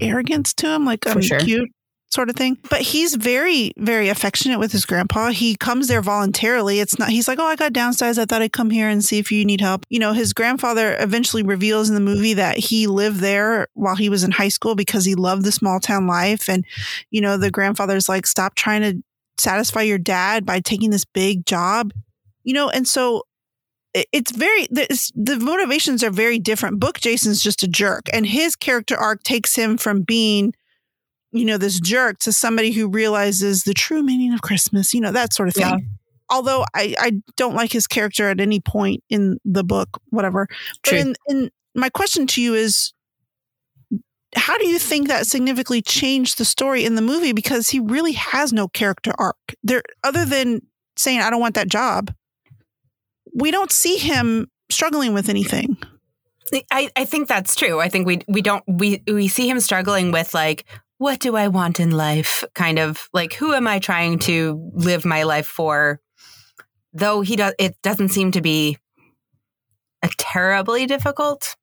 arrogance 0.00 0.52
to 0.54 0.68
him, 0.74 0.84
like 0.84 1.04
For 1.04 1.10
I'm 1.10 1.20
sure. 1.22 1.38
cute 1.40 1.70
sort 2.10 2.30
of 2.30 2.36
thing. 2.36 2.58
But 2.70 2.80
he's 2.80 3.14
very, 3.14 3.72
very 3.76 4.08
affectionate 4.08 4.58
with 4.58 4.72
his 4.72 4.86
grandpa. 4.86 5.30
He 5.30 5.56
comes 5.56 5.88
there 5.88 6.02
voluntarily. 6.02 6.80
It's 6.80 6.98
not 6.98 7.10
he's 7.10 7.28
like, 7.28 7.38
Oh, 7.38 7.46
I 7.46 7.56
got 7.56 7.72
downsized. 7.72 8.18
I 8.18 8.24
thought 8.24 8.42
I'd 8.42 8.52
come 8.52 8.70
here 8.70 8.88
and 8.88 9.04
see 9.04 9.18
if 9.18 9.30
you 9.30 9.44
need 9.44 9.60
help. 9.60 9.84
You 9.88 9.98
know, 9.98 10.12
his 10.12 10.32
grandfather 10.32 10.96
eventually 10.98 11.42
reveals 11.42 11.88
in 11.88 11.94
the 11.94 12.00
movie 12.00 12.34
that 12.34 12.56
he 12.58 12.86
lived 12.86 13.20
there 13.20 13.68
while 13.74 13.96
he 13.96 14.08
was 14.08 14.24
in 14.24 14.30
high 14.30 14.48
school 14.48 14.74
because 14.74 15.04
he 15.04 15.14
loved 15.14 15.44
the 15.44 15.52
small 15.52 15.80
town 15.80 16.06
life. 16.06 16.48
And, 16.48 16.64
you 17.10 17.20
know, 17.20 17.36
the 17.36 17.50
grandfather's 17.50 18.08
like, 18.08 18.26
stop 18.26 18.54
trying 18.54 18.82
to 18.82 19.02
satisfy 19.38 19.82
your 19.82 19.98
dad 19.98 20.44
by 20.44 20.60
taking 20.60 20.90
this 20.90 21.04
big 21.04 21.46
job 21.46 21.92
you 22.48 22.54
know 22.54 22.68
and 22.70 22.88
so 22.88 23.22
it's 23.94 24.32
very 24.32 24.66
the, 24.70 24.86
the 25.14 25.38
motivations 25.38 26.02
are 26.02 26.10
very 26.10 26.38
different 26.38 26.80
book 26.80 26.98
jason's 26.98 27.42
just 27.42 27.62
a 27.62 27.68
jerk 27.68 28.06
and 28.12 28.26
his 28.26 28.56
character 28.56 28.96
arc 28.96 29.22
takes 29.22 29.54
him 29.54 29.76
from 29.76 30.02
being 30.02 30.52
you 31.32 31.44
know 31.44 31.58
this 31.58 31.80
jerk 31.80 32.18
to 32.18 32.32
somebody 32.32 32.72
who 32.72 32.88
realizes 32.88 33.64
the 33.64 33.74
true 33.74 34.02
meaning 34.02 34.32
of 34.32 34.42
christmas 34.42 34.94
you 34.94 35.00
know 35.00 35.12
that 35.12 35.32
sort 35.32 35.48
of 35.48 35.54
thing. 35.54 35.64
Yeah. 35.64 35.76
although 36.30 36.64
I, 36.74 36.94
I 36.98 37.22
don't 37.36 37.54
like 37.54 37.72
his 37.72 37.86
character 37.86 38.28
at 38.30 38.40
any 38.40 38.60
point 38.60 39.02
in 39.10 39.38
the 39.44 39.64
book 39.64 39.88
whatever. 40.10 40.48
But 40.84 40.94
in, 40.94 41.14
in 41.28 41.50
my 41.74 41.90
question 41.90 42.26
to 42.28 42.42
you 42.42 42.54
is 42.54 42.92
how 44.36 44.58
do 44.58 44.66
you 44.66 44.78
think 44.78 45.08
that 45.08 45.26
significantly 45.26 45.80
changed 45.80 46.36
the 46.36 46.44
story 46.44 46.84
in 46.84 46.96
the 46.96 47.02
movie? 47.02 47.32
Because 47.32 47.70
he 47.70 47.80
really 47.80 48.12
has 48.12 48.52
no 48.52 48.68
character 48.68 49.12
arc. 49.18 49.36
There 49.62 49.82
other 50.04 50.24
than 50.24 50.60
saying 50.96 51.20
i 51.20 51.30
don't 51.30 51.40
want 51.40 51.54
that 51.54 51.68
job 51.68 52.10
we 53.34 53.50
don't 53.50 53.70
see 53.70 53.96
him 53.96 54.50
struggling 54.70 55.14
with 55.14 55.28
anything. 55.28 55.76
I, 56.70 56.90
I 56.96 57.04
think 57.04 57.28
that's 57.28 57.54
true. 57.54 57.80
I 57.80 57.88
think 57.88 58.06
we 58.06 58.20
we 58.26 58.40
don't 58.40 58.64
we 58.66 59.02
we 59.06 59.28
see 59.28 59.48
him 59.48 59.60
struggling 59.60 60.12
with 60.12 60.32
like 60.32 60.64
what 60.98 61.20
do 61.20 61.36
I 61.36 61.48
want 61.48 61.80
in 61.80 61.90
life? 61.92 62.44
Kind 62.54 62.78
of 62.78 63.08
like 63.12 63.32
who 63.32 63.54
am 63.54 63.66
I 63.66 63.78
trying 63.78 64.18
to 64.20 64.70
live 64.74 65.04
my 65.04 65.22
life 65.22 65.46
for? 65.46 66.00
Though 66.92 67.20
he 67.20 67.36
does 67.36 67.54
it 67.58 67.80
doesn't 67.82 68.10
seem 68.10 68.32
to 68.32 68.40
be 68.40 68.78
a 70.02 70.10
terribly 70.18 70.86
difficult 70.86 71.56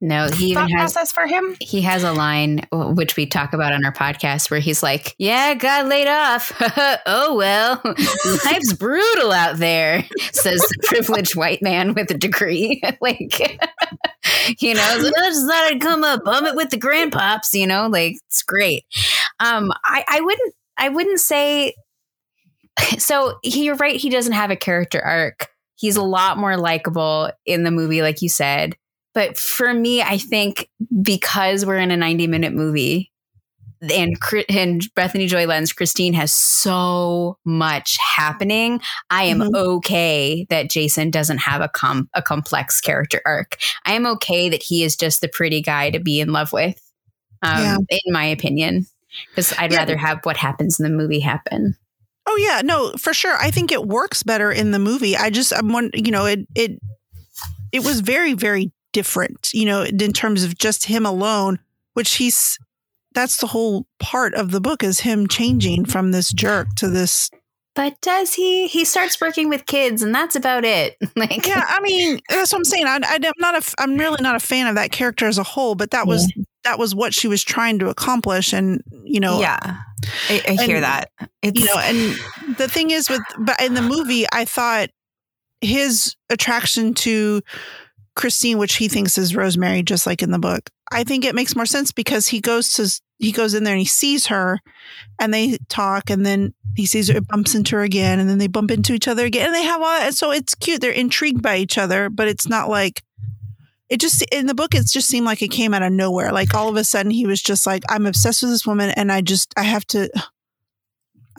No, 0.00 0.28
he 0.28 0.50
even 0.50 0.62
thought 0.62 0.70
has 0.72 0.92
process 0.92 1.12
for 1.12 1.26
him. 1.26 1.56
he 1.58 1.80
has 1.80 2.02
a 2.02 2.12
line 2.12 2.66
which 2.70 3.16
we 3.16 3.24
talk 3.24 3.54
about 3.54 3.72
on 3.72 3.82
our 3.84 3.92
podcast 3.92 4.50
where 4.50 4.60
he's 4.60 4.82
like, 4.82 5.14
"Yeah, 5.18 5.54
got 5.54 5.86
laid 5.86 6.06
off. 6.06 6.52
oh 7.06 7.34
well, 7.34 7.80
life's 8.44 8.74
brutal 8.74 9.32
out 9.32 9.56
there," 9.56 10.04
says 10.32 10.60
the 10.60 10.82
privileged 10.84 11.34
white 11.34 11.62
man 11.62 11.94
with 11.94 12.10
a 12.10 12.18
degree. 12.18 12.82
like, 13.00 13.40
you 14.60 14.74
know, 14.74 14.82
I 14.82 14.98
just 14.98 15.46
thought 15.46 15.72
I'd 15.72 15.80
come 15.80 16.04
up, 16.04 16.24
bum 16.24 16.44
it 16.44 16.56
with 16.56 16.68
the 16.68 16.78
grandpops. 16.78 17.54
You 17.54 17.66
know, 17.66 17.86
like 17.86 18.16
it's 18.26 18.42
great. 18.42 18.84
Um, 19.40 19.72
I 19.82 20.04
I 20.08 20.20
wouldn't 20.20 20.54
I 20.76 20.90
wouldn't 20.90 21.20
say. 21.20 21.74
So 22.98 23.38
he, 23.42 23.64
you're 23.64 23.76
right. 23.76 23.98
He 23.98 24.10
doesn't 24.10 24.34
have 24.34 24.50
a 24.50 24.56
character 24.56 25.00
arc. 25.00 25.48
He's 25.76 25.96
a 25.96 26.02
lot 26.02 26.36
more 26.36 26.58
likable 26.58 27.30
in 27.46 27.64
the 27.64 27.70
movie, 27.70 28.02
like 28.02 28.20
you 28.20 28.28
said. 28.28 28.76
But 29.16 29.38
for 29.38 29.72
me, 29.72 30.02
I 30.02 30.18
think 30.18 30.68
because 31.02 31.64
we're 31.64 31.78
in 31.78 31.90
a 31.90 31.96
90 31.96 32.26
minute 32.26 32.52
movie 32.52 33.10
and, 33.80 34.14
and 34.50 34.84
Bethany 34.94 35.26
Joy 35.26 35.46
Lenz, 35.46 35.72
Christine 35.72 36.12
has 36.12 36.34
so 36.34 37.38
much 37.46 37.96
happening. 38.16 38.78
I 39.08 39.22
am 39.24 39.38
Mhm. 39.38 39.54
okay 39.54 40.46
that 40.50 40.68
Jason 40.70 41.10
doesn't 41.10 41.38
have 41.38 41.62
a 41.62 41.68
com- 41.68 42.10
a 42.12 42.20
complex 42.20 42.78
character 42.82 43.22
arc. 43.24 43.56
I 43.86 43.94
am 43.94 44.04
okay 44.06 44.50
that 44.50 44.62
he 44.62 44.82
is 44.84 44.96
just 44.96 45.22
the 45.22 45.28
pretty 45.28 45.62
guy 45.62 45.88
to 45.90 45.98
be 45.98 46.20
in 46.20 46.30
love 46.32 46.52
with, 46.52 46.78
um, 47.42 47.62
Yeah. 47.62 47.76
in 47.88 48.12
my 48.12 48.26
opinion, 48.26 48.86
because 49.30 49.54
I'd 49.56 49.72
Yeah. 49.72 49.78
rather 49.78 49.96
have 49.96 50.20
what 50.24 50.36
happens 50.36 50.78
in 50.78 50.84
the 50.84 50.90
movie 50.94 51.20
happen. 51.20 51.74
Oh 52.26 52.36
yeah, 52.36 52.60
no, 52.62 52.92
for 52.98 53.14
sure. 53.14 53.36
I 53.38 53.50
think 53.50 53.72
it 53.72 53.86
works 53.86 54.22
better 54.22 54.52
in 54.52 54.72
the 54.72 54.78
movie. 54.78 55.16
I 55.16 55.30
just 55.30 55.54
I'm 55.54 55.72
one, 55.72 55.90
you 55.94 56.10
know, 56.10 56.26
it 56.26 56.40
it 56.54 56.72
it 57.72 57.82
was 57.82 58.00
very 58.00 58.34
very 58.34 58.72
different, 58.96 59.50
you 59.52 59.66
know, 59.66 59.82
in 59.82 60.10
terms 60.14 60.42
of 60.42 60.56
just 60.56 60.86
him 60.86 61.04
alone, 61.04 61.58
which 61.92 62.14
he's 62.14 62.58
that's 63.12 63.36
the 63.36 63.46
whole 63.46 63.86
part 64.00 64.32
of 64.32 64.52
the 64.52 64.60
book 64.60 64.82
is 64.82 65.00
him 65.00 65.26
changing 65.26 65.84
from 65.84 66.12
this 66.12 66.32
jerk 66.32 66.68
to 66.76 66.88
this 66.88 67.30
But 67.74 68.00
does 68.00 68.32
he? 68.32 68.68
He 68.68 68.86
starts 68.86 69.20
working 69.20 69.50
with 69.50 69.66
kids, 69.66 70.02
and 70.02 70.14
that's 70.14 70.34
about 70.34 70.64
it. 70.64 70.96
like, 71.16 71.46
Yeah, 71.46 71.62
I 71.68 71.78
mean, 71.82 72.20
that's 72.30 72.52
what 72.52 72.60
I'm 72.60 72.64
saying. 72.64 72.86
I, 72.86 72.96
am 72.96 73.32
not 73.38 73.54
a, 73.54 73.74
I'm 73.78 73.98
really 73.98 74.22
not 74.22 74.34
a 74.34 74.40
fan 74.40 74.66
of 74.66 74.76
that 74.76 74.92
character 74.92 75.26
as 75.26 75.36
a 75.36 75.42
whole, 75.42 75.74
but 75.74 75.90
that 75.90 76.06
was 76.06 76.32
that 76.64 76.78
was 76.78 76.94
what 76.94 77.12
she 77.12 77.28
was 77.28 77.44
trying 77.44 77.78
to 77.80 77.90
accomplish, 77.90 78.54
and 78.54 78.82
you 79.04 79.20
know, 79.20 79.40
Yeah, 79.40 79.76
I, 80.30 80.42
I 80.48 80.64
hear 80.64 80.80
that. 80.80 81.10
It's 81.42 81.60
you 81.60 81.66
know, 81.66 81.76
and 81.76 82.56
the 82.56 82.66
thing 82.66 82.92
is 82.92 83.10
with, 83.10 83.20
but 83.40 83.60
in 83.60 83.74
the 83.74 83.82
movie, 83.82 84.24
I 84.32 84.46
thought 84.46 84.88
his 85.60 86.16
attraction 86.30 86.94
to 86.94 87.42
Christine, 88.16 88.58
which 88.58 88.76
he 88.76 88.88
thinks 88.88 89.16
is 89.18 89.36
Rosemary, 89.36 89.82
just 89.82 90.06
like 90.06 90.22
in 90.22 90.30
the 90.32 90.38
book, 90.38 90.70
I 90.90 91.04
think 91.04 91.24
it 91.24 91.34
makes 91.34 91.54
more 91.54 91.66
sense 91.66 91.92
because 91.92 92.28
he 92.28 92.40
goes 92.40 92.72
to 92.74 92.90
he 93.18 93.32
goes 93.32 93.54
in 93.54 93.64
there 93.64 93.72
and 93.74 93.80
he 93.80 93.86
sees 93.86 94.26
her, 94.26 94.58
and 95.20 95.32
they 95.32 95.58
talk, 95.68 96.10
and 96.10 96.26
then 96.26 96.52
he 96.74 96.84
sees 96.84 97.08
her, 97.08 97.20
bumps 97.20 97.54
into 97.54 97.76
her 97.76 97.82
again, 97.82 98.18
and 98.20 98.28
then 98.28 98.38
they 98.38 98.46
bump 98.48 98.70
into 98.70 98.92
each 98.92 99.08
other 99.08 99.24
again, 99.24 99.46
and 99.46 99.54
they 99.54 99.62
have 99.62 99.80
all. 99.80 99.88
And 99.88 100.14
so 100.14 100.32
it's 100.32 100.54
cute. 100.54 100.80
They're 100.82 100.90
intrigued 100.90 101.40
by 101.42 101.56
each 101.56 101.78
other, 101.78 102.10
but 102.10 102.28
it's 102.28 102.48
not 102.48 102.68
like. 102.68 103.02
It 103.88 104.00
just 104.00 104.20
in 104.32 104.46
the 104.46 104.54
book, 104.54 104.74
it 104.74 104.84
just 104.86 105.08
seemed 105.08 105.26
like 105.26 105.42
it 105.42 105.48
came 105.52 105.72
out 105.72 105.82
of 105.82 105.92
nowhere. 105.92 106.32
Like 106.32 106.54
all 106.54 106.68
of 106.68 106.74
a 106.76 106.82
sudden, 106.82 107.12
he 107.12 107.24
was 107.26 107.40
just 107.40 107.66
like, 107.68 107.84
"I'm 107.88 108.04
obsessed 108.04 108.42
with 108.42 108.50
this 108.50 108.66
woman, 108.66 108.90
and 108.90 109.12
I 109.12 109.20
just, 109.20 109.54
I 109.56 109.62
have 109.62 109.86
to, 109.88 110.10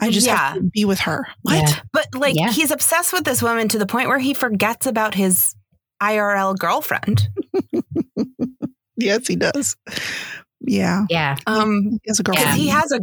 I 0.00 0.10
just 0.10 0.26
have 0.26 0.54
Yeah. 0.56 0.62
to 0.62 0.70
be 0.72 0.84
with 0.86 1.00
her." 1.00 1.26
What? 1.42 1.54
Yeah. 1.68 1.80
but 1.92 2.06
like 2.14 2.36
Yeah. 2.36 2.50
he's 2.50 2.70
obsessed 2.70 3.12
with 3.12 3.24
this 3.24 3.42
woman 3.42 3.68
to 3.68 3.78
the 3.78 3.84
point 3.86 4.08
where 4.08 4.18
he 4.18 4.32
forgets 4.32 4.86
about 4.86 5.14
his 5.14 5.54
IRL 6.02 6.56
girlfriend. 6.58 7.28
Yes, 9.00 9.28
he 9.28 9.36
does. 9.36 9.76
Yeah, 10.60 11.06
yeah, 11.08 11.36
Um, 11.46 11.82
he 11.84 12.00
has 12.08 12.18
a 12.18 12.24
because 12.24 12.34
girlfriend. 12.42 12.58
he 12.60 12.66
has 12.66 12.90
a, 12.90 13.00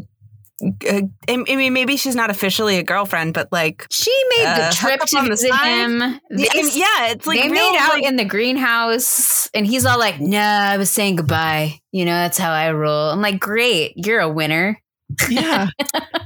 a. 0.90 1.10
I 1.30 1.56
mean, 1.56 1.72
maybe 1.72 1.96
she's 1.96 2.18
not 2.18 2.30
officially 2.30 2.78
a 2.80 2.84
girlfriend, 2.84 3.34
but 3.34 3.48
like, 3.54 3.88
she 3.90 4.12
made 4.38 4.46
Uh, 4.46 4.70
the 4.70 4.76
trip 4.76 5.00
to 5.00 5.22
the 5.22 5.30
visit 5.30 5.56
him. 5.56 6.00
yeah, 6.02 6.20
yeah, 6.54 7.08
it's 7.12 7.26
like 7.26 7.40
they 7.42 7.50
real, 7.50 7.72
made 7.72 7.78
out 7.80 7.94
like- 7.94 8.04
in 8.04 8.18
the 8.18 8.26
greenhouse, 8.26 9.50
and 9.54 9.66
he's 9.66 9.86
all 9.86 9.98
like, 9.98 10.20
"No, 10.20 10.38
I 10.38 10.76
was 10.76 10.90
saying 10.90 11.16
goodbye. 11.16 11.80
You 11.94 12.04
know, 12.04 12.12
that's 12.14 12.38
how 12.38 12.52
I 12.52 12.74
roll." 12.74 13.12
I'm 13.12 13.22
like, 13.22 13.40
"Great, 13.40 13.94
you're 13.96 14.20
a 14.20 14.28
winner." 14.30 14.78
yeah. 15.30 15.68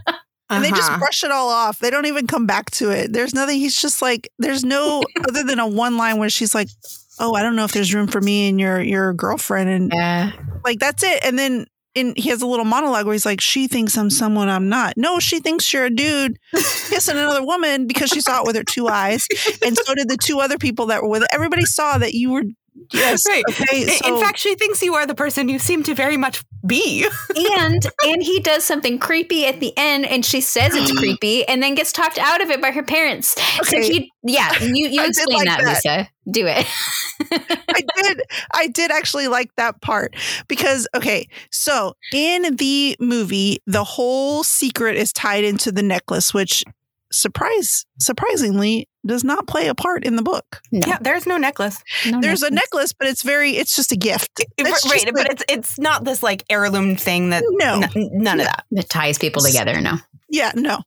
And 0.50 0.64
they 0.64 0.70
just 0.72 0.90
Uh-huh. 0.90 0.98
brush 1.00 1.24
it 1.24 1.32
all 1.32 1.50
off. 1.50 1.80
They 1.80 1.90
don't 1.92 2.06
even 2.08 2.26
come 2.28 2.46
back 2.48 2.72
to 2.72 2.90
it. 2.90 3.14
There's 3.14 3.34
nothing. 3.34 3.60
He's 3.60 3.80
just 3.80 4.02
like, 4.02 4.30
there's 4.40 4.64
no 4.66 5.04
other 5.28 5.44
than 5.44 5.60
a 5.60 5.68
one 5.68 5.98
line 5.98 6.18
where 6.18 6.30
she's 6.30 6.56
like, 6.56 6.70
"Oh, 7.20 7.36
I 7.36 7.44
don't 7.44 7.56
know 7.56 7.66
if 7.66 7.72
there's 7.72 7.94
room 7.94 8.08
for 8.08 8.20
me 8.22 8.50
and 8.50 8.60
your 8.60 8.82
your 8.82 9.14
girlfriend," 9.14 9.70
and 9.70 9.92
Yeah, 9.96 10.32
like 10.66 10.80
that's 10.80 11.04
it. 11.04 11.20
And 11.24 11.38
then 11.38 11.68
in 11.96 12.14
he 12.16 12.30
has 12.30 12.42
a 12.42 12.48
little 12.48 12.66
monologue 12.66 13.06
where 13.06 13.14
he's 13.14 13.26
like, 13.26 13.42
"She 13.42 13.68
thinks 13.68 13.98
I'm 13.98 14.10
someone 14.10 14.50
I'm 14.50 14.70
not. 14.70 14.94
No, 14.98 15.20
she 15.20 15.40
thinks 15.40 15.72
you're 15.74 15.86
a 15.86 15.90
dude 15.90 16.38
kissing 16.54 17.18
another 17.18 17.44
woman 17.44 17.88
because 17.88 18.10
she 18.10 18.22
saw 18.22 18.40
it 18.42 18.46
with 18.48 18.56
her 18.56 18.64
two 18.64 18.88
eyes, 18.88 19.28
and 19.66 19.76
so 19.78 19.94
did 19.96 20.08
the 20.10 20.18
two 20.18 20.40
other 20.40 20.58
people 20.58 20.88
that 20.88 21.02
were 21.04 21.10
with 21.10 21.24
it. 21.24 21.30
Everybody 21.32 21.66
saw 21.66 21.98
that 22.00 22.14
you 22.14 22.32
were." 22.32 22.44
Yes. 22.92 23.24
Right. 23.28 23.44
Okay. 23.50 23.84
In- 23.84 23.90
So, 23.90 24.16
in 24.16 24.22
fact, 24.22 24.38
she 24.40 24.56
thinks 24.56 24.82
you 24.82 24.96
are 24.96 25.06
the 25.06 25.16
person 25.16 25.50
you 25.50 25.60
seem 25.60 25.84
to 25.84 25.94
very 25.94 26.18
much 26.18 26.44
be. 26.66 27.06
and 27.36 27.86
and 28.04 28.22
he 28.24 28.40
does 28.40 28.64
something 28.64 29.00
creepy 29.00 29.46
at 29.46 29.60
the 29.60 29.74
end, 29.78 30.06
and 30.06 30.26
she 30.26 30.42
says 30.42 30.76
it's 30.76 30.92
creepy, 31.00 31.48
and 31.48 31.62
then 31.64 31.76
gets 31.76 31.92
talked 31.92 32.18
out 32.18 32.42
of 32.42 32.50
it 32.50 32.62
by 32.62 32.72
her 32.72 32.84
parents. 32.84 33.36
So 33.64 33.82
he, 33.82 34.12
yeah, 34.24 34.52
you 34.62 34.88
you 34.90 35.06
explain 35.06 35.38
like 35.38 35.48
that, 35.48 35.64
that. 35.64 35.76
Lisa. 35.86 36.10
Do 36.32 36.46
it. 36.46 36.68
I 37.70 37.82
did. 37.96 38.22
I 38.52 38.68
did 38.68 38.92
actually 38.92 39.28
like 39.28 39.50
that 39.58 39.82
part 39.82 40.16
because 40.48 40.88
okay, 40.96 41.28
so 41.52 41.94
in 42.14 42.56
the 42.56 42.96
movie, 43.00 43.60
the 43.66 43.84
whole 43.84 44.44
secret 44.44 44.96
is 44.98 45.14
tied 45.14 45.44
into 45.44 45.72
the 45.72 45.84
necklace, 45.84 46.34
which 46.34 46.64
surprise 47.12 47.86
surprisingly 48.00 48.88
does 49.06 49.24
not 49.24 49.48
play 49.48 49.68
a 49.68 49.76
part 49.76 50.04
in 50.06 50.16
the 50.16 50.22
book. 50.22 50.62
No, 50.72 50.82
Yeah, 50.88 50.98
there's 51.02 51.26
no 51.26 51.38
necklace. 51.38 51.82
no 52.06 52.20
There's 52.22 52.42
a 52.44 52.50
necklace. 52.52 52.60
necklace, 52.74 52.94
but 52.94 53.08
it's 53.08 53.24
very 53.24 53.52
it's 53.52 53.76
just 53.76 53.92
a 53.92 53.96
gift. 53.96 54.30
It's 54.58 54.70
right, 54.86 55.02
just 55.02 55.14
but 55.14 55.28
a- 55.28 55.32
it's 55.32 55.44
it's 55.50 55.80
not 55.80 56.04
this 56.04 56.22
like 56.22 56.44
heirloom 56.50 56.96
thing 56.96 57.30
that 57.30 57.44
No. 57.52 57.82
n- 57.96 58.10
none 58.14 58.40
of 58.40 58.46
that. 58.48 58.66
that 58.72 58.90
ties 58.90 59.18
people 59.18 59.42
together. 59.42 59.80
No, 59.82 59.98
Yeah, 60.30 60.52
no. 60.56 60.80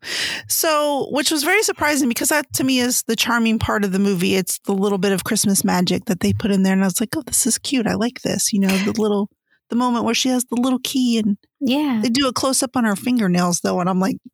So, 0.48 1.08
which 1.10 1.30
was 1.30 1.42
very 1.42 1.62
surprising 1.62 2.08
because 2.08 2.28
that 2.28 2.52
to 2.54 2.64
me 2.64 2.78
is 2.80 3.02
the 3.04 3.16
charming 3.16 3.58
part 3.58 3.84
of 3.84 3.92
the 3.92 3.98
movie. 3.98 4.34
It's 4.36 4.58
the 4.66 4.72
little 4.74 4.98
bit 4.98 5.12
of 5.12 5.24
Christmas 5.24 5.64
magic 5.64 6.04
that 6.06 6.20
they 6.20 6.32
put 6.32 6.50
in 6.50 6.62
there. 6.62 6.72
And 6.74 6.82
I 6.82 6.86
was 6.86 7.00
like, 7.00 7.16
oh, 7.16 7.22
this 7.22 7.46
is 7.46 7.58
cute. 7.58 7.86
I 7.86 7.94
like 7.94 8.22
this. 8.22 8.52
You 8.52 8.60
know, 8.60 8.68
the 8.78 8.92
little, 9.00 9.30
the 9.70 9.76
moment 9.76 10.04
where 10.04 10.14
she 10.14 10.28
has 10.28 10.44
the 10.44 10.60
little 10.60 10.78
key 10.84 11.18
and 11.18 11.38
yeah. 11.60 12.00
they 12.02 12.08
do 12.10 12.28
a 12.28 12.32
close 12.32 12.62
up 12.62 12.76
on 12.76 12.84
her 12.84 12.94
fingernails, 12.96 13.60
though. 13.60 13.80
And 13.80 13.88
I'm 13.88 14.00
like, 14.00 14.16
Ooh. 14.16 14.30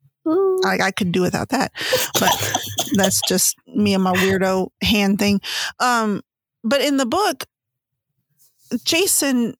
I, 0.65 0.77
I 0.83 0.91
could 0.91 1.11
do 1.11 1.21
without 1.21 1.49
that. 1.49 1.71
But 2.19 2.53
that's 2.93 3.21
just 3.27 3.55
me 3.67 3.93
and 3.93 4.03
my 4.03 4.13
weirdo 4.13 4.69
hand 4.81 5.19
thing. 5.19 5.41
Um, 5.79 6.21
but 6.63 6.81
in 6.81 6.97
the 6.97 7.05
book, 7.05 7.45
Jason 8.83 9.55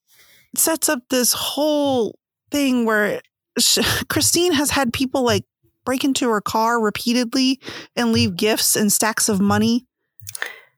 sets 0.56 0.90
up 0.90 1.00
this 1.10 1.34
whole 1.34 2.18
thing 2.52 2.86
where 2.86 3.22
sh 3.58 3.80
Christine 4.10 4.54
has 4.54 4.72
had 4.72 4.94
people 4.94 5.24
like 5.24 5.46
break 5.86 6.04
into 6.04 6.30
her 6.30 6.42
car 6.42 6.80
repeatedly 6.80 7.60
and 7.96 8.12
leave 8.12 8.36
gifts 8.36 8.76
and 8.76 8.92
stacks 8.92 9.30
of 9.30 9.40
money. 9.40 9.86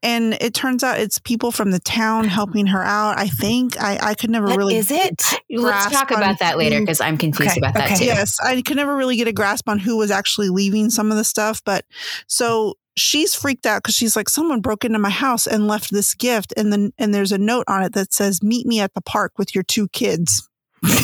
And 0.04 0.34
it 0.42 0.54
turns 0.54 0.84
out 0.84 1.00
it's 1.00 1.20
people 1.20 1.52
from 1.52 1.72
the 1.72 1.80
town 1.80 2.24
mm-hmm. 2.24 2.32
helping 2.32 2.68
her 2.68 2.84
out. 2.84 3.18
I 3.18 3.28
think 3.28 3.80
I, 3.80 3.98
I 4.02 4.14
could 4.16 4.30
never 4.30 4.48
What 4.48 4.58
really 4.58 4.78
is 4.78 4.92
it? 4.92 5.22
Let's 5.50 5.92
talk 5.92 6.12
about 6.12 6.40
that 6.40 6.58
later 6.58 6.80
because 6.80 7.02
I'm 7.02 7.18
confused 7.18 7.52
Okay, 7.52 7.60
about 7.60 7.74
that 7.76 7.92
okay. 7.92 7.96
too. 7.96 8.06
Yes, 8.06 8.40
I 8.40 8.62
could 8.62 8.78
never 8.78 8.96
really 8.96 9.16
get 9.16 9.28
a 9.28 9.34
grasp 9.34 9.70
on 9.70 9.80
who 9.80 9.98
was 9.98 10.12
actually 10.12 10.50
leaving 10.50 10.90
some 10.90 11.12
of 11.12 11.18
the 11.18 11.24
stuff. 11.24 11.62
But 11.64 11.86
so 12.28 12.76
she's 12.98 13.36
freaked 13.36 13.66
out 13.66 13.84
because 13.84 13.96
she's 13.96 14.16
like, 14.16 14.30
someone 14.30 14.62
broke 14.62 14.86
into 14.86 15.00
my 15.00 15.10
house 15.10 15.48
and 15.48 15.68
left 15.68 15.92
this 15.92 16.14
gift, 16.14 16.54
and 16.58 16.72
then 16.72 16.94
and 16.98 17.14
there's 17.14 17.32
a 17.32 17.38
note 17.38 17.66
on 17.68 17.84
it 17.84 17.94
that 17.94 18.14
says, 18.14 18.42
"Meet 18.42 18.66
me 18.66 18.80
at 18.80 18.94
the 18.94 19.02
park 19.02 19.34
with 19.38 19.54
your 19.54 19.64
two 19.64 19.88
kids." 19.90 20.48
what? 20.82 21.02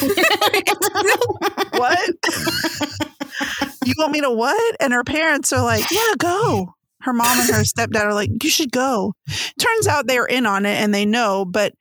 you 3.86 3.94
want 3.98 4.12
me 4.12 4.22
to 4.22 4.32
what? 4.32 4.76
And 4.80 4.94
her 4.94 5.04
parents 5.04 5.52
are 5.54 5.64
like, 5.64 5.90
yeah, 5.92 6.14
go. 6.18 6.74
Her 7.08 7.14
mom 7.14 7.40
and 7.40 7.50
her 7.52 7.64
stepdad 7.64 8.04
are 8.04 8.14
like, 8.14 8.44
you 8.44 8.50
should 8.50 8.70
go. 8.70 9.14
Turns 9.58 9.88
out 9.88 10.08
they're 10.08 10.26
in 10.26 10.46
on 10.46 10.66
it 10.66 10.76
and 10.76 10.94
they 10.94 11.06
know, 11.06 11.46
but 11.46 11.72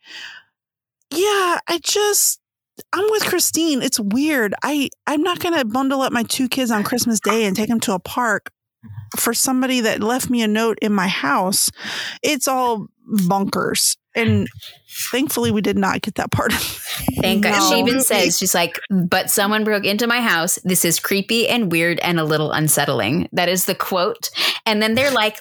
yeah, 1.10 1.58
I 1.66 1.80
just 1.82 2.38
I'm 2.92 3.10
with 3.10 3.24
Christine. 3.24 3.82
It's 3.82 3.98
weird. 3.98 4.54
I 4.62 4.88
I'm 5.04 5.24
not 5.24 5.40
gonna 5.40 5.64
bundle 5.64 6.02
up 6.02 6.12
my 6.12 6.22
two 6.22 6.48
kids 6.48 6.70
on 6.70 6.84
Christmas 6.84 7.18
Day 7.18 7.44
and 7.44 7.56
take 7.56 7.68
them 7.68 7.80
to 7.80 7.94
a 7.94 7.98
park 7.98 8.52
for 9.18 9.34
somebody 9.34 9.80
that 9.80 10.00
left 10.00 10.30
me 10.30 10.42
a 10.42 10.48
note 10.48 10.78
in 10.80 10.92
my 10.92 11.08
house. 11.08 11.70
It's 12.22 12.46
all 12.46 12.86
bunkers, 13.28 13.96
and 14.14 14.46
thankfully 15.10 15.50
we 15.50 15.60
did 15.60 15.76
not 15.76 16.02
get 16.02 16.14
that 16.16 16.30
part. 16.30 16.52
Thank 17.20 17.44
God. 17.44 17.68
She 17.68 17.78
even 17.78 18.00
says, 18.00 18.38
she's 18.38 18.54
like, 18.54 18.78
but 18.90 19.30
someone 19.30 19.64
broke 19.64 19.84
into 19.84 20.06
my 20.06 20.20
house. 20.20 20.58
This 20.64 20.84
is 20.84 20.98
creepy 20.98 21.48
and 21.48 21.70
weird 21.70 21.98
and 22.00 22.18
a 22.18 22.24
little 22.24 22.52
unsettling. 22.52 23.28
That 23.32 23.48
is 23.48 23.66
the 23.66 23.74
quote. 23.74 24.30
And 24.64 24.82
then 24.82 24.94
they're 24.94 25.10
like, 25.10 25.40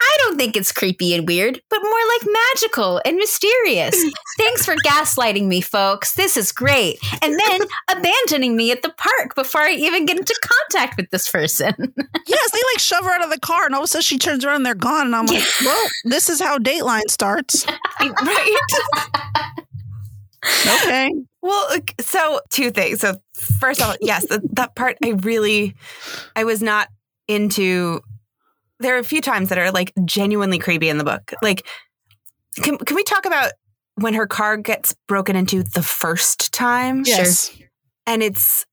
I 0.00 0.16
don't 0.18 0.36
think 0.38 0.56
it's 0.56 0.70
creepy 0.70 1.14
and 1.14 1.26
weird, 1.26 1.60
but 1.70 1.82
more 1.82 1.92
like 1.92 2.28
magical 2.32 3.00
and 3.04 3.16
mysterious. 3.16 4.00
Thanks 4.38 4.64
for 4.64 4.76
gaslighting 4.76 5.46
me, 5.46 5.60
folks. 5.60 6.14
This 6.14 6.36
is 6.36 6.52
great. 6.52 6.98
And 7.20 7.38
then 7.38 7.60
abandoning 7.90 8.56
me 8.56 8.70
at 8.70 8.82
the 8.82 8.90
park 8.90 9.34
before 9.34 9.62
I 9.62 9.72
even 9.72 10.06
get 10.06 10.18
into 10.18 10.38
contact 10.40 10.96
with 10.96 11.10
this 11.10 11.28
person. 11.28 11.74
yes, 12.26 12.50
they 12.52 12.60
like 12.74 12.78
shove 12.78 13.04
her 13.04 13.12
out 13.12 13.24
of 13.24 13.30
the 13.30 13.40
car, 13.40 13.66
and 13.66 13.74
all 13.74 13.80
of 13.82 13.86
a 13.86 13.88
sudden 13.88 14.02
she 14.02 14.18
turns 14.18 14.44
around 14.44 14.56
and 14.56 14.66
they're 14.66 14.74
gone. 14.74 15.06
And 15.06 15.16
I'm 15.16 15.26
like, 15.26 15.44
well, 15.64 15.86
this 16.04 16.28
is 16.28 16.40
how 16.40 16.58
Dateline 16.58 17.10
starts. 17.10 17.66
right. 18.00 18.56
Okay. 20.66 21.10
Well, 21.42 21.66
uh, 21.70 21.78
so 22.00 22.40
two 22.50 22.70
things. 22.70 23.00
So 23.00 23.16
first 23.34 23.80
of 23.80 23.88
all, 23.88 23.96
yes, 24.00 24.26
that, 24.28 24.40
that 24.54 24.74
part 24.76 24.96
I 25.02 25.10
really, 25.10 25.74
I 26.34 26.44
was 26.44 26.62
not 26.62 26.88
into. 27.28 28.00
There 28.78 28.94
are 28.94 28.98
a 28.98 29.04
few 29.04 29.20
times 29.20 29.48
that 29.48 29.58
are 29.58 29.70
like 29.72 29.92
genuinely 30.04 30.58
creepy 30.58 30.88
in 30.88 30.98
the 30.98 31.04
book. 31.04 31.32
Like, 31.42 31.66
can 32.62 32.78
can 32.78 32.94
we 32.94 33.02
talk 33.04 33.24
about 33.26 33.52
when 33.94 34.14
her 34.14 34.26
car 34.26 34.56
gets 34.56 34.94
broken 35.08 35.34
into 35.34 35.62
the 35.62 35.82
first 35.82 36.52
time? 36.52 37.02
Yes. 37.06 37.50
and 38.06 38.22
it's 38.22 38.66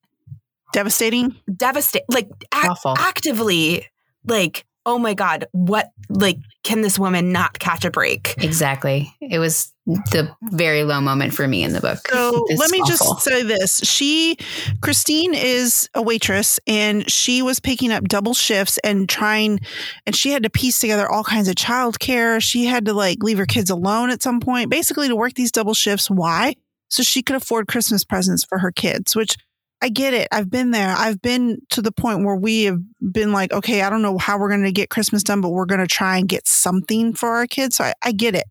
Devastating. 0.74 1.36
devastating. 1.56 2.06
Like 2.10 2.28
ac- 2.54 2.68
Awful. 2.68 2.96
actively, 2.98 3.88
like 4.26 4.66
oh 4.86 5.00
my 5.00 5.14
god, 5.14 5.46
what? 5.52 5.92
Like, 6.10 6.38
can 6.64 6.82
this 6.82 7.00
woman 7.00 7.32
not 7.32 7.60
catch 7.60 7.86
a 7.86 7.92
break? 7.92 8.36
exactly. 8.38 9.14
It 9.22 9.40
was 9.40 9.72
the 9.86 10.34
very 10.44 10.84
low 10.84 11.02
moment 11.02 11.34
for 11.34 11.48
me 11.48 11.64
in 11.64 11.74
the 11.74 11.82
book. 11.82 12.08
So 12.10 12.46
It's 12.50 12.60
let 12.60 12.72
me 12.72 12.80
awful. 12.80 13.16
just 13.16 13.22
say 13.22 13.44
this. 13.44 13.80
She, 13.80 14.38
Christine 14.82 15.34
is 15.34 15.90
a 15.94 16.02
waitress 16.02 16.60
and 16.68 17.10
she 17.12 17.42
was 17.42 17.60
picking 17.60 17.92
up 17.92 18.06
double 18.06 18.34
shifts 18.34 18.78
and 18.84 19.10
trying, 19.10 19.60
and 20.06 20.16
she 20.16 20.32
had 20.32 20.44
to 20.44 20.50
piece 20.50 20.80
together 20.80 21.10
all 21.10 21.24
kinds 21.24 21.48
of 21.48 21.56
childcare. 21.56 22.42
She 22.42 22.66
had 22.66 22.86
to 22.86 22.94
like 22.94 23.24
leave 23.24 23.38
her 23.38 23.46
kids 23.46 23.70
alone 23.70 24.10
at 24.10 24.22
some 24.22 24.40
point, 24.40 24.70
basically 24.70 25.08
to 25.08 25.16
work 25.16 25.34
these 25.34 25.52
double 25.52 25.74
shifts. 25.74 26.10
Why? 26.10 26.56
So 26.90 27.04
she 27.04 27.24
could 27.24 27.36
afford 27.36 27.68
Christmas 27.68 28.06
presents 28.06 28.44
for 28.44 28.60
her 28.60 28.72
kids, 28.72 29.16
which 29.16 29.36
I 29.84 29.90
get 29.90 30.14
it. 30.14 30.30
I've 30.32 30.50
been 30.50 30.72
there. 30.72 30.96
I've 30.98 31.22
been 31.22 31.60
to 31.72 31.82
the 31.82 31.92
point 31.92 32.24
where 32.24 32.38
we 32.38 32.64
have 32.64 32.80
been 33.02 33.34
like, 33.34 33.52
okay, 33.52 33.82
I 33.82 33.90
don't 33.90 34.02
know 34.02 34.18
how 34.18 34.38
we're 34.38 34.48
going 34.48 34.64
to 34.64 34.72
get 34.72 34.90
Christmas 34.90 35.24
done, 35.24 35.42
but 35.42 35.50
we're 35.50 35.66
going 35.66 35.82
to 35.82 35.88
try 35.88 36.18
and 36.18 36.30
get 36.30 36.48
something 36.48 37.14
for 37.14 37.28
our 37.28 37.48
kids. 37.48 37.76
So 37.76 37.84
I, 37.84 37.94
I 38.02 38.14
get 38.14 38.34
it. 38.34 38.46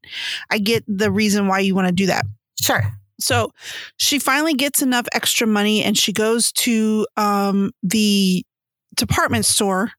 I 0.50 0.58
get 0.58 0.84
the 0.86 1.10
reason 1.10 1.48
why 1.48 1.60
you 1.60 1.74
want 1.74 1.88
to 1.88 1.94
do 1.94 2.04
that. 2.04 2.26
Sure. 2.60 2.82
So 3.18 3.50
she 3.96 4.18
finally 4.18 4.52
gets 4.52 4.82
enough 4.82 5.06
extra 5.14 5.46
money 5.46 5.82
and 5.82 5.96
she 5.96 6.12
goes 6.12 6.52
to 6.52 7.06
um, 7.16 7.70
the 7.82 8.44
department 8.94 9.46
store 9.46 9.92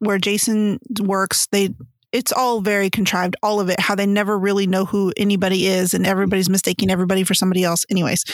where 0.00 0.18
Jason 0.18 0.80
works. 1.00 1.46
They 1.52 1.68
it's 2.12 2.32
all 2.32 2.60
very 2.60 2.90
contrived, 2.90 3.36
all 3.42 3.60
of 3.60 3.68
it, 3.68 3.80
how 3.80 3.94
they 3.94 4.06
never 4.06 4.38
really 4.38 4.66
know 4.66 4.84
who 4.84 5.12
anybody 5.16 5.66
is 5.66 5.94
and 5.94 6.06
everybody's 6.06 6.50
mistaking 6.50 6.90
everybody 6.90 7.24
for 7.24 7.34
somebody 7.34 7.64
else. 7.64 7.86
Anyways, 7.90 8.24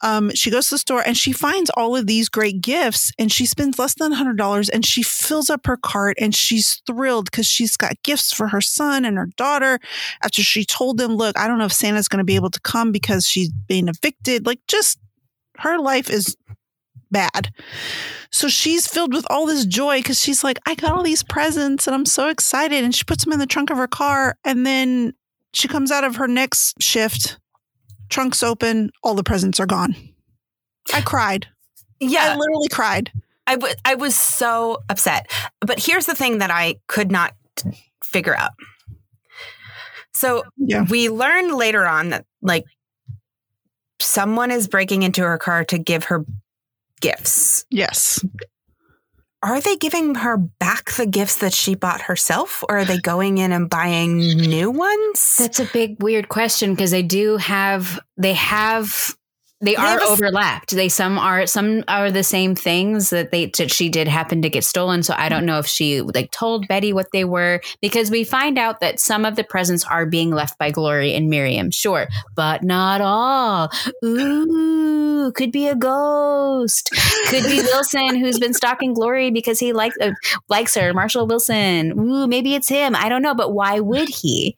um, 0.00 0.30
she 0.34 0.50
goes 0.50 0.68
to 0.68 0.74
the 0.74 0.78
store 0.78 1.02
and 1.06 1.16
she 1.16 1.32
finds 1.32 1.70
all 1.70 1.96
of 1.96 2.06
these 2.06 2.28
great 2.28 2.60
gifts 2.60 3.12
and 3.18 3.30
she 3.30 3.46
spends 3.46 3.78
less 3.78 3.94
than 3.94 4.12
$100 4.12 4.68
and 4.72 4.84
she 4.84 5.02
fills 5.02 5.48
up 5.48 5.66
her 5.66 5.76
cart 5.76 6.16
and 6.20 6.34
she's 6.34 6.82
thrilled 6.86 7.30
because 7.30 7.46
she's 7.46 7.76
got 7.76 8.02
gifts 8.02 8.32
for 8.32 8.48
her 8.48 8.60
son 8.60 9.04
and 9.04 9.16
her 9.16 9.28
daughter 9.36 9.78
after 10.22 10.42
she 10.42 10.64
told 10.64 10.98
them, 10.98 11.14
look, 11.14 11.38
I 11.38 11.46
don't 11.46 11.58
know 11.58 11.64
if 11.64 11.72
Santa's 11.72 12.08
going 12.08 12.18
to 12.18 12.24
be 12.24 12.36
able 12.36 12.50
to 12.50 12.60
come 12.60 12.92
because 12.92 13.26
she's 13.26 13.50
being 13.50 13.88
evicted. 13.88 14.46
Like, 14.46 14.60
just 14.68 14.98
her 15.58 15.78
life 15.78 16.10
is 16.10 16.36
bad. 17.14 17.50
So 18.30 18.48
she's 18.48 18.86
filled 18.86 19.14
with 19.14 19.24
all 19.30 19.46
this 19.46 19.64
joy 19.64 20.00
because 20.00 20.20
she's 20.20 20.44
like, 20.44 20.58
I 20.66 20.74
got 20.74 20.92
all 20.92 21.02
these 21.02 21.22
presents 21.22 21.86
and 21.86 21.94
I'm 21.94 22.04
so 22.04 22.28
excited. 22.28 22.84
And 22.84 22.94
she 22.94 23.04
puts 23.04 23.24
them 23.24 23.32
in 23.32 23.38
the 23.38 23.46
trunk 23.46 23.70
of 23.70 23.78
her 23.78 23.86
car. 23.88 24.36
And 24.44 24.66
then 24.66 25.14
she 25.54 25.68
comes 25.68 25.90
out 25.90 26.04
of 26.04 26.16
her 26.16 26.28
next 26.28 26.82
shift, 26.82 27.38
trunks 28.10 28.42
open, 28.42 28.90
all 29.02 29.14
the 29.14 29.24
presents 29.24 29.58
are 29.60 29.66
gone. 29.66 29.94
I 30.92 31.00
cried. 31.00 31.46
Yeah. 32.00 32.32
I 32.32 32.36
literally 32.36 32.68
cried. 32.68 33.10
I 33.46 33.56
I 33.84 33.94
was 33.94 34.14
so 34.16 34.78
upset. 34.88 35.30
But 35.60 35.78
here's 35.78 36.06
the 36.06 36.14
thing 36.14 36.38
that 36.38 36.50
I 36.50 36.76
could 36.88 37.10
not 37.12 37.34
figure 38.02 38.36
out. 38.36 38.50
So 40.12 40.44
Yeah. 40.56 40.84
we 40.90 41.08
learn 41.08 41.56
later 41.56 41.86
on 41.86 42.10
that 42.10 42.24
like 42.42 42.64
someone 44.00 44.50
is 44.50 44.68
breaking 44.68 45.02
into 45.02 45.22
her 45.22 45.38
car 45.38 45.64
to 45.64 45.78
give 45.78 46.04
her 46.04 46.24
gifts. 47.04 47.66
Yes. 47.70 48.24
Are 49.42 49.60
they 49.60 49.76
giving 49.76 50.14
her 50.14 50.38
back 50.38 50.92
the 50.92 51.04
gifts 51.04 51.36
that 51.36 51.52
she 51.52 51.74
bought 51.74 52.00
herself 52.00 52.64
or 52.66 52.78
are 52.78 52.84
they 52.86 52.98
going 52.98 53.36
in 53.36 53.52
and 53.52 53.68
buying 53.68 54.16
new 54.16 54.70
ones? 54.70 55.36
That's 55.38 55.60
a 55.60 55.68
big 55.70 56.02
weird 56.02 56.30
question 56.30 56.72
because 56.72 56.92
they 56.92 57.02
do 57.02 57.36
have 57.36 58.00
they 58.16 58.32
have 58.32 59.14
they 59.64 59.76
are 59.76 60.00
overlapped. 60.02 60.70
They 60.70 60.88
some 60.88 61.18
are 61.18 61.46
some 61.46 61.84
are 61.88 62.10
the 62.10 62.22
same 62.22 62.54
things 62.54 63.10
that 63.10 63.30
they 63.30 63.46
that 63.46 63.72
she 63.72 63.88
did 63.88 64.08
happen 64.08 64.42
to 64.42 64.50
get 64.50 64.64
stolen. 64.64 65.02
So 65.02 65.14
I 65.16 65.28
don't 65.28 65.46
know 65.46 65.58
if 65.58 65.66
she 65.66 66.02
like 66.02 66.30
told 66.30 66.68
Betty 66.68 66.92
what 66.92 67.10
they 67.12 67.24
were 67.24 67.60
because 67.80 68.10
we 68.10 68.24
find 68.24 68.58
out 68.58 68.80
that 68.80 69.00
some 69.00 69.24
of 69.24 69.36
the 69.36 69.44
presents 69.44 69.84
are 69.84 70.06
being 70.06 70.30
left 70.30 70.58
by 70.58 70.70
Glory 70.70 71.14
and 71.14 71.30
Miriam, 71.30 71.70
sure, 71.70 72.08
but 72.34 72.62
not 72.62 73.00
all. 73.00 73.70
Ooh, 74.04 75.32
could 75.32 75.52
be 75.52 75.66
a 75.68 75.74
ghost. 75.74 76.90
Could 77.28 77.44
be 77.44 77.62
Wilson 77.62 78.16
who's 78.16 78.38
been 78.38 78.54
stalking 78.54 78.94
Glory 78.94 79.30
because 79.30 79.58
he 79.58 79.72
likes 79.72 79.96
uh, 80.00 80.12
likes 80.48 80.74
her. 80.74 80.92
Marshall 80.92 81.26
Wilson. 81.26 81.98
Ooh, 81.98 82.26
maybe 82.26 82.54
it's 82.54 82.68
him. 82.68 82.94
I 82.94 83.08
don't 83.08 83.22
know, 83.22 83.34
but 83.34 83.52
why 83.52 83.80
would 83.80 84.08
he? 84.08 84.56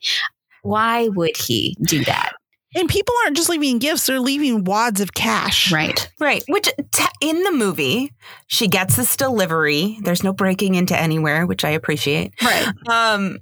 Why 0.63 1.09
would 1.09 1.37
he 1.37 1.77
do 1.81 2.05
that? 2.05 2.33
And 2.77 2.89
people 2.89 3.15
aren't 3.25 3.37
just 3.37 3.49
leaving 3.49 3.79
gifts, 3.79 4.07
they're 4.07 4.21
leaving 4.21 4.63
wads 4.65 5.01
of 5.01 5.15
cash. 5.15 5.73
Right. 5.73 6.09
Right. 6.21 6.45
Which 6.49 6.71
t- 6.93 7.05
in 7.21 7.43
the 7.43 7.53
movie, 7.53 8.13
she 8.47 8.69
gets 8.69 8.97
this 8.97 9.17
delivery. 9.17 9.99
There's 10.05 10.23
no 10.23 10.33
breaking 10.33 10.75
into 10.77 10.97
anywhere, 10.97 11.47
which 11.47 11.65
I 11.65 11.71
appreciate. 11.71 12.35
Right. 12.43 12.69
Um, 12.89 13.39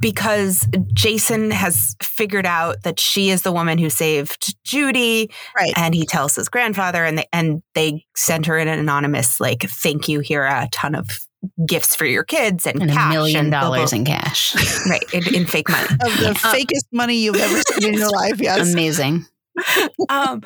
because 0.00 0.68
Jason 0.94 1.50
has 1.50 1.96
figured 2.00 2.46
out 2.46 2.82
that 2.84 3.00
she 3.00 3.30
is 3.30 3.42
the 3.42 3.50
woman 3.52 3.76
who 3.78 3.90
saved 3.90 4.54
Judy, 4.64 5.30
Right. 5.56 5.72
and 5.76 5.94
he 5.94 6.06
tells 6.06 6.36
his 6.36 6.48
grandfather, 6.48 7.04
and 7.04 7.18
they 7.18 7.26
and 7.32 7.62
they 7.74 8.04
send 8.16 8.46
her 8.46 8.56
an 8.56 8.68
anonymous 8.68 9.40
like, 9.40 9.62
"Thank 9.68 10.08
you. 10.08 10.20
Here 10.20 10.44
a 10.44 10.68
ton 10.70 10.94
of 10.94 11.26
gifts 11.66 11.94
for 11.94 12.04
your 12.04 12.24
kids 12.24 12.66
and, 12.66 12.82
And 12.82 12.90
a 12.90 13.08
million 13.08 13.40
and 13.40 13.50
blah, 13.50 13.60
blah, 13.60 13.76
dollars 13.76 13.92
in 13.92 14.04
cash. 14.04 14.54
right 14.88 15.02
in, 15.12 15.34
in 15.34 15.46
fake 15.46 15.68
money." 15.68 15.84
Of 15.84 16.18
the 16.18 16.34
fakest 16.34 16.86
money 16.92 17.16
you've 17.16 17.36
ever 17.36 17.60
seen 17.72 17.88
in 17.92 17.98
your 17.98 18.10
life. 18.10 18.40
Yes. 18.40 18.72
Amazing. 18.72 19.26
um, 20.08 20.42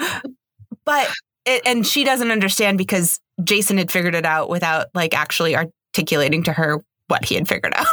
but 0.84 1.10
it, 1.44 1.62
and 1.66 1.86
she 1.86 2.04
doesn't 2.04 2.30
understand 2.30 2.78
because 2.78 3.20
Jason 3.44 3.78
had 3.78 3.90
figured 3.90 4.14
it 4.14 4.26
out 4.26 4.48
without 4.48 4.86
like 4.94 5.14
actually 5.16 5.56
articulating 5.56 6.42
to 6.44 6.52
her 6.52 6.82
what 7.08 7.24
he 7.24 7.34
had 7.34 7.48
figured 7.48 7.74
out. 7.74 7.86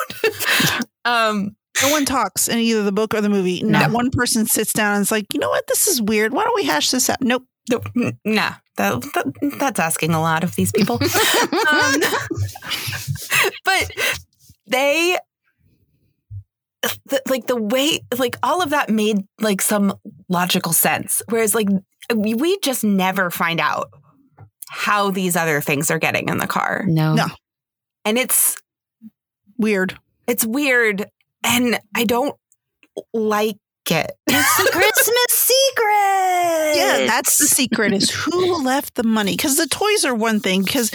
um, 1.05 1.55
No 1.81 1.91
one 1.91 2.05
talks 2.05 2.47
in 2.47 2.57
either 2.59 2.83
the 2.83 2.91
book 2.91 3.13
or 3.13 3.21
the 3.21 3.29
movie. 3.29 3.63
Not 3.63 3.89
No. 3.89 3.95
one 3.95 4.11
person 4.11 4.45
sits 4.45 4.73
down 4.73 4.95
and 4.95 5.01
is 5.01 5.11
like, 5.11 5.25
you 5.33 5.39
know 5.39 5.49
what? 5.49 5.67
This 5.67 5.87
is 5.87 6.01
weird. 6.01 6.33
Why 6.33 6.43
don't 6.43 6.55
we 6.55 6.65
hash 6.65 6.91
this 6.91 7.09
out? 7.09 7.21
Nope. 7.21 7.43
No, 7.69 8.11
nah, 8.25 8.53
that, 8.77 9.01
that, 9.13 9.55
that's 9.59 9.79
asking 9.79 10.11
a 10.11 10.21
lot 10.21 10.43
of 10.43 10.55
these 10.55 10.71
people. 10.71 10.95
um, 11.01 12.01
but 13.65 13.91
they 14.67 15.17
the, 16.81 17.21
like 17.27 17.47
the 17.47 17.57
way 17.57 17.99
like 18.17 18.37
all 18.41 18.61
of 18.61 18.69
that 18.69 18.89
made 18.89 19.17
like 19.39 19.61
some 19.61 19.93
logical 20.29 20.71
sense 20.71 21.21
whereas 21.29 21.53
like 21.53 21.67
we 22.15 22.33
we 22.33 22.57
just 22.59 22.83
never 22.85 23.29
find 23.29 23.59
out 23.59 23.89
how 24.69 25.11
these 25.11 25.35
other 25.35 25.59
things 25.59 25.91
are 25.91 25.99
getting 25.99 26.29
in 26.29 26.37
the 26.37 26.47
car 26.47 26.85
No. 26.87 27.15
No. 27.15 27.25
and 28.05 28.17
it's 28.17 28.55
Weird. 29.57 29.97
it's 30.25 30.45
weird 30.45 31.05
and 31.43 31.79
i 31.95 32.05
don't 32.05 32.35
like 33.13 33.57
it 33.91 34.11
It's 34.27 34.57
the 34.57 34.69
Christmas 34.71 35.25
secret. 35.29 36.75
Yeah, 36.75 37.05
that's 37.07 37.37
the 37.37 37.47
secret 37.47 37.93
is 37.93 38.09
who 38.09 38.63
left 38.63 38.95
the 38.95 39.03
money. 39.03 39.35
Because 39.35 39.57
the 39.57 39.67
toys 39.67 40.05
are 40.05 40.15
one 40.15 40.39
thing, 40.39 40.63
because 40.63 40.91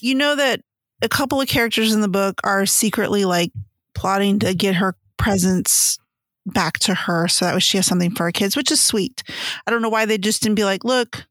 you 0.00 0.14
know 0.14 0.36
that 0.36 0.60
a 1.02 1.08
couple 1.08 1.40
of 1.40 1.48
characters 1.48 1.92
in 1.92 2.00
the 2.00 2.08
book 2.08 2.40
are 2.44 2.66
secretly 2.66 3.24
like 3.24 3.52
plotting 3.94 4.38
to 4.40 4.54
get 4.54 4.76
her 4.76 4.96
presents 5.16 5.98
back 6.46 6.78
to 6.78 6.94
her 6.94 7.26
so 7.26 7.44
that 7.44 7.54
way 7.54 7.60
she 7.60 7.76
has 7.76 7.86
something 7.86 8.14
for 8.14 8.24
her 8.24 8.32
kids, 8.32 8.56
which 8.56 8.70
is 8.70 8.80
sweet. 8.80 9.22
I 9.66 9.70
don't 9.70 9.82
know 9.82 9.88
why 9.88 10.06
they 10.06 10.18
just 10.18 10.42
didn't 10.42 10.56
be 10.56 10.64
like, 10.64 10.84
look, 10.84 11.26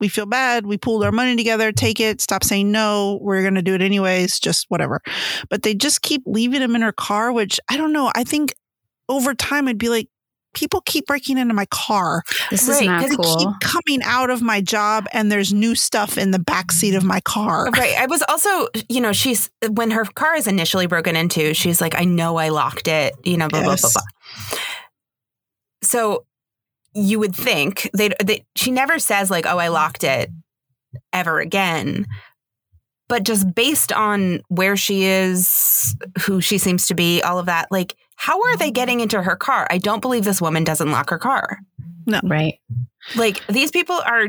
we 0.00 0.08
feel 0.08 0.26
bad. 0.26 0.64
We 0.64 0.78
pooled 0.78 1.04
our 1.04 1.12
money 1.12 1.34
together. 1.36 1.72
Take 1.72 1.98
it. 1.98 2.20
Stop 2.20 2.44
saying 2.44 2.70
no. 2.70 3.18
We're 3.20 3.42
going 3.42 3.56
to 3.56 3.62
do 3.62 3.74
it 3.74 3.82
anyways. 3.82 4.38
Just 4.38 4.66
whatever. 4.68 5.00
But 5.50 5.62
they 5.62 5.74
just 5.74 6.02
keep 6.02 6.22
leaving 6.24 6.60
them 6.60 6.76
in 6.76 6.82
her 6.82 6.92
car, 6.92 7.32
which 7.32 7.58
I 7.68 7.76
don't 7.76 7.92
know. 7.92 8.12
I 8.14 8.22
think 8.22 8.54
over 9.08 9.34
time 9.34 9.66
I'd 9.66 9.78
be 9.78 9.88
like, 9.88 10.08
people 10.54 10.80
keep 10.86 11.06
breaking 11.06 11.38
into 11.38 11.54
my 11.54 11.66
car. 11.66 12.22
This 12.50 12.62
is 12.68 12.76
Right, 12.80 12.86
not 12.86 13.00
'cause 13.02 13.10
They 13.10 13.16
cool. 13.16 13.36
keep 13.38 13.60
coming 13.60 14.02
out 14.04 14.30
of 14.30 14.42
my 14.42 14.60
job 14.60 15.06
and 15.12 15.30
there's 15.30 15.52
new 15.52 15.74
stuff 15.74 16.16
in 16.18 16.30
the 16.30 16.38
back 16.38 16.72
seat 16.72 16.94
of 16.94 17.04
my 17.04 17.20
car. 17.20 17.66
right 17.70 17.94
i 17.98 18.06
was 18.06 18.22
also 18.28 18.68
you 18.88 19.00
know 19.00 19.12
she's 19.12 19.50
when 19.70 19.90
her 19.90 20.04
car 20.04 20.34
is 20.36 20.46
initially 20.46 20.86
broken 20.86 21.14
into 21.16 21.52
she's 21.54 21.80
like 21.80 21.94
i 22.00 22.04
know 22.04 22.36
i 22.36 22.48
locked 22.48 22.88
it 22.88 23.14
you 23.24 23.36
know 23.36 23.46
blah 23.48 23.62
blah 23.62 23.76
blah 23.76 23.90
blah 23.92 24.58
so 25.82 26.24
you 26.94 27.18
would 27.18 27.34
think 27.36 27.88
they, 27.96 28.10
they 28.24 28.44
she 28.56 28.70
never 28.70 28.98
says 28.98 29.30
like 29.30 29.46
oh 29.46 29.58
i 29.58 29.68
locked 29.68 30.02
it 30.04 30.30
ever 31.12 31.38
again 31.40 32.06
but 33.08 33.22
just 33.22 33.54
based 33.54 33.92
on 33.92 34.40
where 34.48 34.76
she 34.76 35.04
is 35.04 35.94
who 36.22 36.40
she 36.40 36.58
seems 36.58 36.86
to 36.86 36.94
be 36.94 37.22
all 37.22 37.38
of 37.38 37.46
that 37.46 37.68
like 37.70 37.94
how 38.18 38.40
are 38.42 38.56
they 38.58 38.70
getting 38.70 39.00
into 39.00 39.22
her 39.22 39.36
car 39.36 39.66
i 39.70 39.78
don't 39.78 40.02
believe 40.02 40.24
this 40.24 40.40
woman 40.40 40.64
doesn't 40.64 40.90
lock 40.90 41.08
her 41.10 41.18
car 41.18 41.58
No. 42.06 42.20
Right. 42.24 42.54
like 43.16 43.46
these 43.46 43.70
people 43.70 43.98
are 44.04 44.26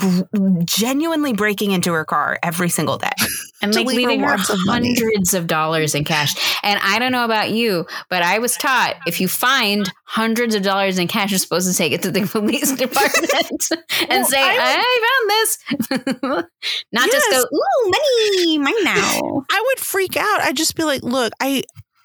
b- 0.00 0.22
genuinely 0.64 1.32
breaking 1.32 1.72
into 1.72 1.92
her 1.92 2.04
car 2.04 2.38
every 2.42 2.68
single 2.68 2.98
day 2.98 3.10
And 3.62 3.72
To 3.72 3.78
like 3.78 3.86
leave 3.86 4.02
her 4.02 4.08
leaving 4.10 4.20
her 4.26 4.34
of 4.34 4.40
hundreds 4.66 5.32
of 5.32 5.46
dollars 5.46 5.94
in 5.94 6.04
cash. 6.04 6.34
And 6.62 6.78
I 6.82 6.98
don't 6.98 7.12
know 7.12 7.24
about 7.24 7.50
you, 7.52 7.86
but 8.10 8.22
I 8.22 8.38
was 8.38 8.58
taught 8.58 8.96
if 9.06 9.22
you 9.22 9.28
find 9.28 9.90
hundreds 10.04 10.54
of 10.54 10.62
dollars 10.62 10.98
in 10.98 11.08
cash, 11.08 11.30
you're 11.30 11.38
supposed 11.38 11.70
to 11.70 11.74
take 11.74 11.92
it 11.92 12.02
to 12.02 12.10
the 12.10 12.26
police 12.26 12.72
department 12.72 13.32
and 14.10 14.20
Well, 14.20 14.24
say, 14.26 14.42
I 14.42 14.84
I, 14.84 15.58
found 15.88 16.10
this. 16.10 16.44
Not 16.92 17.10
just 17.10 17.30
go, 17.30 17.38
ooh, 17.40 17.90
money, 17.90 18.58
mine 18.58 18.84
now. 18.84 19.44
I 19.50 19.62
would 19.66 19.78
freak 19.78 20.14
out. 20.18 20.40
I'd 20.42 20.58
just 20.58 20.76
be 20.76 20.84
like, 20.84 21.02
look, 21.02 21.32
I 21.40 21.62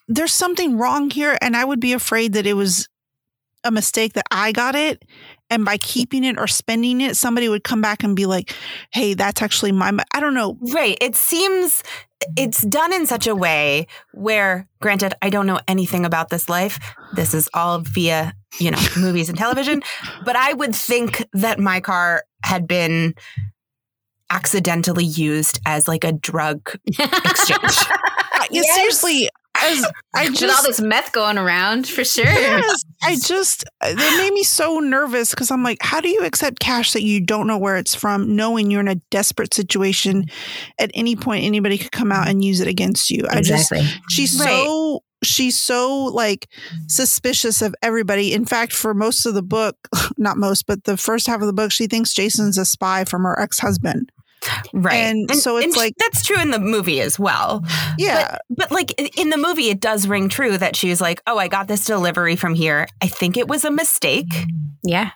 there's 0.10 0.34
something 0.34 0.78
wrong 0.78 1.10
here. 1.10 1.38
And 1.42 1.56
I 1.56 1.64
would 1.64 1.80
be 1.80 1.94
afraid 1.94 2.34
that 2.34 2.46
it 2.46 2.56
was 2.56 2.90
a 3.64 3.72
mistake 3.72 4.14
that 4.14 4.26
I 4.32 4.52
got 4.52 4.76
it. 4.76 5.04
And 5.52 5.64
by 5.66 5.78
keeping 5.78 6.24
it 6.24 6.38
or 6.38 6.48
spending 6.48 7.00
it, 7.02 7.16
somebody 7.16 7.48
would 7.50 7.64
come 7.64 7.82
back 7.82 8.04
and 8.04 8.16
be 8.16 8.26
like, 8.26 8.54
hey, 8.92 9.14
that's 9.14 9.42
actually 9.42 9.72
my, 9.72 9.92
mo-" 9.92 10.04
I 10.14 10.20
don't 10.20 10.34
know. 10.34 10.58
Right. 10.74 10.98
It 11.00 11.16
seems 11.16 11.84
it's 12.38 12.62
done 12.64 12.92
in 12.94 13.06
such 13.06 13.28
a 13.28 13.36
way 13.36 13.88
where, 14.14 14.68
granted, 14.82 15.14
I 15.22 15.30
don't 15.30 15.48
know 15.48 15.60
anything 15.68 16.06
about 16.06 16.30
this 16.30 16.50
life. 16.50 16.80
This 17.14 17.34
is 17.34 17.50
all 17.54 17.80
via, 17.80 18.34
you 18.60 18.72
know, 18.72 18.80
movies 18.98 19.30
and 19.30 19.38
television. 19.38 19.82
But 20.26 20.36
I 20.36 20.54
would 20.54 20.76
think 20.76 21.26
that 21.34 21.60
my 21.60 21.80
car 21.80 22.24
had 22.44 22.68
been 22.68 23.16
accidentally 24.30 25.06
used 25.06 25.60
as 25.66 25.88
like 25.88 26.04
a 26.04 26.12
drug 26.12 26.70
exchange. 26.88 27.64
Uh, 27.64 27.96
I- 28.34 28.48
Yes. 28.52 28.74
Seriously, 28.76 29.30
as 29.64 29.86
I 30.16 30.30
With 30.30 30.44
all 30.44 30.64
this 30.64 30.82
meth 30.82 31.12
going 31.12 31.38
around, 31.38 31.88
for 31.88 32.04
sure. 32.04 32.26
yes, 32.26 32.84
I 33.04 33.16
just, 33.16 33.64
it 33.84 34.18
made 34.18 34.34
me 34.34 34.44
so 34.44 34.80
nervous 34.80 35.32
because 35.32 35.52
I'm 35.52 35.64
like, 35.64 35.78
how 35.82 36.02
do 36.02 36.10
you 36.10 36.22
accept 36.26 36.60
cash 36.60 36.94
that 36.94 37.04
you 37.04 37.22
don't 37.22 37.48
know 37.48 37.58
where 37.58 37.78
it's 37.78 37.96
from, 37.96 38.36
knowing 38.36 38.72
you're 38.72 38.82
in 38.82 38.88
a 38.88 38.96
desperate 39.12 39.54
situation? 39.54 40.26
At 40.80 40.92
any 40.94 41.16
point, 41.16 41.44
anybody 41.46 41.78
could 41.78 41.92
come 41.92 42.12
out 42.12 42.28
and 42.28 42.44
use 42.44 42.60
it 42.60 42.68
against 42.68 43.12
you. 43.12 43.26
I 43.30 43.42
just, 43.42 43.72
she's 44.10 44.40
Right. 44.40 44.48
so 44.48 45.04
she's 45.22 45.60
so 45.60 46.06
like 46.06 46.48
suspicious 46.88 47.62
of 47.62 47.76
everybody 47.82 48.34
in 48.34 48.46
fact 48.46 48.72
for 48.72 48.94
most 48.94 49.26
of 49.26 49.34
the 49.34 49.44
book 49.44 49.76
not 50.18 50.38
most 50.38 50.66
but 50.66 50.86
the 50.86 50.96
first 50.96 51.28
half 51.28 51.42
of 51.42 51.48
the 51.48 51.52
book 51.52 51.74
she 51.74 51.88
thinks 51.88 52.14
jason's 52.14 52.58
a 52.58 52.64
spy 52.64 53.04
from 53.04 53.24
her 53.24 53.38
ex-husband 53.38 54.14
right. 54.74 54.96
And 54.96 55.36
so 55.36 55.58
it's 55.58 55.76
like- 55.76 55.94
that's 55.98 56.24
true 56.24 56.40
in 56.40 56.52
the 56.52 56.60
movie 56.60 57.02
as 57.02 57.20
well. 57.20 57.64
yeah 57.98 58.38
But 58.50 58.72
like 58.72 58.92
in 59.18 59.30
the 59.30 59.38
movie, 59.38 59.70
it 59.70 59.80
does 59.80 60.08
ring 60.08 60.30
true 60.30 60.58
that 60.58 60.76
she's 60.76 61.02
like, 61.02 61.22
oh, 61.28 61.38
I 61.38 61.48
got 61.48 61.68
this 61.68 61.86
delivery 61.86 62.36
from 62.36 62.54
here. 62.54 62.88
I 63.02 63.08
think 63.08 63.38
it 63.38 63.48
was 63.48 63.66
a 63.66 63.72
mistake. 63.72 64.46
Yeah. 64.84 65.12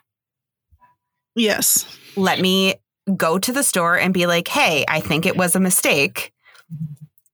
yes 1.35 1.85
let 2.15 2.39
me 2.39 2.75
go 3.15 3.37
to 3.39 3.51
the 3.51 3.63
store 3.63 3.97
and 3.97 4.13
be 4.13 4.25
like, 4.27 4.47
hey, 4.47 4.85
I 4.87 4.99
think 4.99 5.25
it 5.25 5.35
was 5.35 5.55
a 5.55 5.59
mistake 5.59 6.31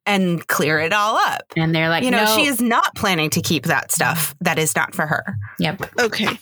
and 0.06 0.46
clear 0.48 0.80
it 0.80 0.94
all 0.94 1.18
up. 1.18 1.44
And 1.56 1.76
they're 1.76 1.90
like, 1.90 2.04
you 2.04 2.12
know, 2.12 2.24
no. 2.26 2.36
she 2.36 2.46
is 2.46 2.62
not 2.62 2.96
planning 2.96 3.30
to 3.32 3.42
keep 3.42 3.66
that 3.66 3.92
stuff 3.92 4.34
that 4.42 4.58
is 4.58 4.76
not 4.76 4.96
for 4.96 5.06
her. 5.06 5.36
Yep. 5.60 6.00
okay 6.00 6.40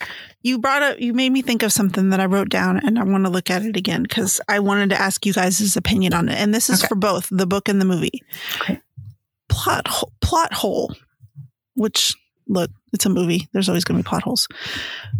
you 0.48 0.58
brought 0.60 0.82
up 0.82 1.00
you 1.00 1.14
made 1.14 1.32
me 1.32 1.42
think 1.42 1.62
of 1.64 1.72
something 1.74 2.10
that 2.12 2.20
i 2.20 2.26
wrote 2.26 2.50
down 2.50 2.78
and 2.80 2.98
i 2.98 3.04
want 3.04 3.24
to 3.26 3.30
look 3.30 3.50
at 3.50 3.64
it 3.64 3.76
again 3.76 4.04
because 4.04 4.40
i 4.48 4.60
wanted 4.60 4.90
to 4.90 5.00
ask 5.00 5.26
you 5.26 5.34
guys' 5.34 5.76
opinion 5.78 6.14
on 6.14 6.30
it. 6.30 6.36
And 6.40 6.54
this 6.54 6.70
is 6.70 6.80
Okay. 6.82 6.88
for 6.88 6.96
both 6.96 7.28
the 7.32 7.46
book 7.48 7.68
and 7.70 7.80
the 7.82 7.86
movie. 7.86 8.24
Okay. 8.62 8.80
plot 9.50 9.88
ho- 9.88 10.12
plot 10.22 10.54
hole 10.54 10.96
which 11.76 12.14
look 12.48 12.72
it's 12.94 13.06
a 13.06 13.10
movie. 13.10 13.48
There's 13.52 13.68
always 13.70 13.84
going 13.84 13.98
to 13.98 14.04
be 14.04 14.08
plot 14.08 14.24
holes. 14.24 14.48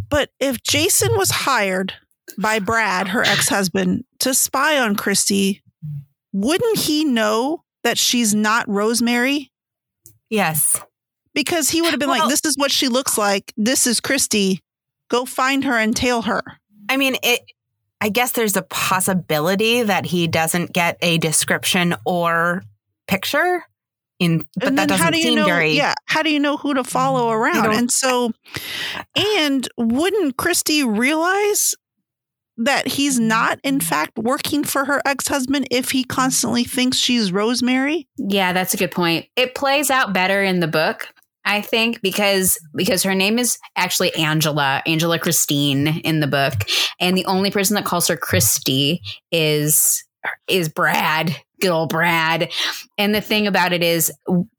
But 0.10 0.30
if 0.40 0.62
jason 0.64 1.16
was 1.18 1.30
hired 1.32 1.94
by 2.38 2.60
brad 2.60 3.10
her 3.10 3.24
ex-husband 3.24 4.04
to 4.20 4.34
spy 4.34 4.78
on 4.80 4.96
christy 4.96 5.62
wouldn't 6.34 6.78
he 6.80 7.04
know 7.06 7.64
that 7.84 7.98
she's 7.98 8.36
not 8.36 8.68
rosemary? 8.70 9.52
Yes. 10.30 10.80
because 11.34 11.70
he 11.70 11.82
would 11.82 11.92
have 11.92 12.00
been 12.00 12.10
Well- 12.10 12.20
like 12.20 12.30
this 12.30 12.44
is 12.46 12.58
what 12.58 12.72
she 12.72 12.88
looks 12.90 13.18
like. 13.18 13.54
This 13.58 13.88
is 13.88 14.00
christy 14.00 14.62
go 15.10 15.26
find 15.26 15.64
her 15.64 15.78
and 15.78 15.96
tail 15.96 16.24
her 16.24 16.42
I 16.90 16.98
mean, 16.98 17.18
it. 17.24 17.42
I 18.00 18.10
guess 18.10 18.34
there's 18.34 18.56
a 18.56 18.62
possibility 18.62 19.82
that 19.82 20.06
he 20.06 20.28
doesn't 20.28 20.72
get 20.72 20.98
a 21.02 21.18
description 21.18 21.96
or 22.06 22.62
picture 23.08 23.64
in, 24.20 24.46
but 24.56 24.70
and 24.70 24.78
that 24.78 24.92
how 24.92 25.10
doesn't 25.10 25.14
do 25.14 25.18
you 25.18 25.24
seem 25.24 25.36
know 25.36 25.46
very. 25.46 25.72
yeah 25.74 25.94
how 26.06 26.22
do 26.22 26.32
you 26.32 26.40
know 26.40 26.58
who 26.58 26.74
to 26.74 26.84
follow 26.84 27.30
mm, 27.30 27.34
around 27.34 27.74
and 27.74 27.92
so 27.92 28.32
and 29.16 29.68
wouldn't 29.78 30.38
christy 30.38 30.84
realize 30.84 31.76
that 32.58 32.88
he's 32.88 33.20
not 33.20 33.60
in 33.64 33.78
mm-hmm. 33.78 33.88
fact 33.88 34.18
working 34.18 34.64
for 34.64 34.86
her 34.86 35.02
ex-husband 35.06 35.68
if 35.70 35.92
he 35.92 36.04
constantly 36.04 36.64
thinks 36.64 36.98
she's 36.98 37.32
rosemary 37.32 38.08
Yeah, 38.18 38.54
that's 38.54 38.74
a 38.74 38.78
good 38.78 38.92
point. 38.92 39.28
It 39.36 39.56
plays 39.56 39.92
out 39.92 40.14
better 40.14 40.44
in 40.44 40.60
the 40.60 40.68
book. 40.68 41.08
I 41.48 41.62
think 41.62 42.02
because 42.02 42.60
because 42.76 43.04
her 43.04 43.16
name 43.16 43.40
is 43.40 43.58
actually 43.78 44.14
Angela, 44.16 44.84
Angela 44.86 45.18
Christine 45.18 46.02
in 46.02 46.20
the 46.20 46.28
book, 46.28 46.54
and 47.00 47.18
the 47.18 47.26
only 47.26 47.50
person 47.52 47.76
that 47.76 47.86
calls 47.86 48.08
her 48.10 48.18
Christy 48.18 49.02
is 49.32 50.04
is 50.50 50.68
Brad, 50.68 51.36
good 51.62 51.72
old 51.72 51.90
Brad. 51.90 52.52
And 52.98 53.16
the 53.16 53.22
thing 53.22 53.48
about 53.48 53.72
it 53.72 53.82
is, 53.82 54.12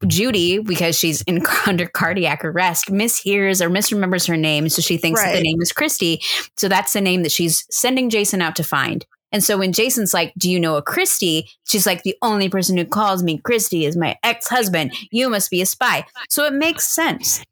Judy, 0.07 0.57
because 0.57 0.97
she's 0.97 1.21
in 1.23 1.45
under 1.67 1.85
cardiac 1.85 2.43
arrest, 2.43 2.87
mishears 2.87 3.61
or 3.61 3.69
misremembers 3.69 4.27
her 4.27 4.37
name, 4.37 4.67
so 4.67 4.81
she 4.81 4.97
thinks 4.97 5.21
that 5.21 5.33
the 5.33 5.43
name 5.43 5.61
is 5.61 5.71
Christy. 5.71 6.21
So 6.57 6.67
that's 6.67 6.93
the 6.93 7.01
name 7.01 7.21
that 7.21 7.31
she's 7.31 7.67
sending 7.69 8.09
Jason 8.09 8.41
out 8.41 8.55
to 8.55 8.63
find. 8.63 9.05
And 9.31 9.43
so 9.43 9.57
when 9.57 9.73
Jason's 9.73 10.13
like, 10.13 10.33
Do 10.37 10.49
you 10.49 10.59
know 10.59 10.75
a 10.75 10.81
Christy? 10.81 11.49
She's 11.65 11.85
like, 11.85 12.03
The 12.03 12.15
only 12.21 12.49
person 12.49 12.77
who 12.77 12.85
calls 12.85 13.23
me 13.23 13.37
Christy 13.39 13.85
is 13.85 13.95
my 13.97 14.17
ex 14.23 14.47
husband. 14.47 14.93
You 15.11 15.29
must 15.29 15.49
be 15.51 15.61
a 15.61 15.65
spy. 15.65 16.05
So 16.29 16.45
it 16.45 16.53
makes 16.53 16.85
sense. 16.85 17.43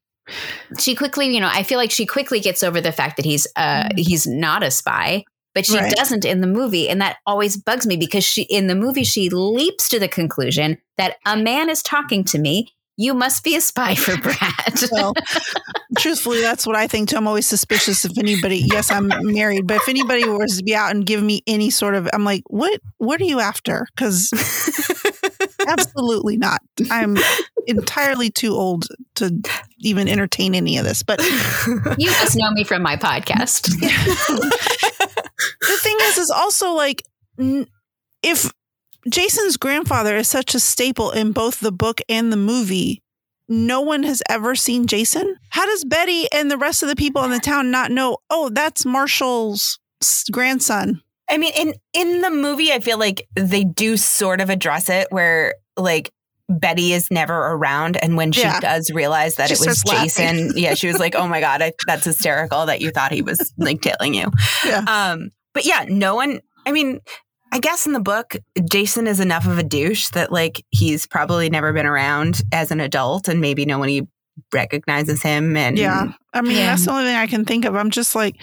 She 0.77 0.95
quickly, 0.95 1.33
you 1.33 1.39
know, 1.39 1.49
I 1.51 1.63
feel 1.63 1.77
like 1.77 1.91
she 1.91 2.05
quickly 2.05 2.39
gets 2.39 2.61
over 2.63 2.81
the 2.81 2.91
fact 2.91 3.15
that 3.17 3.25
he's 3.25 3.47
uh 3.55 3.89
he's 3.95 4.27
not 4.27 4.61
a 4.63 4.71
spy, 4.71 5.23
but 5.55 5.65
she 5.65 5.77
Right. 5.77 5.93
doesn't 5.95 6.25
in 6.25 6.41
the 6.41 6.47
movie. 6.47 6.89
And 6.89 6.99
that 7.01 7.17
always 7.25 7.55
bugs 7.57 7.87
me 7.87 7.95
because 7.95 8.25
she 8.25 8.41
in 8.43 8.67
the 8.67 8.75
movie 8.75 9.03
she 9.05 9.29
leaps 9.29 9.87
to 9.89 9.99
the 9.99 10.09
conclusion 10.09 10.77
that 10.97 11.15
a 11.25 11.37
man 11.37 11.69
is 11.69 11.81
talking 11.81 12.23
to 12.25 12.39
me. 12.39 12.73
You 12.97 13.13
must 13.13 13.43
be 13.43 13.55
a 13.55 13.61
spy 13.61 13.93
for 13.93 14.17
Brad. 14.21 14.89
Well, 14.91 15.13
truthfully, 15.99 16.41
that's 16.41 16.65
what 16.65 16.75
I 16.75 16.87
think 16.87 17.09
too. 17.09 17.17
I'm 17.17 17.27
always 17.27 17.45
suspicious 17.45 18.03
if 18.05 18.17
anybody. 18.17 18.57
Yes, 18.57 18.89
I'm 18.89 19.09
married, 19.21 19.67
but 19.67 19.77
if 19.77 19.87
anybody 19.87 20.27
was 20.27 20.57
to 20.57 20.63
be 20.63 20.75
out 20.75 20.91
and 20.91 21.05
give 21.05 21.21
me 21.21 21.43
any 21.45 21.69
sort 21.69 21.93
of, 21.93 22.09
I'm 22.11 22.23
like, 22.23 22.41
what? 22.47 22.81
What 22.97 23.21
are 23.21 23.25
you 23.25 23.39
after? 23.39 23.87
Because 23.95 24.31
absolutely 25.67 26.37
not. 26.37 26.61
I'm 26.89 27.17
entirely 27.67 28.31
too 28.31 28.53
old 28.53 28.87
to 29.15 29.41
even 29.79 30.07
entertain 30.07 30.55
any 30.55 30.79
of 30.79 30.85
this. 30.85 31.03
But 31.03 31.21
you 31.97 32.09
must 32.09 32.35
know 32.35 32.49
me 32.51 32.63
from 32.63 32.81
my 32.81 32.95
podcast. 32.95 33.67
the 33.79 35.77
thing 35.81 35.97
is, 36.01 36.17
is 36.17 36.31
also 36.31 36.71
like, 36.71 37.03
if 38.23 38.51
Jason's 39.09 39.57
grandfather 39.57 40.15
is 40.17 40.27
such 40.27 40.53
a 40.55 40.59
staple 40.59 41.11
in 41.11 41.31
both 41.31 41.59
the 41.59 41.71
book 41.71 42.01
and 42.09 42.31
the 42.31 42.37
movie, 42.37 43.01
no 43.49 43.81
one 43.81 44.03
has 44.03 44.21
ever 44.29 44.55
seen 44.55 44.87
Jason. 44.87 45.35
How 45.49 45.65
does 45.65 45.85
Betty 45.85 46.27
and 46.33 46.51
the 46.51 46.57
rest 46.57 46.83
of 46.83 46.89
the 46.89 46.95
people 46.95 47.23
in 47.23 47.31
the 47.31 47.39
town 47.39 47.71
not 47.71 47.91
know? 47.91 48.17
Oh, 48.29 48.49
that's 48.49 48.85
Marshall's 48.85 49.79
grandson. 50.31 51.01
I 51.29 51.37
mean, 51.37 51.53
in 51.57 51.73
in 51.93 52.21
the 52.21 52.29
movie, 52.29 52.71
I 52.71 52.79
feel 52.79 52.97
like 52.97 53.27
they 53.35 53.63
do 53.63 53.97
sort 53.97 54.41
of 54.41 54.49
address 54.49 54.89
it 54.89 55.07
where 55.11 55.55
like 55.75 56.11
Betty 56.49 56.93
is 56.93 57.11
never 57.11 57.35
around, 57.35 57.97
and 58.01 58.15
when 58.15 58.31
she 58.31 58.41
Yeah. 58.41 58.59
does 58.61 58.89
realize 58.93 59.35
that 59.35 59.49
She 59.49 59.55
it 59.55 59.59
was. 59.65 59.83
Jason, 59.83 60.53
yeah, 60.55 60.73
she 60.73 60.87
was 60.87 60.99
like, 60.99 61.15
"Oh 61.15 61.27
my 61.27 61.41
god, 61.41 61.61
I, 61.61 61.73
that's 61.85 62.05
hysterical 62.05 62.65
that 62.67 62.79
you 62.81 62.91
thought 62.91 63.11
he 63.11 63.21
was 63.21 63.53
like 63.57 63.81
tailing 63.81 64.13
you." 64.13 64.31
Yeah. 64.65 64.83
Um, 64.87 65.31
but 65.53 65.65
yeah, 65.65 65.85
no 65.89 66.15
one. 66.15 66.39
I 66.65 66.71
mean, 66.71 66.99
I 67.51 67.59
guess 67.59 67.85
in 67.87 67.93
the 67.93 67.99
book, 67.99 68.35
Jason 68.69 69.07
is 69.07 69.19
enough 69.19 69.47
of 69.47 69.57
a 69.57 69.63
douche 69.63 70.09
that 70.09 70.31
like 70.31 70.63
he's 70.69 71.07
probably 71.07 71.49
never 71.49 71.73
been 71.73 71.85
around 71.85 72.41
as 72.51 72.71
an 72.71 72.79
adult, 72.79 73.27
and 73.27 73.41
maybe 73.41 73.65
no 73.65 73.79
one 73.79 73.89
he 73.89 74.07
recognizes 74.53 75.21
him. 75.21 75.57
And 75.57 75.77
Yeah. 75.77 76.11
I 76.33 76.41
mean, 76.41 76.51
Yeah. 76.57 76.67
that's 76.67 76.85
the 76.85 76.91
only 76.91 77.05
thing 77.05 77.15
I 77.15 77.25
can 77.27 77.45
think 77.45 77.65
of. 77.65 77.75
I'm 77.75 77.89
just 77.89 78.13
like, 78.15 78.35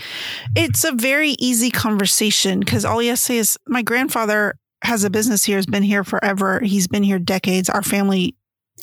it's 0.57 0.85
a 0.85 0.93
very 0.93 1.31
easy 1.39 1.71
conversation 1.71 2.61
because 2.61 2.85
all 2.85 2.99
he 2.99 3.09
has 3.09 3.21
to 3.21 3.25
say 3.25 3.37
is, 3.39 3.57
my 3.69 3.83
grandfather 3.83 4.55
has 4.83 5.05
a 5.05 5.11
business 5.11 5.45
here, 5.45 5.57
has 5.57 5.67
been 5.67 5.83
here 5.85 6.03
forever. 6.03 6.61
He's 6.61 6.89
been 6.89 7.03
here 7.05 7.19
decades. 7.19 7.69
Our 7.71 7.83
family 7.83 8.35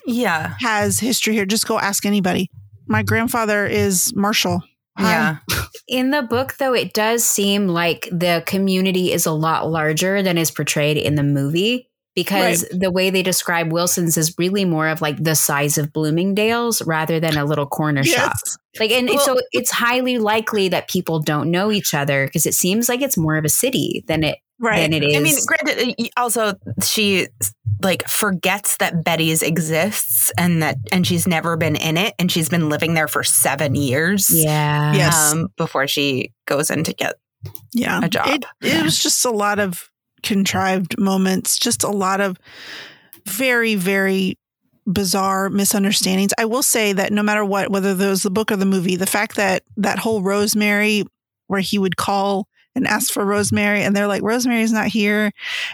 yeah, 0.06 0.56
has 0.62 1.00
history 1.00 1.34
here. 1.34 1.46
Just 1.46 1.68
go 1.68 1.78
ask 1.78 2.06
anybody. 2.06 2.50
My 2.88 3.04
grandfather 3.04 3.66
is 3.68 4.14
Marshall. 4.16 4.64
Hi. 5.02 5.12
yeah, 5.12 5.38
In 5.88 6.12
the 6.12 6.22
book, 6.22 6.56
though, 6.58 6.74
it 6.74 6.94
does 6.94 7.24
seem 7.24 7.68
like 7.68 8.08
the 8.12 8.44
community 8.46 9.12
is 9.12 9.26
a 9.26 9.32
lot 9.32 9.70
larger 9.70 10.22
than 10.24 10.38
is 10.38 10.52
portrayed 10.52 10.98
in 10.98 11.16
the 11.16 11.24
movie 11.24 11.90
because 12.16 12.68
the 12.72 12.92
way 12.92 13.10
they 13.10 13.24
describe 13.24 13.72
Wilson's 13.72 14.18
is 14.18 14.36
really 14.38 14.66
more 14.66 14.88
of 14.90 15.02
like 15.02 15.24
the 15.24 15.36
size 15.36 15.78
of 15.78 15.94
Bloomingdale's 15.94 16.82
rather 16.82 17.20
than 17.20 17.38
a 17.38 17.46
little 17.46 17.66
corner 17.66 18.04
shop. 18.04 18.34
Like, 18.80 18.92
and 18.92 19.08
Well- 19.10 19.20
so 19.20 19.40
it's 19.52 19.72
highly 19.72 20.18
likely 20.18 20.68
that 20.70 20.90
people 20.90 21.20
don't 21.20 21.50
know 21.52 21.72
each 21.72 21.94
other 21.94 22.26
because 22.26 22.46
it 22.46 22.54
seems 22.54 22.90
like 22.90 23.02
it's 23.02 23.18
more 23.18 23.38
of 23.38 23.46
a 23.46 23.50
city 23.50 24.04
than 24.08 24.24
it 24.24 24.38
Right. 24.62 24.82
than 24.82 24.94
it 24.94 25.04
is. 25.04 25.16
I 25.16 25.20
mean, 25.20 25.36
granted, 25.46 25.96
uh, 26.00 26.06
also 26.22 26.54
she 26.84 27.28
like 27.82 28.08
forgets 28.08 28.78
that 28.78 29.04
Betty's 29.04 29.42
exists 29.42 30.32
and 30.38 30.62
that 30.62 30.78
and 30.92 31.06
she's 31.06 31.28
never 31.28 31.58
been 31.58 31.76
in 31.76 31.98
it 31.98 32.14
and 32.20 32.32
she's 32.32 32.48
been 32.48 32.70
living 32.70 32.94
there 32.94 33.08
for 33.08 33.24
seven 33.24 33.74
years. 33.76 34.30
yeah, 34.32 34.94
Yes. 34.94 35.34
Um, 35.34 35.48
before 35.58 35.88
she 35.88 36.32
goes 36.46 36.70
in 36.70 36.84
to 36.84 36.94
get 36.94 37.16
yeah. 37.74 38.02
a 38.04 38.08
job. 38.10 38.28
It, 38.28 38.46
it 38.62 38.74
Yeah. 38.74 38.84
was 38.84 39.02
just 39.02 39.26
a 39.26 39.32
lot 39.32 39.58
of 39.58 39.90
contrived 40.22 41.00
moments, 41.00 41.58
just 41.58 41.84
a 41.84 41.90
lot 41.90 42.22
of 42.22 42.38
very, 43.28 43.74
very 43.76 44.38
bizarre 44.86 45.50
misunderstandings. 45.50 46.34
I 46.38 46.46
will 46.46 46.64
say 46.64 46.94
that 46.94 47.12
no 47.12 47.24
matter 47.24 47.44
what, 47.46 47.72
whether 47.72 47.94
there 47.96 48.10
was 48.10 48.24
the 48.24 48.30
book 48.32 48.52
or 48.52 48.58
the 48.58 48.66
movie, 48.66 48.96
the 48.96 49.06
fact 49.08 49.36
that 49.38 49.64
that 49.78 49.98
whole 50.00 50.22
Rosemary, 50.22 51.04
where 51.48 51.60
he 51.62 51.78
would 51.80 51.98
call 51.98 52.48
and 52.76 52.88
ask 52.88 53.12
for 53.12 53.26
Rosemary, 53.26 53.84
and 53.84 53.96
they're 53.96 54.08
like, 54.08 54.24
Rosemary's 54.24 54.72
not 54.72 54.88
here. 54.88 55.32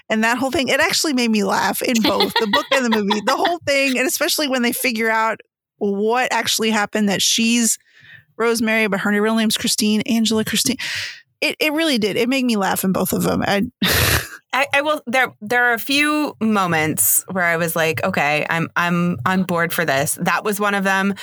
And 0.10 0.24
that 0.24 0.38
whole 0.38 0.52
thing, 0.52 0.68
it 0.68 0.80
actually 0.80 1.14
made 1.14 1.30
me 1.30 1.44
laugh 1.44 1.82
in 1.82 2.02
both 2.02 2.34
the 2.34 2.48
book 2.52 2.66
and 2.72 2.86
the 2.86 2.90
movie. 2.90 3.22
The 3.26 3.36
whole 3.36 3.60
thing, 3.60 3.98
and 3.98 4.08
especially 4.08 4.48
when 4.48 4.62
they 4.62 4.72
figure 4.72 5.10
out 5.10 5.42
what 5.78 6.32
actually 6.32 6.72
happened 6.72 7.10
that 7.10 7.22
she's 7.22 7.78
Rosemary, 8.38 8.88
but 8.88 9.00
her 9.02 9.22
real 9.22 9.36
name's 9.36 9.58
Christine, 9.58 10.02
Angela 10.02 10.46
Christine. 10.46 10.78
It, 11.42 11.56
it 11.60 11.74
really 11.74 11.98
did. 11.98 12.16
It 12.16 12.30
made 12.30 12.46
me 12.46 12.56
laugh 12.56 12.84
in 12.84 12.92
both 12.92 13.14
of 13.14 13.24
them. 13.24 13.44
I, 13.46 13.64
I, 14.54 14.68
I 14.74 14.82
will 14.82 15.02
there 15.06 15.34
there 15.42 15.66
are 15.66 15.74
a 15.74 15.80
few 15.80 16.36
moments 16.42 17.24
where 17.30 17.44
I 17.44 17.58
was 17.58 17.76
like, 17.76 18.04
okay, 18.04 18.46
I'm 18.50 18.70
I'm 18.76 19.18
on 19.26 19.44
board 19.44 19.74
for 19.74 19.86
this. 19.86 20.18
That 20.22 20.44
was 20.44 20.60
one 20.60 20.74
of 20.74 20.84
them. 20.84 21.16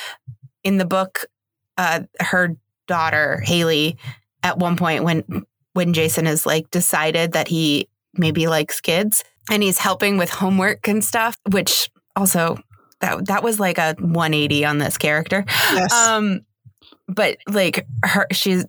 In 0.62 0.76
the 0.76 0.84
book, 0.84 1.26
uh 1.76 2.02
her 2.20 2.56
daughter, 2.86 3.40
Haley, 3.40 3.96
at 4.42 4.58
one 4.58 4.76
point 4.76 5.04
when 5.04 5.44
when 5.74 5.92
Jason 5.92 6.26
has 6.26 6.46
like 6.46 6.70
decided 6.70 7.32
that 7.32 7.48
he 7.48 7.88
maybe 8.14 8.46
likes 8.46 8.80
kids 8.80 9.22
and 9.50 9.62
he's 9.62 9.78
helping 9.78 10.16
with 10.16 10.30
homework 10.30 10.88
and 10.88 11.04
stuff, 11.04 11.36
which 11.50 11.90
also 12.16 12.56
that 13.00 13.26
that 13.26 13.42
was 13.42 13.60
like 13.60 13.76
a 13.78 13.94
180 13.98 14.64
on 14.64 14.78
this 14.78 14.96
character. 14.96 15.44
yes. 15.48 15.92
Um, 15.92 16.40
but 17.06 17.36
like 17.48 17.86
her, 18.04 18.26
she's 18.32 18.64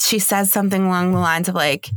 she 0.00 0.18
says 0.18 0.52
something 0.52 0.84
along 0.84 1.12
the 1.12 1.20
lines 1.20 1.48
of 1.48 1.54
like, 1.54 1.88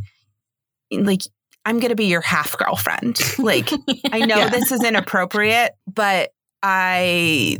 like 0.91 1.21
I'm 1.65 1.79
gonna 1.79 1.95
be 1.95 2.05
your 2.05 2.21
half 2.21 2.55
girlfriend. 2.57 3.19
Like 3.39 3.69
I 4.11 4.19
know 4.19 4.37
Yeah. 4.37 4.49
this 4.49 4.71
is 4.71 4.83
inappropriate, 4.83 5.73
but 5.91 6.31
I 6.61 7.57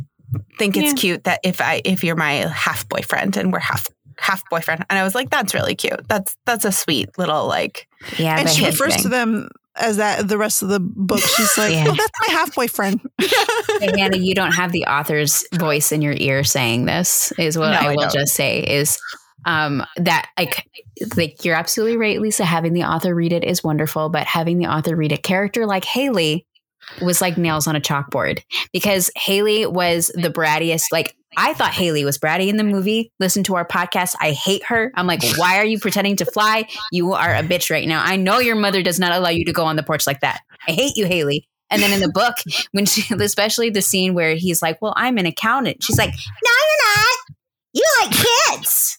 think 0.58 0.76
it's 0.76 0.86
Yeah. 0.86 0.92
cute 0.94 1.24
that 1.24 1.40
if 1.44 1.60
I 1.60 1.82
if 1.84 2.04
you're 2.04 2.16
my 2.16 2.32
half 2.48 2.88
boyfriend 2.88 3.36
and 3.36 3.52
we're 3.52 3.58
half 3.58 3.88
half 4.18 4.42
boyfriend, 4.50 4.84
and 4.88 4.98
I 4.98 5.04
was 5.04 5.14
like, 5.14 5.30
that's 5.30 5.54
really 5.54 5.74
cute. 5.74 6.06
That's 6.08 6.36
that's 6.44 6.64
a 6.64 6.72
sweet 6.72 7.16
little 7.18 7.46
like 7.46 7.88
yeah. 8.18 8.38
and 8.38 8.48
she 8.48 8.64
refers 8.64 8.94
thing. 8.94 9.02
to 9.04 9.08
them 9.08 9.48
as 9.76 9.98
that 9.98 10.26
the 10.28 10.38
rest 10.38 10.62
of 10.62 10.68
the 10.68 10.80
book. 10.80 11.20
She's 11.20 11.58
like, 11.58 11.72
Yeah. 11.72 11.86
oh, 11.88 11.94
that's 11.94 12.12
my 12.26 12.32
half 12.32 12.54
boyfriend. 12.54 13.00
Hey, 13.78 14.00
Hannah, 14.00 14.16
you 14.16 14.34
don't 14.34 14.52
have 14.52 14.72
the 14.72 14.86
author's 14.86 15.44
voice 15.52 15.92
in 15.92 16.00
your 16.00 16.14
ear 16.16 16.44
saying 16.44 16.86
this, 16.86 17.30
is 17.38 17.58
what 17.58 17.72
No, 17.72 17.76
I 17.76 17.92
I 17.92 17.94
will 17.94 18.08
just 18.08 18.34
say 18.34 18.60
is 18.60 18.98
um, 19.44 19.84
that 19.96 20.30
like 20.38 20.66
like 21.14 21.44
you're 21.44 21.54
absolutely 21.54 21.98
right, 21.98 22.18
Lisa. 22.18 22.44
Having 22.44 22.72
the 22.72 22.84
author 22.84 23.14
read 23.14 23.32
it 23.32 23.44
is 23.44 23.62
wonderful, 23.62 24.08
but 24.08 24.26
having 24.26 24.58
the 24.58 24.66
author 24.66 24.96
read 24.96 25.12
a 25.12 25.18
character 25.18 25.66
like 25.66 25.84
Haley 25.84 26.46
was 27.02 27.20
like 27.20 27.36
nails 27.36 27.66
on 27.66 27.76
a 27.76 27.80
chalkboard 27.80 28.42
because 28.72 29.10
Haley 29.14 29.66
was 29.66 30.10
the 30.14 30.30
brattiest. 30.30 30.86
Like 30.90 31.14
I 31.36 31.54
thought 31.54 31.72
Haley 31.72 32.04
was 32.04 32.18
bratty 32.18 32.48
in 32.48 32.56
the 32.56 32.64
movie. 32.64 33.12
Listen 33.20 33.42
to 33.44 33.56
our 33.56 33.66
podcast. 33.66 34.14
I 34.20 34.32
hate 34.32 34.64
her. 34.64 34.90
I'm 34.94 35.06
like, 35.06 35.22
why 35.36 35.58
are 35.58 35.64
you 35.64 35.78
pretending 35.78 36.16
to 36.16 36.24
fly? 36.24 36.68
You 36.90 37.12
are 37.12 37.34
a 37.34 37.42
bitch 37.42 37.70
right 37.70 37.86
now. 37.86 38.02
I 38.04 38.16
know 38.16 38.38
your 38.38 38.56
mother 38.56 38.82
does 38.82 38.98
not 38.98 39.12
allow 39.12 39.28
you 39.28 39.44
to 39.44 39.52
go 39.52 39.64
on 39.64 39.76
the 39.76 39.82
porch 39.82 40.06
like 40.06 40.20
that. 40.20 40.40
I 40.66 40.72
hate 40.72 40.96
you, 40.96 41.06
Haley. 41.06 41.46
And 41.70 41.82
then 41.82 41.92
in 41.92 42.00
the 42.00 42.10
book, 42.12 42.36
when 42.72 42.86
she, 42.86 43.12
especially 43.14 43.70
the 43.70 43.82
scene 43.82 44.14
where 44.14 44.34
he's 44.34 44.62
like, 44.62 44.80
"Well, 44.80 44.94
I'm 44.96 45.18
an 45.18 45.26
accountant," 45.26 45.82
she's 45.82 45.98
like, 45.98 46.10
"No, 46.10 46.50
you're 46.50 46.96
not. 46.96 47.18
You 47.72 47.84
like 48.02 48.26
kids." 48.52 48.98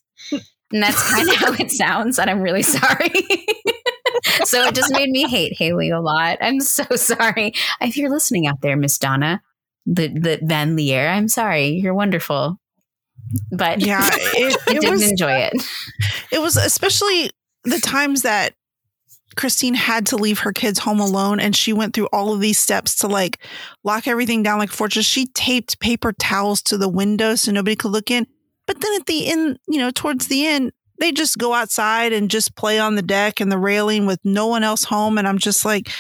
And 0.74 0.84
that's 0.84 1.10
kind 1.10 1.30
of 1.30 1.36
how 1.36 1.54
it 1.54 1.72
sounds. 1.72 2.20
And 2.20 2.30
I'm 2.30 2.42
really 2.42 2.62
sorry. 2.62 3.10
so 4.44 4.66
it 4.66 4.76
just 4.76 4.92
made 4.92 5.10
me 5.10 5.28
hate 5.28 5.54
Haley 5.58 5.90
a 5.92 6.02
lot. 6.02 6.40
I'm 6.42 6.60
so 6.60 6.84
sorry. 6.96 7.54
If 7.80 7.96
you're 7.96 8.10
listening 8.10 8.48
out 8.48 8.62
there, 8.62 8.76
Miss 8.76 8.98
Donna, 8.98 9.42
the 9.88 10.08
the 10.10 10.38
VanLiere, 10.44 11.10
I'm 11.10 11.28
sorry. 11.28 11.70
You're 11.70 11.94
wonderful. 11.96 12.60
But 13.52 13.82
Yeah, 13.82 14.02
it, 14.12 14.60
I 14.68 14.72
it 14.74 14.82
didn't 14.82 14.92
was 14.92 15.10
enjoy 15.12 15.32
it. 15.34 15.54
it 16.32 16.40
was 16.40 16.58
especially 16.58 17.32
the 17.64 17.80
times 17.80 18.22
that 18.22 18.54
Christine 19.36 19.76
had 19.76 20.06
to 20.08 20.16
leave 20.16 20.40
her 20.40 20.52
kids 20.54 20.80
home 20.80 21.00
alone 21.00 21.40
and 21.40 21.56
she 21.56 21.72
went 21.74 21.94
through 21.94 22.08
all 22.14 22.34
of 22.34 22.40
these 22.40 22.58
steps 22.60 22.96
to 22.98 23.08
like 23.08 23.40
lock 23.84 24.08
everything 24.08 24.44
down 24.44 24.60
like 24.60 24.70
a 24.70 24.74
fortress. 24.74 25.06
She 25.06 25.28
taped 25.28 25.80
paper 25.80 26.12
towels 26.14 26.62
to 26.64 26.78
the 26.78 26.90
windows 26.90 27.42
so 27.42 27.52
nobody 27.52 27.76
could 27.76 27.92
look 27.92 28.10
in. 28.12 28.26
But 28.66 28.82
then 28.82 28.94
at 28.96 29.06
the 29.06 29.28
end, 29.28 29.60
you 29.68 29.80
know, 29.80 29.92
towards 29.92 30.28
the 30.28 30.46
end, 30.46 30.72
they 31.00 31.12
just 31.12 31.38
go 31.38 31.54
outside 31.54 32.12
and 32.14 32.30
just 32.32 32.56
play 32.56 32.80
on 32.80 32.96
the 32.96 33.02
deck 33.04 33.40
and 33.40 33.52
the 33.52 33.58
railing 33.60 34.06
with 34.08 34.20
no 34.24 34.48
one 34.48 34.64
else 34.64 34.84
home. 34.84 35.18
And 35.18 35.28
I'm 35.28 35.38
just 35.38 35.64
like, 35.64 35.92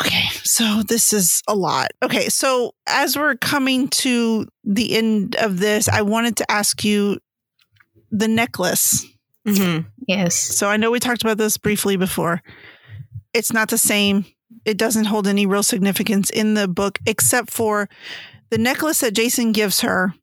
okay, 0.00 0.24
so 0.44 0.82
this 0.86 1.12
is 1.12 1.42
a 1.48 1.54
lot. 1.54 1.88
Okay, 2.02 2.28
so 2.28 2.72
as 2.86 3.16
we're 3.16 3.36
coming 3.36 3.88
to 3.88 4.46
the 4.64 4.96
end 4.96 5.36
of 5.36 5.58
this, 5.58 5.88
I 5.88 6.02
wanted 6.02 6.36
to 6.36 6.50
ask 6.50 6.84
you 6.84 7.18
the 8.10 8.28
necklace. 8.28 9.06
Mm-hmm. 9.46 9.88
Yes. 10.06 10.36
So 10.36 10.68
I 10.68 10.76
know 10.76 10.90
we 10.90 11.00
talked 11.00 11.22
about 11.22 11.38
this 11.38 11.56
briefly 11.56 11.96
before. 11.96 12.42
It's 13.32 13.52
not 13.52 13.68
the 13.68 13.78
same. 13.78 14.24
It 14.64 14.78
doesn't 14.78 15.04
hold 15.04 15.26
any 15.26 15.46
real 15.46 15.62
significance 15.62 16.30
in 16.30 16.54
the 16.54 16.68
book, 16.68 16.98
except 17.06 17.50
for 17.50 17.88
the 18.50 18.58
necklace 18.58 19.00
that 19.00 19.14
Jason 19.14 19.52
gives 19.52 19.80
her 19.80 20.14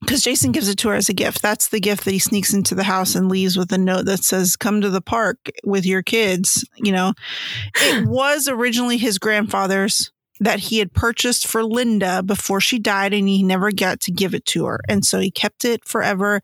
because 0.00 0.22
Jason 0.22 0.52
gives 0.52 0.68
it 0.68 0.76
to 0.78 0.88
her 0.88 0.94
as 0.94 1.08
a 1.08 1.14
gift. 1.14 1.42
That's 1.42 1.68
the 1.68 1.80
gift 1.80 2.04
that 2.04 2.12
he 2.12 2.18
sneaks 2.18 2.54
into 2.54 2.74
the 2.74 2.84
house 2.84 3.14
and 3.14 3.28
leaves 3.28 3.56
with 3.56 3.72
a 3.72 3.78
note 3.78 4.06
that 4.06 4.24
says, 4.24 4.56
Come 4.56 4.80
to 4.80 4.90
the 4.90 5.00
park 5.00 5.50
with 5.64 5.84
your 5.84 6.02
kids. 6.02 6.64
You 6.76 6.92
know, 6.92 7.14
it 7.74 8.06
was 8.08 8.48
originally 8.48 8.98
his 8.98 9.18
grandfather's 9.18 10.12
that 10.40 10.60
he 10.60 10.78
had 10.78 10.92
purchased 10.92 11.48
for 11.48 11.64
Linda 11.64 12.22
before 12.22 12.60
she 12.60 12.78
died 12.78 13.12
and 13.12 13.26
he 13.28 13.42
never 13.42 13.72
got 13.72 13.98
to 14.02 14.12
give 14.12 14.34
it 14.34 14.44
to 14.46 14.66
her. 14.66 14.80
And 14.88 15.04
so 15.04 15.18
he 15.18 15.32
kept 15.32 15.64
it 15.64 15.84
forever. 15.84 16.42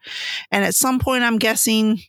And 0.51 0.65
at 0.65 0.75
some 0.75 0.99
point, 0.99 1.23
I'm 1.23 1.39
guessing 1.39 2.01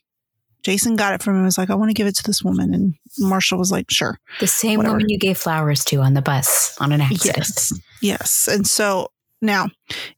Jason 0.64 0.96
got 0.96 1.14
it 1.14 1.22
from 1.22 1.36
him. 1.36 1.44
Was 1.44 1.58
like, 1.58 1.70
I 1.70 1.76
want 1.76 1.90
to 1.90 1.94
give 1.94 2.08
it 2.08 2.16
to 2.16 2.24
this 2.24 2.42
woman. 2.42 2.74
And 2.74 2.94
Marshall 3.20 3.58
was 3.58 3.70
like, 3.70 3.88
Sure. 3.88 4.18
The 4.40 4.48
same 4.48 4.78
Whatever. 4.78 4.94
woman 4.94 5.08
you 5.08 5.18
gave 5.18 5.38
flowers 5.38 5.84
to 5.86 5.98
on 5.98 6.14
the 6.14 6.22
bus 6.22 6.76
on 6.80 6.90
an 6.90 7.00
accident. 7.00 7.36
Yes. 7.36 7.72
Yes. 8.02 8.48
And 8.48 8.66
so 8.66 9.12
now 9.40 9.68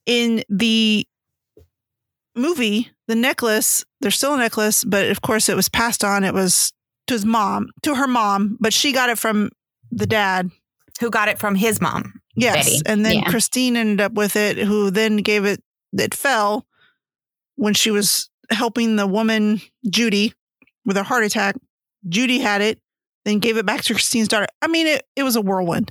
in 0.06 0.42
the 0.48 1.06
movie, 2.38 2.90
the 3.06 3.14
necklace, 3.14 3.84
there's 4.00 4.14
still 4.16 4.34
a 4.34 4.38
necklace, 4.38 4.84
but 4.84 5.08
of 5.10 5.22
course 5.22 5.48
it 5.48 5.56
was 5.56 5.68
passed 5.68 6.04
on. 6.04 6.24
It 6.24 6.34
was 6.34 6.72
to 7.06 7.14
his 7.14 7.24
mom, 7.24 7.68
to 7.82 7.94
her 7.94 8.06
mom, 8.06 8.56
but 8.60 8.72
she 8.72 8.92
got 8.92 9.10
it 9.10 9.18
from 9.18 9.50
the 9.90 10.06
dad. 10.06 10.50
Who 11.00 11.10
got 11.10 11.28
it 11.28 11.38
from 11.38 11.54
his 11.54 11.80
mom? 11.80 12.20
Yes. 12.34 12.66
Betty. 12.66 12.80
And 12.86 13.04
then 13.06 13.18
Yeah. 13.18 13.30
Christine 13.30 13.76
ended 13.76 14.00
up 14.00 14.12
with 14.12 14.36
it, 14.36 14.58
who 14.58 14.90
then 14.90 15.18
gave 15.18 15.44
it, 15.44 15.62
it 15.96 16.14
fell 16.14 16.66
when 17.56 17.74
she 17.74 17.90
was 17.90 18.28
helping 18.50 18.96
the 18.96 19.06
woman, 19.06 19.60
Judy, 19.88 20.34
with 20.84 20.96
a 20.96 21.02
heart 21.02 21.24
attack. 21.24 21.56
Judy 22.08 22.38
had 22.38 22.60
it, 22.62 22.80
then 23.24 23.38
gave 23.38 23.56
it 23.56 23.66
back 23.66 23.82
to 23.82 23.94
Christine's 23.94 24.28
daughter. 24.28 24.46
I 24.62 24.68
mean, 24.68 24.86
it, 24.86 25.06
it 25.16 25.22
was 25.22 25.36
a 25.36 25.40
whirlwind. 25.40 25.90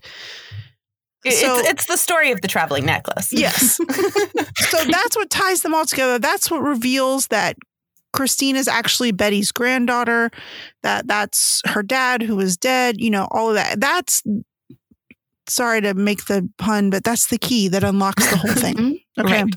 It- 1.30 1.38
So- 1.42 1.60
it's, 1.60 1.70
it's 1.70 1.86
the 1.88 1.98
story 1.98 2.32
of 2.32 2.42
the 2.42 2.48
traveling 2.48 2.86
necklace. 2.86 3.32
Yes. 3.34 3.76
so 4.70 4.84
that's 4.86 5.16
what 5.16 5.30
ties 5.30 5.62
them 5.62 5.74
all 5.76 5.86
together. 5.86 6.20
That's 6.20 6.50
what 6.52 6.62
reveals 6.62 7.28
that 7.28 7.56
Christine 8.14 8.56
is 8.56 8.68
actually 8.68 9.12
Betty's 9.12 9.52
granddaughter, 9.52 10.32
that 10.84 11.08
that's 11.08 11.62
her 11.66 11.84
dad 11.84 12.22
who 12.24 12.40
is 12.40 12.58
dead, 12.58 13.00
you 13.00 13.10
know, 13.10 13.28
all 13.32 13.50
of 13.50 13.56
that. 13.56 13.80
That's 13.80 14.24
sorry 15.48 15.82
to 15.82 15.94
make 15.94 16.26
the 16.26 16.50
pun, 16.58 16.90
but 16.90 17.04
that's 17.04 17.28
the 17.28 17.38
key 17.38 17.68
that 17.70 17.84
unlocks 17.84 18.30
the 18.30 18.38
whole 18.38 18.54
thing. 18.54 18.76
Mhm. 19.18 19.26
Okay. 19.26 19.44
Right. 19.44 19.54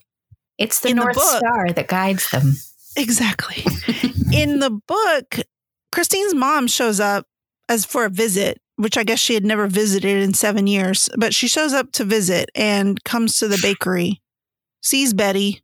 It's 0.59 0.81
the 0.81 0.89
In 0.91 0.97
the 0.97 1.03
North 1.05 1.17
book- 1.17 1.39
Star 1.39 1.73
that 1.73 1.89
guides 1.89 2.31
them. 2.31 2.55
Exactly. 2.97 3.63
In 4.33 4.59
the 4.61 4.71
book, 4.71 5.37
Christine's 5.93 6.35
mom 6.35 6.67
shows 6.67 6.99
up 7.01 7.27
as 7.69 7.85
for 7.85 8.05
a 8.05 8.11
visit, 8.11 8.61
which 8.81 8.97
I 8.97 9.05
guess 9.05 9.19
she 9.19 9.35
had 9.35 9.45
never 9.45 9.67
visited 9.67 10.23
in 10.23 10.33
seven 10.35 10.67
years, 10.67 11.09
but 11.17 11.35
she 11.35 11.47
shows 11.49 11.73
up 11.73 11.93
to 11.93 12.05
visit 12.05 12.51
and 12.55 13.03
comes 13.05 13.39
to 13.39 13.49
the 13.49 13.59
bakery, 13.61 14.23
sees 14.81 15.13
Betty, 15.13 15.63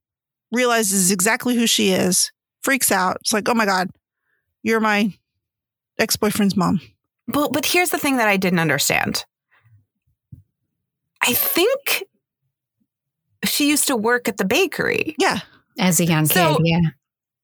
realizes 0.52 1.10
exactly 1.10 1.56
who 1.56 1.66
she 1.66 1.90
is, 1.90 2.30
freaks 2.62 2.92
out. 2.92 3.16
It's 3.22 3.32
like, 3.32 3.48
oh 3.48 3.54
my 3.54 3.64
God, 3.64 3.88
you're 4.62 4.80
my 4.80 5.14
ex 5.98 6.16
boyfriend's 6.16 6.56
mom. 6.56 6.80
But 7.26 7.52
but 7.52 7.64
here's 7.66 7.90
the 7.90 7.98
thing 7.98 8.18
that 8.18 8.28
I 8.28 8.36
didn't 8.36 8.58
understand. 8.58 9.24
I 11.22 11.32
think 11.32 12.04
she 13.44 13.68
used 13.68 13.86
to 13.88 13.96
work 13.96 14.28
at 14.28 14.36
the 14.36 14.44
bakery. 14.44 15.14
Yeah. 15.18 15.40
As 15.78 16.00
a 16.00 16.04
young 16.04 16.26
So- 16.26 16.56
kid, 16.58 16.66
yeah. 16.66 16.80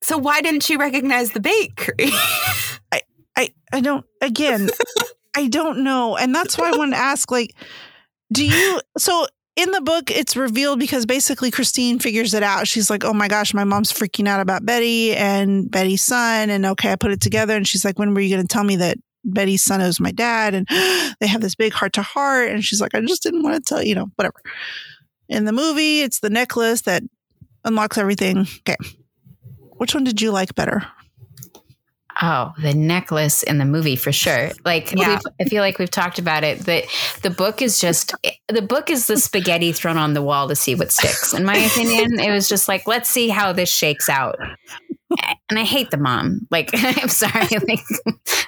So 0.02 0.18
why 0.18 0.40
didn't 0.40 0.64
she 0.64 0.76
recognize 0.76 1.30
the 1.30 1.40
bakery? 1.40 2.10
I, 3.36 3.48
I 3.72 3.80
don't, 3.80 4.04
again, 4.20 4.68
I 5.34 5.48
don't 5.48 5.78
know. 5.84 6.16
And 6.16 6.34
that's 6.34 6.58
why 6.58 6.70
I 6.70 6.76
wanted 6.76 6.96
to 6.96 7.02
ask, 7.02 7.30
like, 7.30 7.54
do 8.32 8.46
you, 8.46 8.80
so 8.98 9.26
in 9.56 9.70
the 9.70 9.80
book, 9.80 10.10
it's 10.10 10.36
revealed 10.36 10.78
because 10.78 11.04
basically 11.04 11.50
Christine 11.50 11.98
figures 11.98 12.32
it 12.32 12.42
out. 12.42 12.66
She's 12.66 12.88
like, 12.88 13.04
oh 13.04 13.12
my 13.12 13.28
gosh, 13.28 13.52
my 13.52 13.64
mom's 13.64 13.92
freaking 13.92 14.26
out 14.26 14.40
about 14.40 14.64
Betty 14.64 15.14
and 15.14 15.70
Betty's 15.70 16.02
son. 16.02 16.48
And 16.50 16.64
okay, 16.64 16.92
I 16.92 16.96
put 16.96 17.12
it 17.12 17.20
together. 17.20 17.56
And 17.56 17.68
she's 17.68 17.84
like, 17.84 17.98
when 17.98 18.14
were 18.14 18.20
you 18.20 18.34
going 18.34 18.46
to 18.46 18.52
tell 18.52 18.64
me 18.64 18.76
that 18.76 18.96
Betty's 19.24 19.62
son 19.62 19.80
is 19.82 20.00
my 20.00 20.10
dad? 20.10 20.54
And 20.54 20.66
they 21.20 21.26
have 21.26 21.42
this 21.42 21.54
big 21.54 21.72
heart 21.72 21.92
to 21.94 22.02
heart. 22.02 22.48
And 22.48 22.64
she's 22.64 22.80
like, 22.80 22.94
I 22.94 23.00
just 23.02 23.22
didn't 23.22 23.42
want 23.42 23.56
to 23.56 23.60
tell, 23.62 23.82
you 23.82 23.94
know, 23.94 24.10
whatever. 24.16 24.40
In 25.28 25.44
the 25.44 25.52
movie, 25.52 26.00
it's 26.00 26.20
the 26.20 26.30
necklace 26.30 26.82
that 26.82 27.02
unlocks 27.64 27.98
everything. 27.98 28.46
Okay. 28.60 28.76
Which 29.76 29.94
one 29.94 30.04
did 30.04 30.22
you 30.22 30.30
like 30.30 30.54
better? 30.54 30.86
Oh, 32.20 32.52
the 32.60 32.74
necklace 32.74 33.42
in 33.42 33.58
the 33.58 33.64
movie 33.64 33.96
for 33.96 34.12
sure. 34.12 34.50
Like, 34.64 34.92
Yeah. 34.92 35.18
I 35.40 35.44
feel 35.44 35.62
like 35.62 35.78
we've 35.78 35.90
talked 35.90 36.18
about 36.18 36.44
it. 36.44 36.60
That 36.66 36.84
the 37.22 37.30
book 37.30 37.62
is 37.62 37.80
just 37.80 38.14
the 38.48 38.62
book 38.62 38.90
is 38.90 39.06
the 39.06 39.16
spaghetti 39.16 39.72
thrown 39.72 39.96
on 39.96 40.14
the 40.14 40.22
wall 40.22 40.48
to 40.48 40.56
see 40.56 40.74
what 40.74 40.92
sticks. 40.92 41.32
In 41.32 41.44
my 41.44 41.56
opinion, 41.56 42.20
it 42.20 42.30
was 42.30 42.48
just 42.48 42.68
like, 42.68 42.86
let's 42.86 43.08
see 43.08 43.28
how 43.28 43.52
this 43.52 43.70
shakes 43.72 44.08
out. 44.08 44.36
And 45.50 45.58
I 45.58 45.64
hate 45.64 45.90
the 45.90 45.98
mom. 45.98 46.46
Like, 46.50 46.70
I'm 46.74 47.08
sorry. 47.08 47.46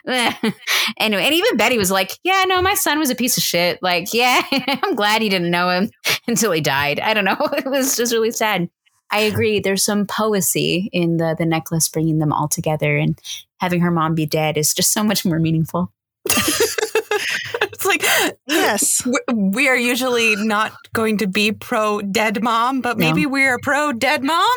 Like, 0.07 0.35
anyway, 0.99 1.25
and 1.25 1.35
even 1.35 1.57
Betty 1.57 1.79
was 1.79 1.91
like, 1.91 2.13
"Yeah, 2.25 2.45
no, 2.47 2.61
my 2.61 2.75
son 2.75 2.99
was 2.99 3.09
a 3.09 3.15
piece 3.15 3.39
of 3.39 3.43
shit. 3.43 3.79
Like, 3.81 4.13
yeah, 4.13 4.43
I'm 4.53 4.95
glad 4.95 5.23
he 5.23 5.31
didn't 5.31 5.51
know 5.51 5.71
him 5.71 5.89
until 6.27 6.53
he 6.53 6.61
died. 6.61 7.01
I 7.01 7.15
don't 7.15 7.25
know. 7.25 7.39
It 7.57 7.65
was 7.65 7.97
just 7.97 8.13
really 8.13 8.31
sad." 8.31 8.69
I 9.15 9.21
agree. 9.21 9.61
There's 9.61 9.85
some 9.85 10.07
poesy 10.07 10.89
in 10.93 11.19
the 11.19 11.37
the 11.39 11.47
necklace 11.47 11.89
bringing 11.89 12.19
them 12.19 12.33
all 12.33 12.49
together, 12.49 12.97
and 12.97 13.17
having 13.61 13.81
her 13.81 13.91
mom 13.93 14.15
be 14.17 14.27
dead 14.27 14.57
is 14.59 14.75
just 14.75 14.93
so 14.93 15.05
much 15.05 15.25
more 15.25 15.39
meaningful. 15.39 15.93
it's 16.27 17.85
like 17.87 18.03
Yes. 18.49 19.07
we- 19.07 19.35
we 19.35 19.69
are 19.69 19.77
usually 19.77 20.35
not 20.37 20.73
going 20.95 21.19
to 21.19 21.27
be 21.29 21.53
pro 21.53 22.01
dead 22.01 22.43
mom, 22.43 22.81
but 22.81 22.99
No. 22.99 23.07
maybe 23.07 23.25
we're 23.27 23.59
pro 23.63 23.93
dead 23.93 24.25
mom. 24.25 24.57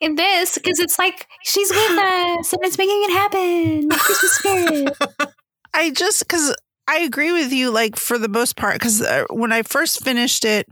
In 0.00 0.16
this, 0.16 0.54
because 0.58 0.80
it's 0.80 0.98
like 0.98 1.26
she's 1.44 1.70
with 1.70 1.98
us 1.98 2.52
and 2.52 2.62
it's 2.62 2.76
making 2.76 3.02
it 3.04 3.10
happen. 3.12 3.88
Christmas 3.88 4.32
spirit. 4.32 4.96
I 5.74 5.90
just 5.90 6.20
because 6.20 6.54
I 6.86 6.98
agree 6.98 7.32
with 7.32 7.52
you, 7.52 7.70
like 7.70 7.96
for 7.96 8.18
the 8.18 8.28
most 8.28 8.54
part, 8.56 8.74
because 8.74 9.00
uh, 9.00 9.24
when 9.30 9.50
I 9.50 9.62
first 9.62 10.04
finished 10.04 10.44
it, 10.44 10.68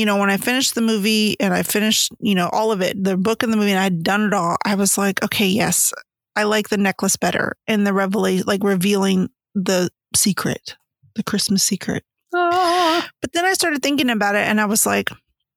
you 0.00 0.06
know, 0.06 0.16
when 0.16 0.30
I 0.30 0.38
finished 0.38 0.74
the 0.74 0.80
movie 0.80 1.38
and 1.40 1.52
I 1.52 1.62
finished, 1.62 2.10
you 2.20 2.34
know, 2.34 2.48
all 2.54 2.72
of 2.72 2.80
it, 2.80 3.04
the 3.04 3.18
book 3.18 3.42
and 3.42 3.52
the 3.52 3.58
movie, 3.58 3.72
and 3.72 3.78
I'd 3.78 4.02
done 4.02 4.22
it 4.22 4.32
all, 4.32 4.56
I 4.64 4.74
was 4.74 4.96
like, 4.96 5.22
okay, 5.22 5.46
yes, 5.46 5.92
I 6.34 6.44
like 6.44 6.70
the 6.70 6.78
necklace 6.78 7.16
better 7.16 7.58
and 7.66 7.86
the 7.86 7.92
revelation, 7.92 8.44
like 8.46 8.64
revealing 8.64 9.28
the 9.54 9.90
secret, 10.16 10.74
the 11.16 11.22
Christmas 11.22 11.62
secret. 11.62 12.02
Oh. 12.32 13.06
But 13.20 13.34
then 13.34 13.44
I 13.44 13.52
started 13.52 13.82
thinking 13.82 14.08
about 14.08 14.36
it, 14.36 14.48
and 14.48 14.58
I 14.58 14.64
was 14.64 14.86
like, 14.86 15.10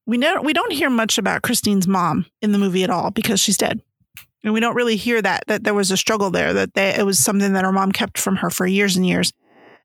we 0.06 0.18
know 0.18 0.42
we 0.42 0.52
don't 0.52 0.74
hear 0.74 0.90
much 0.90 1.18
about 1.18 1.44
Christine's 1.44 1.88
mom 1.88 2.26
in 2.42 2.52
the 2.52 2.60
movie 2.60 2.84
at 2.84 2.90
all 2.90 3.12
because 3.12 3.40
she's 3.40 3.56
dead, 3.56 3.82
and 4.44 4.54
we 4.54 4.60
don't 4.60 4.76
really 4.76 4.98
hear 4.98 5.22
that 5.22 5.46
that 5.48 5.64
there 5.64 5.74
was 5.74 5.90
a 5.90 5.96
struggle 5.96 6.32
there 6.32 6.52
that 6.52 6.74
they, 6.74 6.90
it 6.90 7.06
was 7.06 7.18
something 7.18 7.54
that 7.54 7.64
her 7.64 7.72
mom 7.72 7.94
kept 7.94 8.18
from 8.18 8.36
her 8.36 8.50
for 8.50 8.68
years 8.68 8.98
and 8.98 9.08
years, 9.08 9.32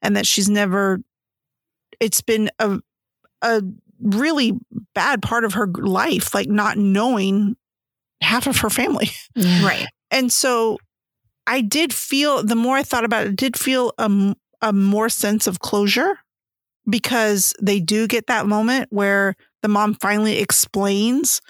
and 0.02 0.16
that 0.16 0.26
she's 0.26 0.48
never. 0.48 0.98
It's 2.00 2.22
been 2.22 2.50
a 2.58 2.80
a 3.40 3.62
really 4.00 4.52
bad 4.94 5.22
part 5.22 5.44
of 5.44 5.54
her 5.54 5.66
life, 5.66 6.34
like 6.34 6.48
not 6.48 6.76
knowing 6.78 7.56
half 8.20 8.46
of 8.46 8.58
her 8.58 8.70
family. 8.70 9.10
Yeah. 9.34 9.66
Right. 9.66 9.86
And 10.10 10.32
so 10.32 10.78
I 11.46 11.60
did 11.60 11.92
feel, 11.92 12.42
the 12.42 12.56
more 12.56 12.76
I 12.76 12.82
thought 12.82 13.04
about 13.04 13.26
it, 13.26 13.30
I 13.30 13.34
did 13.34 13.58
feel 13.58 13.92
a, 13.98 14.34
a 14.62 14.72
more 14.72 15.08
sense 15.08 15.46
of 15.46 15.60
closure 15.60 16.18
because 16.88 17.54
they 17.60 17.80
do 17.80 18.06
get 18.06 18.26
that 18.26 18.46
moment 18.46 18.88
where 18.90 19.34
the 19.62 19.68
mom 19.68 19.94
finally 19.94 20.38
explains 20.38 21.40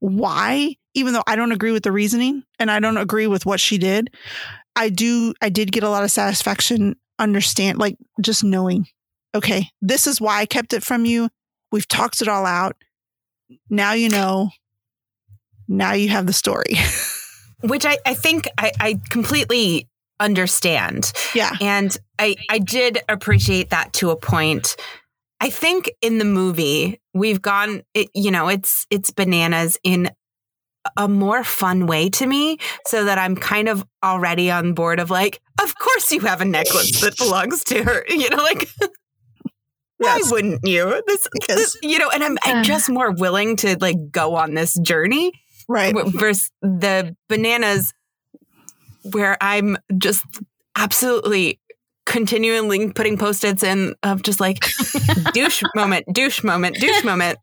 why, 0.00 0.74
even 0.94 1.12
though 1.12 1.22
I 1.26 1.36
don't 1.36 1.52
agree 1.52 1.72
with 1.72 1.82
the 1.82 1.92
reasoning 1.92 2.42
and 2.58 2.70
I 2.70 2.80
don't 2.80 2.96
agree 2.96 3.26
with 3.26 3.46
what 3.46 3.60
she 3.60 3.78
did. 3.78 4.10
I 4.76 4.88
do, 4.88 5.34
I 5.40 5.48
did 5.48 5.72
get 5.72 5.82
a 5.82 5.90
lot 5.90 6.04
of 6.04 6.10
satisfaction, 6.10 6.96
understand, 7.18 7.78
like 7.78 7.96
just 8.20 8.42
knowing, 8.42 8.86
okay, 9.34 9.68
this 9.80 10.06
is 10.06 10.20
why 10.20 10.38
I 10.40 10.46
kept 10.46 10.72
it 10.72 10.82
from 10.82 11.04
you. 11.04 11.28
We've 11.72 11.88
talked 11.88 12.20
it 12.20 12.28
all 12.28 12.46
out. 12.46 12.76
Now 13.68 13.92
you 13.92 14.08
know. 14.08 14.50
Now 15.68 15.92
you 15.92 16.08
have 16.08 16.26
the 16.26 16.32
story. 16.32 16.74
which 17.62 17.84
I, 17.84 17.98
I 18.04 18.14
think 18.14 18.48
I, 18.58 18.72
I 18.80 19.00
completely 19.10 19.88
understand. 20.18 21.12
Yeah. 21.34 21.52
And 21.60 21.96
I, 22.18 22.36
I 22.48 22.58
did 22.58 23.00
appreciate 23.08 23.70
that 23.70 23.92
to 23.94 24.10
a 24.10 24.16
point. 24.16 24.76
I 25.40 25.50
think 25.50 25.90
in 26.02 26.18
the 26.18 26.24
movie 26.24 27.00
we've 27.14 27.40
gone, 27.40 27.82
it, 27.94 28.08
you 28.14 28.30
know, 28.30 28.48
it's 28.48 28.86
it's 28.90 29.10
bananas 29.10 29.78
in 29.82 30.10
a 30.96 31.08
more 31.08 31.44
fun 31.44 31.86
way 31.86 32.08
to 32.10 32.26
me, 32.26 32.58
so 32.86 33.04
that 33.04 33.18
I'm 33.18 33.36
kind 33.36 33.68
of 33.68 33.84
already 34.02 34.50
on 34.50 34.74
board 34.74 34.98
of 34.98 35.10
like, 35.10 35.40
of 35.62 35.74
course 35.78 36.12
you 36.12 36.20
have 36.20 36.40
a 36.40 36.44
necklace 36.44 37.00
that 37.00 37.16
belongs 37.16 37.64
to 37.64 37.82
her, 37.82 38.04
you 38.08 38.28
know, 38.30 38.42
like. 38.42 38.68
Why 40.00 40.20
wouldn't 40.30 40.60
you? 40.66 41.02
This, 41.06 41.28
Because- 41.32 41.56
this, 41.56 41.76
you 41.82 41.98
know, 41.98 42.08
and 42.10 42.22
I'm, 42.24 42.38
I'm 42.44 42.64
just 42.64 42.88
more 42.88 43.10
willing 43.12 43.56
to 43.56 43.76
like 43.80 43.96
go 44.10 44.34
on 44.34 44.54
this 44.54 44.74
journey 44.80 45.32
Right. 45.68 45.94
versus 45.94 46.50
the 46.62 47.14
bananas 47.28 47.92
where 49.12 49.36
I'm 49.40 49.76
just 49.98 50.24
absolutely 50.76 51.60
continually 52.06 52.92
putting 52.92 53.16
post-its 53.18 53.62
in 53.62 53.94
of 54.02 54.22
just 54.22 54.40
like 54.40 54.58
douche 55.32 55.62
moment, 55.76 56.06
douche 56.12 56.42
moment, 56.42 56.76
douche 56.76 57.04
moment. 57.04 57.38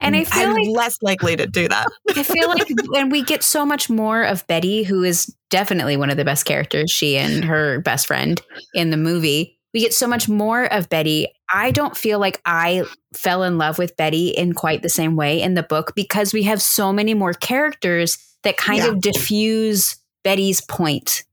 And 0.00 0.14
I 0.14 0.24
feel 0.24 0.50
I'm 0.50 0.54
like 0.54 0.68
less 0.68 0.98
likely 1.02 1.34
to 1.36 1.46
do 1.46 1.66
that. 1.68 1.86
I 2.14 2.22
feel 2.22 2.48
like 2.48 2.66
when 2.88 3.08
we 3.10 3.22
get 3.22 3.42
so 3.42 3.64
much 3.64 3.88
more 3.88 4.22
of 4.22 4.46
Betty, 4.46 4.82
who 4.82 5.02
is 5.02 5.34
definitely 5.50 5.96
one 5.96 6.10
of 6.10 6.16
the 6.18 6.24
best 6.26 6.44
characters, 6.44 6.90
she 6.90 7.16
and 7.16 7.44
her 7.44 7.80
best 7.80 8.06
friend 8.06 8.40
in 8.74 8.90
the 8.90 8.96
movie, 8.98 9.57
we 9.74 9.80
get 9.80 9.92
so 9.94 10.06
much 10.06 10.28
more 10.28 10.64
of 10.72 10.88
Betty. 10.88 11.28
I 11.52 11.70
don't 11.70 11.96
feel 11.96 12.18
like 12.18 12.40
I 12.44 12.84
fell 13.14 13.42
in 13.42 13.58
love 13.58 13.78
with 13.78 13.96
Betty 13.96 14.28
in 14.28 14.52
quite 14.54 14.82
the 14.82 14.88
same 14.88 15.14
way 15.16 15.40
in 15.42 15.54
the 15.54 15.62
book 15.62 15.92
because 15.94 16.32
we 16.32 16.42
have 16.44 16.60
so 16.62 16.92
many 16.92 17.14
more 17.14 17.32
characters 17.34 18.18
that 18.44 18.56
kind 18.56 18.78
Yeah. 18.78 18.88
of 18.88 19.00
diffuse 19.00 19.96
Betty's 20.24 20.60
point. 20.60 21.24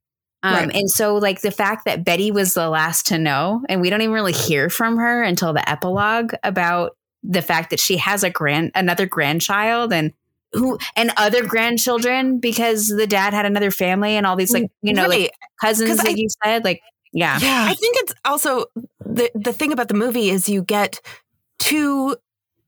Um, 0.44 0.54
Right. 0.54 0.76
And 0.76 0.90
so, 0.92 1.16
like 1.16 1.42
the 1.42 1.50
fact 1.52 1.86
that 1.86 2.04
Betty 2.06 2.32
was 2.32 2.54
the 2.54 2.70
last 2.70 3.08
to 3.08 3.18
know, 3.18 3.64
and 3.68 3.82
we 3.82 3.90
don't 3.90 4.02
even 4.02 4.14
really 4.14 4.32
hear 4.34 4.70
from 4.70 4.98
her 4.98 5.24
until 5.24 5.54
the 5.54 5.68
epilogue 5.70 6.34
about 6.44 6.96
the 7.24 7.42
fact 7.42 7.72
that 7.72 7.80
she 7.80 7.98
has 7.98 8.24
a 8.24 8.30
grand, 8.30 8.72
another 8.76 9.06
grandchild, 9.08 9.92
and 9.92 10.14
who 10.54 10.78
and 10.96 11.12
other 11.18 11.44
grandchildren 11.44 12.40
because 12.40 12.88
the 12.88 13.08
dad 13.08 13.34
had 13.34 13.46
another 13.46 13.72
family 13.72 14.16
and 14.16 14.26
all 14.26 14.36
these 14.38 14.54
like 14.54 14.70
you 14.82 14.94
know 14.94 15.08
like 15.08 15.32
cousins 15.60 15.98
that 15.98 16.08
I- 16.08 16.12
you 16.12 16.28
said 16.44 16.64
like 16.64 16.82
yeah 17.16 17.39
Yeah. 17.41 17.66
I 17.68 17.74
think 17.74 17.95
it's 18.01 18.13
also 18.24 18.66
the 18.99 19.32
the 19.34 19.53
thing 19.53 19.72
about 19.72 19.88
the 19.88 19.95
movie 19.95 20.30
is 20.30 20.47
you 20.47 20.61
get 20.61 21.01
two 21.57 22.16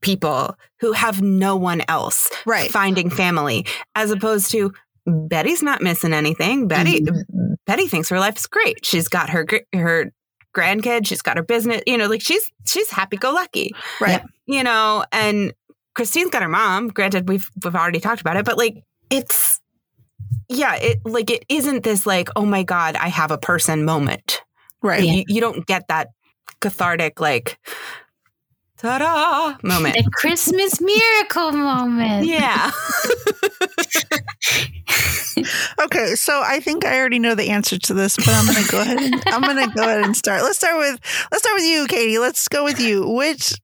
people 0.00 0.56
who 0.80 0.92
have 0.92 1.22
no 1.22 1.54
one 1.56 1.82
else 1.88 2.30
Right. 2.46 2.70
finding 2.70 3.10
family 3.10 3.66
as 3.94 4.10
opposed 4.10 4.50
to 4.52 4.72
Betty's 5.06 5.62
not 5.62 5.80
missing 5.80 6.12
anything. 6.12 6.68
Betty 6.68 7.00
mm-hmm. 7.00 7.54
Betty 7.66 7.86
thinks 7.86 8.08
her 8.10 8.18
life 8.18 8.36
is 8.36 8.46
great. 8.46 8.84
She's 8.84 9.08
got 9.08 9.30
her 9.30 9.46
her 9.74 10.12
grandkid, 10.56 11.06
she's 11.06 11.22
got 11.22 11.36
her 11.36 11.42
business, 11.42 11.82
you 11.86 11.96
know, 11.96 12.06
like 12.06 12.20
she's 12.22 12.50
she's 12.66 12.90
happy 12.90 13.16
go 13.16 13.32
lucky. 13.32 13.72
Right. 14.00 14.22
You 14.46 14.62
know, 14.64 15.04
and 15.12 15.52
Christine's 15.94 16.30
got 16.30 16.42
her 16.42 16.48
mom. 16.48 16.88
Granted 16.88 17.28
we've 17.28 17.48
we've 17.64 17.74
already 17.74 18.00
talked 18.00 18.20
about 18.20 18.36
it, 18.36 18.44
but 18.44 18.58
like 18.58 18.76
it's 19.10 19.60
yeah, 20.48 20.76
it 20.76 20.98
like 21.04 21.30
it 21.30 21.44
isn't 21.48 21.84
this 21.84 22.06
like, 22.06 22.28
oh 22.36 22.44
my 22.44 22.62
god, 22.62 22.96
I 22.96 23.08
have 23.08 23.30
a 23.30 23.38
person 23.38 23.84
moment. 23.84 24.42
Right. 24.82 25.02
Yeah. 25.02 25.12
You, 25.12 25.24
you 25.28 25.40
don't 25.40 25.66
get 25.66 25.88
that 25.88 26.08
cathartic 26.60 27.20
like 27.20 27.58
ta-da 28.78 29.56
moment. 29.62 29.96
a 29.96 30.08
christmas 30.10 30.80
miracle 30.80 31.52
moment 31.52 32.26
Yeah. 32.26 32.70
Okay, 35.80 36.14
so 36.16 36.42
I 36.44 36.58
think 36.60 36.84
I 36.84 36.98
already 36.98 37.18
know 37.18 37.34
the 37.34 37.50
answer 37.50 37.78
to 37.78 37.94
this, 37.94 38.16
but 38.16 38.28
I'm 38.28 38.46
gonna 38.46 38.66
go 38.68 38.80
ahead. 38.80 38.98
And, 38.98 39.22
I'm 39.28 39.40
gonna 39.40 39.72
go 39.72 39.82
ahead 39.82 40.04
and 40.04 40.16
start. 40.16 40.42
Let's 40.42 40.58
start 40.58 40.76
with 40.78 40.98
let's 41.30 41.42
start 41.42 41.54
with 41.54 41.64
you, 41.64 41.86
Katie. 41.86 42.18
Let's 42.18 42.48
go 42.48 42.64
with 42.64 42.80
you. 42.80 43.08
Which 43.08 43.54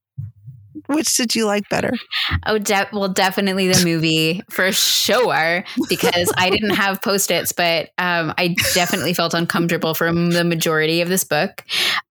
which 0.87 1.15
did 1.15 1.35
you 1.35 1.45
like 1.45 1.67
better? 1.69 1.91
Oh, 2.45 2.57
de- 2.57 2.89
well, 2.93 3.09
definitely 3.09 3.67
the 3.67 3.83
movie 3.85 4.41
for 4.49 4.71
sure 4.71 5.63
because 5.89 6.31
I 6.37 6.49
didn't 6.49 6.69
have 6.75 7.01
post 7.01 7.31
its, 7.31 7.51
but 7.51 7.89
um, 7.97 8.33
I 8.37 8.55
definitely 8.73 9.13
felt 9.13 9.33
uncomfortable 9.33 9.93
for 9.93 10.11
the 10.11 10.43
majority 10.43 11.01
of 11.01 11.09
this 11.09 11.23
book. 11.23 11.63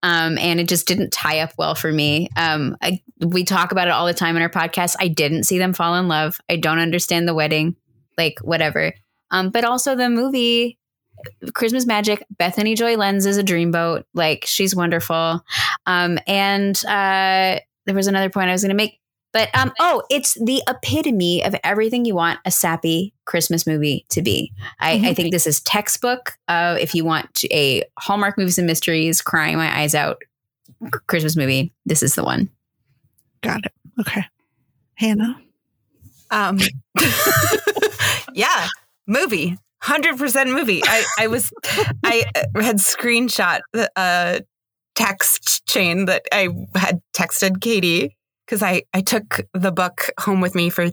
Um, 0.03 0.37
and 0.37 0.59
it 0.59 0.67
just 0.67 0.87
didn't 0.87 1.11
tie 1.11 1.39
up 1.39 1.51
well 1.57 1.75
for 1.75 1.91
me. 1.91 2.29
Um, 2.35 2.77
I, 2.81 3.01
we 3.19 3.43
talk 3.43 3.71
about 3.71 3.87
it 3.87 3.91
all 3.91 4.05
the 4.05 4.13
time 4.13 4.35
in 4.35 4.41
our 4.41 4.49
podcast. 4.49 4.95
I 4.99 5.07
didn't 5.07 5.43
see 5.43 5.57
them 5.57 5.73
fall 5.73 5.95
in 5.95 6.07
love. 6.07 6.37
I 6.49 6.57
don't 6.57 6.79
understand 6.79 7.27
the 7.27 7.33
wedding, 7.33 7.75
like 8.17 8.35
whatever. 8.41 8.93
Um, 9.31 9.49
but 9.49 9.65
also 9.65 9.95
the 9.95 10.09
movie. 10.09 10.77
Christmas 11.53 11.85
Magic, 11.85 12.23
Bethany 12.37 12.75
Joy 12.75 12.97
Lenz 12.97 13.25
is 13.25 13.37
a 13.37 13.43
dreamboat. 13.43 14.03
Like 14.13 14.43
she's 14.45 14.75
wonderful. 14.75 15.43
Um, 15.85 16.19
and 16.27 16.79
uh, 16.85 17.59
there 17.85 17.95
was 17.95 18.07
another 18.07 18.29
point 18.29 18.49
I 18.49 18.51
was 18.53 18.61
going 18.61 18.69
to 18.69 18.75
make, 18.75 18.99
but 19.33 19.49
um, 19.57 19.73
oh, 19.79 20.03
it's 20.09 20.33
the 20.43 20.61
epitome 20.67 21.43
of 21.43 21.55
everything 21.63 22.05
you 22.05 22.15
want 22.15 22.39
a 22.45 22.51
sappy 22.51 23.13
Christmas 23.25 23.67
movie 23.67 24.05
to 24.09 24.21
be. 24.21 24.51
I, 24.79 24.93
I 24.93 24.97
Mhm. 24.97 25.15
think 25.15 25.31
this 25.31 25.45
is 25.47 25.59
textbook 25.61 26.37
of 26.47 26.77
if 26.77 26.95
you 26.95 27.03
want 27.05 27.43
a 27.51 27.83
Hallmark 27.99 28.37
movies 28.37 28.57
and 28.57 28.67
mysteries, 28.67 29.21
crying 29.21 29.57
my 29.57 29.75
eyes 29.79 29.93
out 29.95 30.21
Christmas 31.07 31.35
movie. 31.35 31.73
This 31.85 32.01
is 32.03 32.15
the 32.15 32.23
one. 32.23 32.49
Got 33.41 33.65
it. 33.65 33.71
Okay. 33.99 34.25
Hannah. 34.95 35.39
Um, 36.31 36.59
yeah, 38.33 38.67
movie, 39.07 39.57
hundred 39.81 40.17
percent 40.17 40.49
movie. 40.49 40.81
I, 40.83 41.03
I 41.19 41.27
was, 41.27 41.51
I 42.03 42.25
uh, 42.35 42.61
had 42.61 42.77
screenshot 42.77 43.59
uh, 43.95 44.39
text 44.95 45.65
chain 45.67 46.05
that 46.05 46.23
I 46.31 46.49
had 46.75 47.01
texted 47.13 47.61
Katie 47.61 48.15
because 48.45 48.63
I 48.63 48.83
I 48.93 49.01
took 49.01 49.41
the 49.53 49.71
book 49.71 50.09
home 50.19 50.41
with 50.41 50.55
me 50.55 50.69
for 50.69 50.89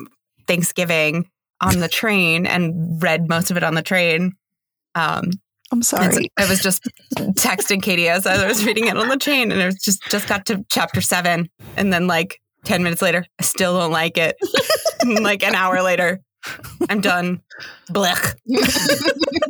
Thanksgiving 0.47 1.29
on 1.61 1.81
the 1.81 1.89
train 1.89 2.47
and 2.47 3.03
read 3.03 3.29
most 3.29 3.51
of 3.51 3.57
it 3.57 3.63
on 3.63 3.75
the 3.75 3.83
train. 3.83 4.33
Um, 4.95 5.31
I'm 5.71 5.79
and 5.79 5.87
so 5.87 5.97
sorry. 5.97 6.29
I 6.37 6.49
was 6.49 6.61
just 6.61 6.83
texting 7.33 7.83
Katie 7.83 8.09
as 8.09 8.27
I 8.27 8.47
was 8.47 8.65
reading 8.67 8.89
it 8.89 8.97
on 8.97 9.09
the 9.09 9.17
train, 9.17 9.51
and 9.51 9.61
it 9.61 9.67
was 9.67 9.77
just 9.77 10.03
just 10.11 10.29
got 10.29 10.45
to 10.47 10.65
chapter 10.69 11.01
seven, 11.01 11.49
and 11.77 11.93
then 11.93 12.07
like 12.07 12.41
ten 12.65 12.83
minutes 12.83 13.01
later, 13.01 13.25
I 13.39 13.43
still 13.43 13.79
don't 13.79 13.93
like 13.93 14.19
it. 14.19 14.37
Like 15.05 15.43
an 15.43 15.57
hour 15.57 15.83
later, 15.83 16.21
I'm 16.89 17.01
done. 17.01 17.43
Blech. 17.91 18.37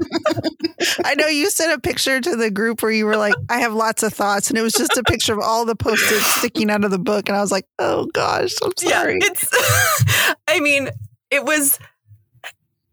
I 1.04 1.14
know 1.14 1.26
you 1.26 1.50
sent 1.50 1.72
a 1.72 1.80
picture 1.80 2.20
to 2.20 2.36
the 2.36 2.50
group 2.50 2.82
where 2.82 2.92
you 2.92 3.06
were 3.06 3.16
like, 3.16 3.34
I 3.48 3.60
have 3.60 3.74
lots 3.74 4.02
of 4.02 4.12
thoughts, 4.12 4.48
and 4.50 4.58
it 4.58 4.62
was 4.62 4.72
just 4.72 4.96
a 4.96 5.02
picture 5.02 5.32
of 5.32 5.40
all 5.40 5.64
the 5.64 5.76
post-its 5.76 6.26
sticking 6.36 6.70
out 6.70 6.84
of 6.84 6.90
the 6.90 6.98
book, 6.98 7.28
and 7.28 7.36
I 7.36 7.40
was 7.40 7.52
like, 7.52 7.66
oh 7.78 8.06
gosh, 8.12 8.54
I'm 8.62 8.72
sorry. 8.76 9.18
Yeah, 9.20 9.28
it's. 9.30 10.34
I 10.48 10.60
mean, 10.60 10.88
it 11.30 11.44
was. 11.44 11.78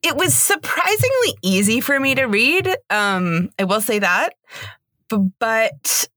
It 0.02 0.16
was 0.16 0.34
surprisingly 0.34 1.38
easy 1.42 1.82
for 1.82 2.00
me 2.00 2.16
to 2.16 2.24
read. 2.24 2.74
Um, 2.90 3.50
I 3.60 3.66
will 3.66 3.82
say 3.82 4.00
that, 4.00 4.34
but 5.40 6.08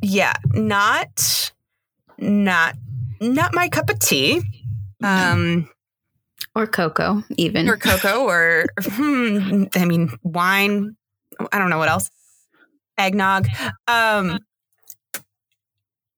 yeah, 0.00 0.32
not, 0.52 1.52
not, 2.16 2.74
not 3.20 3.54
my 3.54 3.68
cup 3.68 3.90
of 3.90 3.98
tea. 3.98 4.40
Um, 5.04 5.68
Or 6.56 6.66
cocoa 6.66 7.22
even. 7.36 7.68
or 7.68 7.76
cocoa, 7.76 8.24
or 8.26 8.64
hmm, 8.82 9.64
I 9.74 9.84
mean, 9.84 10.10
wine. 10.22 10.96
I 11.52 11.58
don't 11.58 11.68
know 11.68 11.76
what 11.76 11.90
else. 11.90 12.10
Eggnog. 12.96 13.46
Um, 13.86 14.38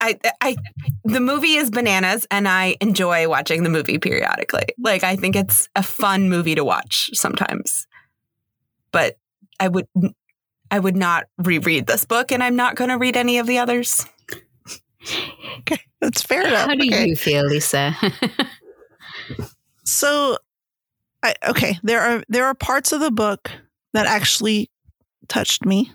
I, 0.01 0.17
I, 0.41 0.57
the 1.03 1.19
movie 1.19 1.55
is 1.55 1.71
bananas, 1.71 2.25
and 2.31 2.47
I 2.47 2.77
enjoy 2.81 3.29
watching 3.29 3.65
the 3.65 3.69
movie 3.69 3.99
periodically. 3.99 4.67
Like, 4.79 5.03
I 5.03 5.17
think 5.17 5.35
it's 5.35 5.69
a 5.75 5.83
fun 5.83 6.29
movie 6.29 6.55
to 6.55 6.65
watch 6.65 7.11
sometimes. 7.15 7.89
But 8.93 9.17
I 9.59 9.67
would, 9.67 9.89
I 10.71 10.79
would 10.79 10.97
not 10.97 11.25
reread 11.39 11.89
this 11.89 12.05
book, 12.05 12.31
and 12.31 12.45
I'm 12.45 12.55
not 12.55 12.77
going 12.77 12.91
to 12.91 12.97
read 12.97 13.17
any 13.17 13.39
of 13.39 13.49
the 13.49 13.59
others. 13.59 14.07
Okay, 15.61 15.81
that's 16.01 16.23
fair 16.23 16.47
enough. 16.47 16.67
How 16.67 16.75
do 16.75 16.87
okay. 16.87 17.07
you 17.07 17.17
feel, 17.17 17.45
Lisa? 17.45 17.95
So, 19.89 20.37
I, 21.23 21.35
okay, 21.49 21.79
there 21.83 22.01
are 22.03 22.23
there 22.29 22.45
are 22.45 22.55
parts 22.55 22.93
of 22.93 23.01
the 23.01 23.11
book 23.11 23.51
that 23.95 24.07
actually 24.07 24.71
touched 25.29 25.65
me, 25.65 25.91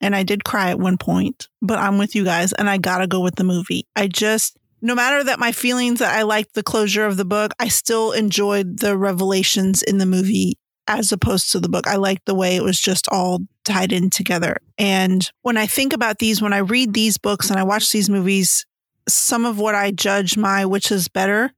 and 0.00 0.16
I 0.16 0.22
did 0.22 0.44
cry 0.44 0.70
at 0.70 0.78
one 0.78 0.96
point. 0.96 1.48
But 1.60 1.78
I'm 1.78 1.98
with 1.98 2.14
you 2.14 2.24
guys, 2.24 2.54
and 2.54 2.70
I 2.70 2.78
gotta 2.78 3.06
go 3.06 3.20
with 3.20 3.36
the 3.36 3.44
movie. 3.44 3.86
I 3.94 4.06
just, 4.08 4.56
no 4.80 4.94
matter 4.94 5.22
that 5.24 5.38
my 5.38 5.52
feelings 5.52 5.98
that 5.98 6.16
I 6.16 6.22
liked 6.22 6.54
the 6.54 6.62
closure 6.62 7.04
of 7.04 7.18
the 7.18 7.26
book, 7.26 7.52
I 7.60 7.68
still 7.68 8.12
enjoyed 8.12 8.80
the 8.80 8.96
revelations 8.96 9.82
in 9.82 9.98
the 9.98 10.06
movie 10.06 10.58
as 10.88 11.12
opposed 11.12 11.52
to 11.52 11.60
the 11.60 11.68
book. 11.68 11.86
I 11.86 11.96
liked 11.96 12.24
the 12.24 12.34
way 12.34 12.56
it 12.56 12.62
was 12.62 12.80
just 12.80 13.08
all 13.10 13.40
tied 13.64 13.92
in 13.92 14.08
together. 14.08 14.56
And 14.78 15.30
when 15.42 15.58
I 15.58 15.66
think 15.66 15.92
about 15.92 16.18
these, 16.18 16.40
when 16.40 16.54
I 16.54 16.58
read 16.58 16.94
these 16.94 17.18
books 17.18 17.50
and 17.50 17.58
I 17.58 17.62
watch 17.62 17.92
these 17.92 18.08
movies, 18.08 18.64
some 19.06 19.44
of 19.44 19.58
what 19.58 19.74
I 19.74 19.90
judge 19.90 20.38
my 20.38 20.64
which 20.64 20.90
is 20.90 21.08
better 21.08 21.52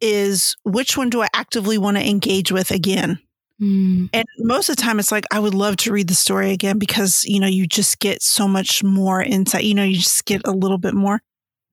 is 0.00 0.56
which 0.64 0.96
one 0.96 1.10
do 1.10 1.22
I 1.22 1.28
actively 1.34 1.78
want 1.78 1.96
to 1.96 2.08
engage 2.08 2.52
with 2.52 2.70
again? 2.70 3.18
Mm. 3.60 4.08
And 4.12 4.24
most 4.38 4.68
of 4.68 4.76
the 4.76 4.82
time, 4.82 4.98
it's 4.98 5.12
like, 5.12 5.26
I 5.30 5.38
would 5.38 5.54
love 5.54 5.76
to 5.78 5.92
read 5.92 6.08
the 6.08 6.14
story 6.14 6.52
again 6.52 6.78
because, 6.78 7.24
you 7.24 7.38
know, 7.40 7.46
you 7.46 7.66
just 7.66 7.98
get 7.98 8.22
so 8.22 8.48
much 8.48 8.82
more 8.82 9.22
insight. 9.22 9.64
You 9.64 9.74
know, 9.74 9.84
you 9.84 9.96
just 9.96 10.24
get 10.24 10.40
a 10.46 10.52
little 10.52 10.78
bit 10.78 10.94
more. 10.94 11.20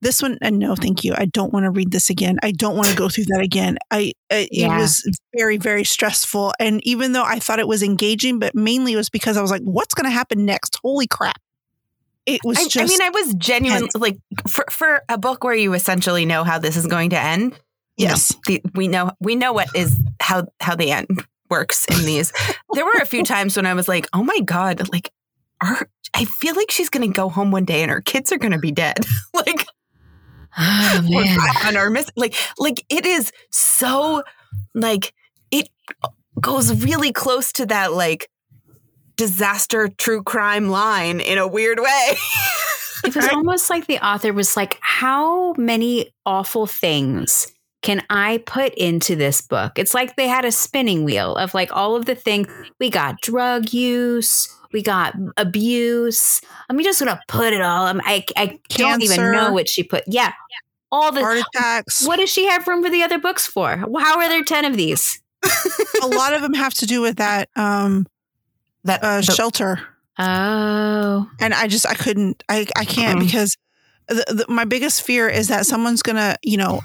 This 0.00 0.22
one, 0.22 0.38
and 0.42 0.60
no, 0.60 0.76
thank 0.76 1.02
you. 1.02 1.12
I 1.16 1.24
don't 1.24 1.52
want 1.52 1.64
to 1.64 1.70
read 1.70 1.90
this 1.90 2.08
again. 2.08 2.38
I 2.42 2.52
don't 2.52 2.76
want 2.76 2.88
to 2.88 2.94
go 2.94 3.08
through 3.08 3.24
that 3.28 3.40
again. 3.40 3.78
I, 3.90 4.12
it, 4.30 4.50
Yeah. 4.52 4.76
it 4.76 4.80
was 4.80 5.02
very, 5.36 5.56
very 5.56 5.82
stressful. 5.82 6.52
And 6.60 6.80
even 6.86 7.12
though 7.12 7.24
I 7.24 7.40
thought 7.40 7.58
it 7.58 7.66
was 7.66 7.82
engaging, 7.82 8.38
but 8.38 8.54
mainly 8.54 8.92
it 8.92 8.96
was 8.96 9.10
because 9.10 9.36
I 9.36 9.42
was 9.42 9.50
like, 9.50 9.62
what's 9.62 9.94
going 9.94 10.04
to 10.04 10.10
happen 10.10 10.44
next? 10.44 10.78
Holy 10.84 11.08
crap. 11.08 11.40
It 12.26 12.42
was 12.44 12.58
I, 12.58 12.68
just, 12.68 12.78
I 12.78 12.84
mean, 12.84 13.00
I 13.00 13.08
was 13.08 13.34
genuine, 13.34 13.80
tense. 13.80 13.96
like 13.96 14.18
for 14.46 14.66
for 14.70 15.00
a 15.08 15.16
book 15.16 15.42
where 15.42 15.54
you 15.54 15.72
essentially 15.72 16.26
know 16.26 16.44
how 16.44 16.58
this 16.58 16.76
is 16.76 16.86
going 16.86 17.10
to 17.10 17.18
end. 17.18 17.58
Yes. 17.98 18.34
the, 18.46 18.62
we 18.74 18.88
know 18.88 19.10
we 19.20 19.34
know 19.36 19.52
what 19.52 19.68
is 19.74 20.00
how 20.20 20.46
how 20.60 20.74
the 20.74 20.90
end 20.90 21.26
works 21.50 21.84
in 21.86 22.04
these. 22.04 22.32
there 22.72 22.84
were 22.84 23.00
a 23.00 23.06
few 23.06 23.24
times 23.24 23.56
when 23.56 23.66
I 23.66 23.74
was 23.74 23.88
like, 23.88 24.06
"Oh 24.12 24.22
my 24.22 24.40
god!" 24.40 24.88
Like, 24.90 25.10
are, 25.62 25.88
I 26.14 26.24
feel 26.24 26.54
like 26.54 26.70
she's 26.70 26.88
going 26.88 27.06
to 27.06 27.12
go 27.14 27.28
home 27.28 27.50
one 27.50 27.64
day 27.64 27.82
and 27.82 27.90
her 27.90 28.00
kids 28.00 28.32
are 28.32 28.38
going 28.38 28.52
to 28.52 28.58
be 28.58 28.72
dead. 28.72 28.98
like, 29.34 29.66
Oh, 30.56 31.00
man. 31.08 31.76
or 31.76 31.90
miss. 31.90 32.10
Like, 32.16 32.34
like 32.58 32.84
it 32.88 33.06
is 33.06 33.32
so 33.50 34.22
like 34.74 35.12
it 35.50 35.68
goes 36.40 36.82
really 36.82 37.12
close 37.12 37.52
to 37.52 37.66
that 37.66 37.92
like 37.92 38.28
disaster 39.16 39.88
true 39.88 40.22
crime 40.22 40.68
line 40.70 41.20
in 41.20 41.38
a 41.38 41.46
weird 41.46 41.78
way. 41.80 42.16
It 43.04 43.14
was 43.14 43.28
almost 43.28 43.70
like 43.70 43.86
the 43.86 44.04
author 44.04 44.32
was 44.32 44.56
like, 44.56 44.78
How 44.80 45.52
many 45.54 46.10
awful 46.26 46.66
things 46.66 47.46
can 47.82 48.02
I 48.10 48.42
put 48.46 48.74
into 48.74 49.14
this 49.16 49.40
book? 49.40 49.72
It's 49.78 49.94
like 49.94 50.16
they 50.16 50.26
had 50.28 50.44
a 50.44 50.52
spinning 50.52 51.04
wheel 51.04 51.36
of 51.36 51.54
like 51.54 51.74
all 51.74 51.94
of 51.96 52.06
the 52.06 52.14
things. 52.14 52.48
We 52.80 52.90
got 52.90 53.20
drug 53.20 53.72
use, 53.72 54.48
we 54.72 54.82
got 54.82 55.14
abuse. 55.36 56.40
I'm 56.68 56.78
just 56.82 57.00
going 57.00 57.14
to 57.14 57.20
put 57.28 57.52
it 57.52 57.60
all. 57.60 57.86
I'm, 57.86 58.00
I, 58.04 58.24
I 58.36 58.58
don't 58.70 59.02
even 59.02 59.32
know 59.32 59.52
what 59.52 59.68
she 59.68 59.82
put. 59.84 60.04
Yeah. 60.06 60.32
All 60.90 61.12
the. 61.12 61.20
Heart 61.20 61.38
attacks. 61.54 62.06
What 62.06 62.16
does 62.16 62.30
she 62.30 62.46
have 62.48 62.66
room 62.66 62.82
for 62.82 62.90
the 62.90 63.02
other 63.02 63.18
books 63.18 63.46
for? 63.46 63.76
How 63.76 64.18
are 64.18 64.28
there 64.28 64.42
10 64.42 64.64
of 64.64 64.76
these? 64.76 65.20
a 66.02 66.06
lot 66.08 66.34
of 66.34 66.42
them 66.42 66.54
have 66.54 66.74
to 66.74 66.86
do 66.86 67.00
with 67.00 67.16
that 67.16 67.48
um, 67.54 68.06
that 68.84 69.02
uh, 69.04 69.16
the- 69.18 69.22
shelter. 69.34 69.80
Oh. 70.18 71.30
and 71.38 71.54
I 71.54 71.68
just 71.68 71.86
I 71.86 71.94
couldn't 71.94 72.42
I 72.48 72.66
I 72.76 72.84
can't 72.84 73.20
Mhm. 73.20 73.24
because 73.26 73.56
the, 74.08 74.44
the, 74.48 74.52
my 74.52 74.64
biggest 74.64 75.02
fear 75.02 75.28
is 75.28 75.46
that 75.46 75.64
someone's 75.64 76.02
gonna 76.02 76.36
you 76.42 76.56
know 76.56 76.80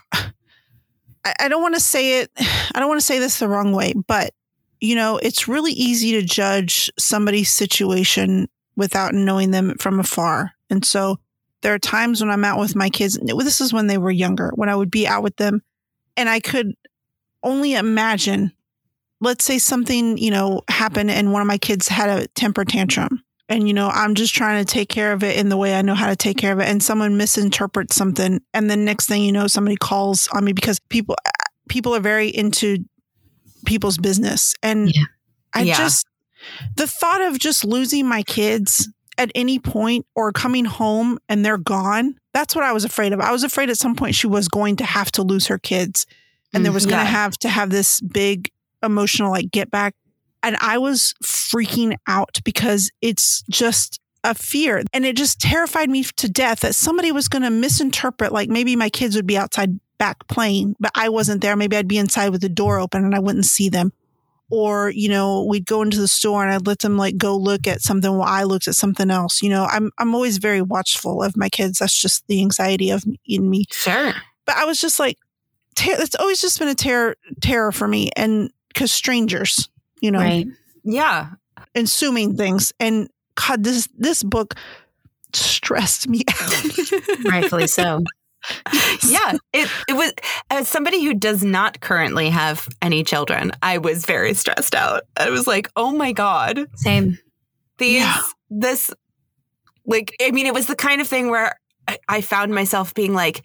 I, 1.25 1.47
don't 1.47 1.61
want 1.61 1.75
to 1.75 1.81
say 1.81 2.21
it 2.21 2.31
I 2.37 2.79
don't 2.79 2.89
want 2.89 2.99
to 2.99 3.05
say 3.05 3.19
this 3.19 3.39
the 3.39 3.47
wrong 3.47 3.73
way 3.73 3.93
but 4.07 4.33
you 4.81 4.95
know 4.95 5.17
it's 5.17 5.47
really 5.47 5.71
easy 5.73 6.11
to 6.13 6.21
judge 6.21 6.91
somebody's 6.97 7.49
situation 7.49 8.47
without 8.75 9.13
knowing 9.13 9.51
them 9.51 9.75
from 9.77 9.99
afar. 9.99 10.51
And 10.69 10.83
so 10.83 11.19
there 11.61 11.73
are 11.73 11.79
times 11.79 12.21
when 12.21 12.31
I'm 12.31 12.43
out 12.43 12.59
with 12.59 12.75
my 12.75 12.89
kids 12.89 13.17
this 13.23 13.61
is 13.61 13.73
when 13.73 13.87
they 13.87 13.97
were 13.97 14.11
younger 14.11 14.51
when 14.55 14.69
I 14.69 14.75
would 14.75 14.91
be 14.91 15.07
out 15.07 15.23
with 15.23 15.37
them 15.37 15.61
and 16.17 16.29
I 16.29 16.39
could 16.39 16.73
only 17.41 17.73
imagine 17.73 18.51
let's 19.21 19.45
say 19.45 19.57
something 19.57 20.17
you 20.17 20.31
know 20.31 20.61
happened 20.69 21.09
and 21.09 21.31
one 21.31 21.41
of 21.41 21.47
my 21.47 21.57
kids 21.57 21.87
had 21.87 22.09
a 22.09 22.27
temper 22.29 22.65
tantrum 22.65 23.23
and 23.53 23.67
you 23.67 23.73
know 23.73 23.87
i'm 23.89 24.15
just 24.15 24.33
trying 24.33 24.63
to 24.63 24.71
take 24.71 24.89
care 24.89 25.13
of 25.13 25.23
it 25.23 25.37
in 25.37 25.49
the 25.49 25.57
way 25.57 25.75
i 25.75 25.81
know 25.81 25.95
how 25.95 26.07
to 26.07 26.15
take 26.15 26.37
care 26.37 26.51
of 26.53 26.59
it 26.59 26.67
and 26.67 26.81
someone 26.81 27.15
misinterprets 27.17 27.95
something 27.95 28.39
and 28.53 28.69
then 28.69 28.83
next 28.83 29.07
thing 29.07 29.23
you 29.23 29.31
know 29.31 29.47
somebody 29.47 29.75
calls 29.77 30.27
on 30.33 30.43
me 30.43 30.53
because 30.53 30.79
people 30.89 31.15
people 31.69 31.95
are 31.95 31.99
very 31.99 32.27
into 32.29 32.77
people's 33.65 33.97
business 33.97 34.53
and 34.63 34.89
Yeah. 34.93 35.03
i 35.53 35.61
Yeah. 35.63 35.77
just 35.77 36.05
the 36.75 36.87
thought 36.87 37.21
of 37.21 37.39
just 37.39 37.63
losing 37.63 38.07
my 38.07 38.23
kids 38.23 38.89
at 39.17 39.31
any 39.35 39.59
point 39.59 40.05
or 40.15 40.31
coming 40.31 40.65
home 40.65 41.19
and 41.29 41.45
they're 41.45 41.57
gone 41.57 42.15
that's 42.33 42.55
what 42.55 42.63
i 42.63 42.71
was 42.73 42.83
afraid 42.83 43.13
of 43.13 43.19
i 43.21 43.31
was 43.31 43.43
afraid 43.43 43.69
at 43.69 43.77
some 43.77 43.95
point 43.95 44.15
she 44.15 44.27
was 44.27 44.47
going 44.47 44.75
to 44.77 44.83
have 44.85 45.11
to 45.11 45.21
lose 45.21 45.47
her 45.47 45.59
kids 45.59 46.05
and 46.53 46.65
there 46.65 46.71
mm, 46.71 46.75
was 46.75 46.85
going 46.85 46.97
Yeah. 46.97 47.03
to 47.05 47.09
have 47.11 47.37
to 47.39 47.49
have 47.49 47.69
this 47.69 48.01
big 48.01 48.51
emotional 48.81 49.31
like 49.31 49.51
get 49.51 49.69
back 49.71 49.95
and 50.43 50.57
I 50.61 50.77
was 50.77 51.13
freaking 51.23 51.95
out 52.07 52.39
because 52.43 52.91
it's 53.01 53.43
just 53.49 53.99
a 54.23 54.35
fear. 54.35 54.83
And 54.93 55.05
it 55.05 55.17
just 55.17 55.41
terrified 55.41 55.89
me 55.89 56.03
to 56.03 56.29
death 56.29 56.59
that 56.61 56.75
somebody 56.75 57.11
was 57.11 57.27
going 57.27 57.41
to 57.41 57.49
misinterpret 57.49 58.31
like 58.31 58.49
maybe 58.49 58.75
my 58.75 58.89
kids 58.89 59.15
would 59.15 59.27
be 59.27 59.37
outside 59.37 59.79
back 59.97 60.27
playing 60.27 60.75
but 60.79 60.91
I 60.95 61.09
wasn't 61.09 61.41
there. 61.41 61.55
Maybe 61.55 61.77
I'd 61.77 61.87
be 61.87 61.97
inside 61.97 62.29
with 62.29 62.41
the 62.41 62.49
door 62.49 62.79
open 62.79 63.05
and 63.05 63.15
I 63.15 63.19
wouldn't 63.19 63.45
see 63.45 63.69
them. 63.69 63.91
Or 64.49 64.89
you 64.89 65.09
know 65.09 65.45
we'd 65.45 65.65
go 65.65 65.81
into 65.81 65.99
the 65.99 66.07
store 66.07 66.43
and 66.43 66.53
I'd 66.53 66.67
let 66.67 66.79
them 66.79 66.97
like 66.97 67.17
go 67.17 67.35
look 67.35 67.67
at 67.67 67.81
something 67.81 68.11
while 68.17 68.27
I 68.27 68.43
looked 68.43 68.67
at 68.67 68.75
something 68.75 69.09
else. 69.09 69.41
You 69.41 69.49
know 69.49 69.65
I'm 69.65 69.91
I'm 69.97 70.13
always 70.13 70.37
very 70.37 70.61
watchful 70.61 71.23
of 71.23 71.35
my 71.35 71.49
kids. 71.49 71.79
That's 71.79 71.99
just 71.99 72.27
the 72.27 72.41
anxiety 72.41 72.91
of 72.91 73.03
in 73.25 73.49
me. 73.49 73.65
Sure. 73.71 74.13
but 74.45 74.55
I 74.55 74.65
was 74.65 74.79
just 74.79 74.99
like, 74.99 75.17
ter- 75.75 75.95
it's 75.97 76.15
always 76.15 76.41
just 76.41 76.59
been 76.59 76.67
a 76.67 76.75
terror, 76.75 77.15
terror 77.41 77.71
for 77.71 77.87
me, 77.87 78.11
and 78.15 78.51
because 78.67 78.91
strangers, 78.91 79.69
you 80.03 80.11
know, 80.11 80.19
Right. 80.19 80.45
Yeah. 80.83 81.29
assuming 81.73 82.35
things, 82.37 82.73
and 82.79 83.09
God, 83.35 83.63
this 83.63 83.87
this 83.97 84.21
book 84.21 84.53
stressed 85.33 86.07
me 86.07 86.21
out. 86.29 87.25
Rightfully 87.25 87.67
so. 87.67 88.03
yeah 89.07 89.37
it, 89.53 89.69
it 89.87 89.93
was 89.93 90.11
as 90.51 90.67
somebody 90.67 91.01
who 91.05 91.13
does 91.13 91.45
not 91.45 91.79
currently 91.79 92.29
have 92.29 92.67
any 92.81 93.01
children 93.01 93.53
i 93.61 93.77
was 93.77 94.03
very 94.05 94.33
stressed 94.33 94.75
out 94.75 95.03
i 95.15 95.29
was 95.29 95.47
like 95.47 95.69
oh 95.77 95.91
my 95.93 96.11
god 96.11 96.67
Same. 96.75 97.17
these 97.77 98.01
Yeah. 98.01 98.21
this 98.49 98.91
like 99.85 100.13
i 100.21 100.31
mean 100.31 100.45
it 100.45 100.53
was 100.53 100.67
the 100.67 100.75
kind 100.75 100.99
of 100.99 101.07
thing 101.07 101.29
where 101.29 101.55
I, 101.87 101.97
I 102.09 102.19
found 102.19 102.53
myself 102.53 102.93
being 102.93 103.13
like 103.13 103.43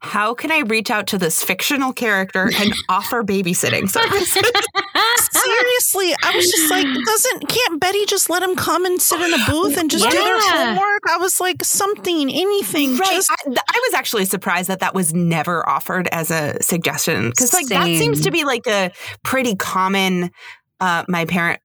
how 0.00 0.32
can 0.34 0.50
i 0.52 0.60
reach 0.60 0.90
out 0.90 1.06
to 1.08 1.18
this 1.18 1.42
fictional 1.42 1.92
character 1.92 2.50
and 2.56 2.72
offer 2.88 3.22
babysitting 3.24 3.88
services? 3.90 4.50
Seriously, 5.30 6.14
I 6.22 6.32
was 6.36 6.50
just 6.50 6.70
like, 6.70 6.86
doesn't 7.04 7.48
can't 7.48 7.80
Betty 7.80 8.04
just 8.06 8.30
let 8.30 8.42
him 8.42 8.54
come 8.56 8.84
and 8.84 9.00
sit 9.00 9.20
in 9.20 9.34
a 9.34 9.44
booth 9.50 9.76
and 9.76 9.90
just 9.90 10.08
do 10.08 10.16
their 10.16 10.40
homework? 10.40 11.00
I 11.08 11.16
was 11.18 11.40
like, 11.40 11.62
something, 11.64 12.30
anything, 12.30 12.96
right 12.96 13.08
just 13.10 13.30
I, 13.30 13.36
th- 13.44 13.58
I 13.68 13.80
was 13.88 13.94
actually 13.94 14.24
surprised 14.24 14.68
that 14.68 14.80
that 14.80 14.94
was 14.94 15.12
never 15.14 15.68
offered 15.68 16.08
as 16.12 16.30
a 16.30 16.60
suggestion 16.62 17.30
because 17.30 17.52
like 17.52 17.66
that 17.66 17.84
seems 17.86 18.22
to 18.22 18.30
be 18.30 18.44
like 18.44 18.66
a 18.66 18.90
pretty 19.24 19.54
common 19.56 20.30
uh, 20.80 21.04
my 21.08 21.24
parents 21.24 21.62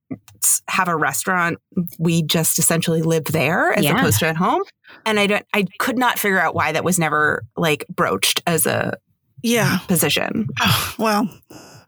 have 0.68 0.88
a 0.88 0.96
restaurant 0.96 1.58
we 2.00 2.24
just 2.24 2.58
essentially 2.60 3.02
live 3.02 3.26
there 3.26 3.72
as 3.74 3.84
Yeah. 3.86 3.98
opposed 3.98 4.20
to 4.20 4.28
at 4.28 4.36
home 4.36 4.64
and 5.06 5.20
i 5.20 5.28
don't 5.28 5.46
i 5.54 5.66
could 5.80 5.98
not 5.98 6.18
figure 6.20 6.40
out 6.40 6.56
why 6.56 6.72
that 6.72 6.84
was 6.84 6.98
never 7.00 7.44
like 7.58 7.86
broached 7.90 8.42
as 8.48 8.66
a 8.66 8.98
yeah. 9.42 9.80
position 9.88 10.48
Oh, 10.62 10.96
well, 11.00 11.30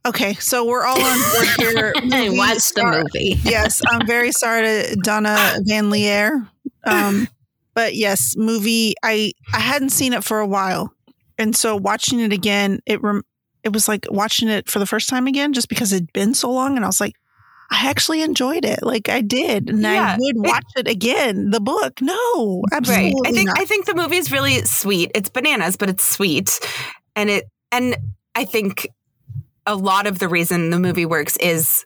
okay, 0.05 0.33
so 0.35 0.65
we're 0.65 0.83
all 0.85 1.01
on 1.01 1.19
board 1.31 1.47
here. 1.57 1.93
I 1.95 2.01
Movie 2.25 2.37
watched 2.37 2.75
the 2.75 2.83
movie. 2.83 3.39
yes, 3.43 3.81
I'm 3.89 4.05
very 4.05 4.31
sorry 4.33 4.61
to 4.63 4.95
Donna 5.03 5.37
VanLiere. 5.67 6.49
Um, 6.83 7.27
but 7.73 7.95
yes, 7.95 8.35
movie. 8.37 8.95
I 9.03 9.31
I 9.53 9.59
hadn't 9.59 9.89
seen 9.91 10.11
it 10.13 10.23
for 10.25 10.39
a 10.39 10.45
while, 10.47 10.93
and 11.37 11.55
so 11.55 11.75
watching 11.77 12.19
it 12.19 12.33
again, 12.33 12.81
it 12.85 13.01
rem- 13.01 13.23
it 13.63 13.71
was 13.71 13.87
like 13.87 14.05
watching 14.09 14.49
it 14.49 14.69
for 14.69 14.79
the 14.79 14.85
first 14.85 15.07
time 15.09 15.25
again, 15.25 15.53
just 15.53 15.69
because 15.69 15.93
it'd 15.93 16.11
been 16.13 16.33
so 16.33 16.51
long, 16.51 16.75
and 16.75 16.83
I 16.83 16.89
was 16.89 16.99
like, 16.99 17.13
I 17.71 17.89
actually 17.89 18.21
enjoyed 18.21 18.63
it. 18.65 18.79
Like 18.83 19.09
I 19.09 19.21
did, 19.21 19.69
and 19.69 19.85
I 19.85 19.93
Yeah, 19.95 20.17
would 20.19 20.35
watch 20.37 20.65
it 20.75 20.87
again. 20.87 21.49
The 21.49 21.59
book, 21.59 22.01
no, 22.01 22.63
absolutely 22.71 23.13
right 23.13 23.27
i 23.27 23.31
think 23.31 23.47
not. 23.47 23.59
i 23.59 23.65
think 23.65 23.85
the 23.85 23.95
movie 23.95 24.17
is 24.17 24.31
really 24.31 24.61
sweet 24.65 25.11
it's 25.15 25.29
bananas 25.29 25.75
but 25.77 25.89
it's 25.89 26.03
sweet 26.07 26.59
and 27.15 27.29
it 27.29 27.45
and 27.71 27.95
i 28.35 28.45
think 28.45 28.87
a 29.65 29.75
lot 29.75 30.05
of 30.07 30.19
the 30.19 30.27
reason 30.27 30.69
the 30.69 30.79
movie 30.79 31.05
works 31.05 31.37
is 31.37 31.85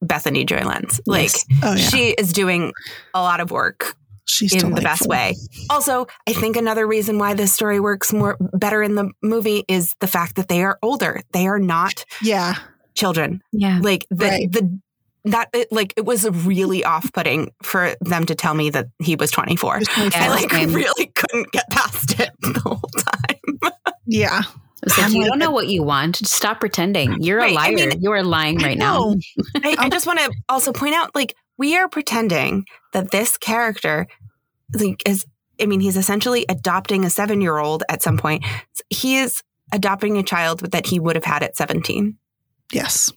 bethany 0.00 0.44
joy 0.44 0.60
lenz 0.64 1.00
like 1.06 1.30
Yes. 1.30 1.44
oh 1.62 1.74
yeah, 1.74 1.76
she 1.76 2.10
is 2.10 2.32
doing 2.32 2.72
a 3.14 3.20
lot 3.20 3.40
of 3.40 3.50
work 3.50 3.94
she's 4.24 4.52
in 4.54 4.74
the 4.74 4.80
best 4.80 5.06
way. 5.06 5.34
Also, 5.70 6.06
I 6.28 6.32
think 6.32 6.56
another 6.56 6.86
reason 6.86 7.18
why 7.18 7.34
this 7.34 7.52
story 7.52 7.80
works 7.80 8.12
more 8.12 8.36
better 8.54 8.82
in 8.82 8.94
the 8.94 9.10
movie 9.22 9.64
is 9.68 9.94
the 10.00 10.06
fact 10.06 10.36
that 10.36 10.48
they 10.48 10.62
are 10.62 10.78
older. 10.82 11.20
They 11.32 11.46
are 11.46 11.58
not 11.58 12.04
Yeah, 12.22 12.54
children. 12.94 13.42
Yeah. 13.52 13.80
Like 13.82 14.06
the 14.10 14.26
Right. 14.26 14.50
the 14.52 14.80
that 15.24 15.48
it, 15.52 15.70
like 15.70 15.94
it 15.96 16.04
was 16.04 16.28
really 16.28 16.84
off-putting 16.84 17.52
for 17.62 17.94
them 18.00 18.26
to 18.26 18.34
tell 18.34 18.54
me 18.54 18.70
that 18.70 18.86
he 19.00 19.14
was 19.16 19.30
24. 19.30 19.80
Yeah, 19.96 20.10
I 20.14 20.28
like 20.28 20.50
same. 20.52 20.72
really 20.72 21.06
couldn't 21.14 21.52
get 21.52 21.68
past 21.70 22.18
it 22.18 22.30
the 22.40 22.60
whole 22.60 22.80
time. 22.98 23.72
yeah. 24.06 24.42
It's 24.84 24.98
like 24.98 25.06
I'm 25.06 25.12
you 25.12 25.20
like 25.20 25.28
don't 25.30 25.38
know 25.38 25.52
what 25.52 25.68
you 25.68 25.84
want. 25.84 26.16
Just 26.18 26.32
stop 26.32 26.58
pretending. 26.58 27.22
You're 27.22 27.38
Right, 27.38 27.52
a 27.54 27.58
I 27.58 27.68
liar. 27.68 27.74
mean- 27.88 28.02
you 28.02 28.10
are 28.10 28.24
lying 28.24 28.58
right 28.58 28.76
now. 28.76 29.14
I, 29.62 29.76
I 29.78 29.88
just 29.88 30.06
want 30.08 30.18
to 30.18 30.32
also 30.48 30.72
point 30.72 30.94
out 30.96 31.14
like 31.14 31.36
we 31.56 31.76
are 31.76 31.88
pretending 31.88 32.64
that 32.92 33.12
this 33.12 33.38
character 33.38 34.08
like 34.74 35.08
is 35.08 35.24
I 35.60 35.66
mean 35.66 35.78
he's 35.78 35.96
essentially 35.96 36.44
adopting 36.48 37.04
a 37.04 37.08
7-year-old 37.08 37.84
at 37.88 38.02
some 38.02 38.18
point. 38.18 38.44
He 38.90 39.18
is 39.18 39.42
adopting 39.72 40.18
a 40.18 40.24
child 40.24 40.72
that 40.72 40.86
he 40.86 40.98
would 40.98 41.14
have 41.14 41.24
had 41.24 41.44
at 41.44 41.56
17. 41.56 42.16
Yes. 42.72 43.12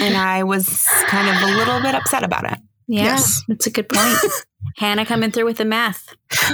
And 0.00 0.16
I 0.16 0.42
was 0.44 0.86
kind 1.06 1.28
of 1.28 1.42
a 1.48 1.56
little 1.56 1.80
bit 1.80 1.94
upset 1.94 2.22
about 2.24 2.50
it. 2.50 2.58
Yeah, 2.88 3.04
Yes. 3.04 3.42
that's 3.48 3.66
a 3.66 3.70
good 3.70 3.88
point. 3.88 4.16
Hannah 4.76 5.04
coming 5.06 5.30
through 5.30 5.44
with 5.46 5.56
the 5.58 5.64
math. 5.64 6.06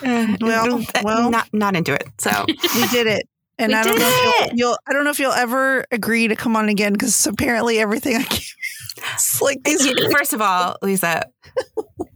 Uh, 0.00 0.36
well, 0.40 0.74
uh, 0.76 0.82
uh, 0.94 1.02
well. 1.02 1.30
not 1.30 1.48
not 1.52 1.74
into 1.74 1.92
it. 1.92 2.04
So 2.18 2.30
we 2.48 2.86
did 2.88 3.08
it. 3.08 3.28
And 3.58 3.70
We 3.72 3.74
I 3.74 3.82
don't 3.82 3.94
did 3.94 4.00
know 4.00 4.08
if 4.12 4.46
you'll, 4.52 4.58
you'll 4.58 4.78
I 4.88 4.92
don't 4.92 5.02
know 5.04 5.10
if 5.10 5.18
you'll 5.18 5.32
ever 5.32 5.84
agree 5.90 6.28
to 6.28 6.36
come 6.36 6.54
on 6.54 6.68
again 6.68 6.92
because 6.92 7.26
apparently 7.26 7.80
everything 7.80 8.14
I 8.16 8.22
gave 8.22 8.38
you 8.40 9.02
it's 9.14 9.42
like 9.42 9.64
these 9.64 9.84
first 10.12 10.32
of 10.34 10.40
all, 10.40 10.76
Lisa, 10.82 11.24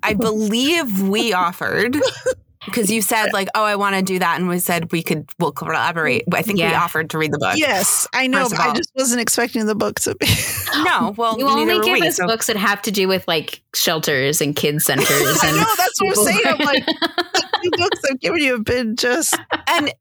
I 0.04 0.14
believe 0.14 1.02
we 1.02 1.32
offered 1.32 1.96
because 2.64 2.90
you 2.90 3.02
said 3.02 3.32
like, 3.32 3.48
"Oh, 3.54 3.64
I 3.64 3.76
want 3.76 3.96
to 3.96 4.02
do 4.02 4.18
that," 4.18 4.38
and 4.38 4.48
we 4.48 4.58
said 4.58 4.90
we 4.92 5.02
could 5.02 5.28
we'll 5.38 5.52
collaborate. 5.52 6.24
I 6.32 6.42
think 6.42 6.58
we 6.58 6.64
offered 6.64 7.10
to 7.10 7.18
read 7.18 7.32
the 7.32 7.38
book. 7.38 7.54
Yes, 7.56 8.06
I 8.12 8.26
know, 8.26 8.48
but 8.48 8.60
I 8.60 8.72
just 8.74 8.90
wasn't 8.94 9.20
expecting 9.20 9.66
the 9.66 9.74
book 9.74 10.00
to 10.00 10.14
be 10.14 10.26
No, 10.84 11.14
well, 11.16 11.38
You 11.38 11.48
only 11.48 11.80
give 11.80 12.00
we. 12.00 12.06
us 12.08 12.16
so- 12.16 12.26
books 12.26 12.46
that 12.46 12.56
have 12.56 12.82
to 12.82 12.90
do 12.90 13.08
with 13.08 13.26
like 13.28 13.62
shelters 13.74 14.40
and 14.40 14.54
kids 14.54 14.84
centers 14.86 15.08
I 15.10 15.48
and 15.48 15.56
know 15.56 15.64
that's 15.76 16.00
what 16.00 16.18
I'm 16.18 16.24
saying. 16.24 16.40
I'm 16.46 16.58
like 16.58 16.86
the 16.86 17.60
two 17.64 17.70
books 17.76 18.00
I've 18.10 18.20
given 18.20 18.38
you 18.40 18.52
have 18.52 18.64
been 18.64 18.96
just 18.96 19.36
and 19.68 19.92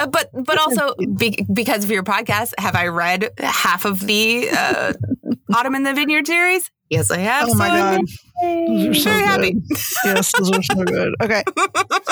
uh, 0.00 0.06
but 0.06 0.30
but 0.32 0.58
also 0.58 0.94
be, 1.16 1.44
because 1.52 1.84
of 1.84 1.90
your 1.90 2.02
podcast, 2.02 2.52
have 2.58 2.74
I 2.74 2.88
read 2.88 3.30
half 3.38 3.84
of 3.84 4.00
the 4.00 4.48
uh, 4.52 4.92
Autumn 5.54 5.74
in 5.74 5.82
the 5.84 5.94
Vineyard 5.94 6.26
series? 6.26 6.70
Yes, 6.90 7.10
I 7.10 7.18
have. 7.18 7.48
oh 7.48 7.54
my 7.54 7.68
So 7.68 7.74
god. 7.74 8.00
Those 8.68 8.86
are 8.86 8.94
so 8.94 9.10
very 9.10 9.20
good. 9.22 9.24
happy. 9.26 9.54
Yes, 10.04 10.32
those 10.38 10.52
are 10.52 10.62
so 10.62 10.84
good. 10.84 11.14
Okay. 11.22 11.42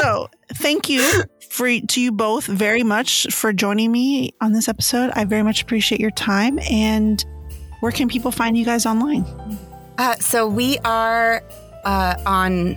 So 0.01 0.29
thank 0.55 0.89
you 0.89 1.07
for 1.51 1.69
to 1.79 2.01
you 2.01 2.11
both 2.13 2.47
very 2.47 2.83
much 2.83 3.27
for 3.31 3.53
joining 3.53 3.93
me 3.93 4.33
on 4.41 4.53
this 4.53 4.69
episode. 4.69 5.11
I 5.15 5.25
very 5.25 5.43
much 5.43 5.63
appreciate 5.63 6.01
your 6.01 6.11
time. 6.11 6.59
And 6.71 7.25
where 7.81 7.93
can 7.93 8.09
people 8.09 8.31
find 8.33 8.57
you 8.57 8.65
guys 8.65 8.87
online? 8.87 9.25
Uh, 9.99 10.15
so 10.17 10.49
we 10.49 10.79
are 10.79 11.43
uh, 11.85 12.15
on 12.27 12.77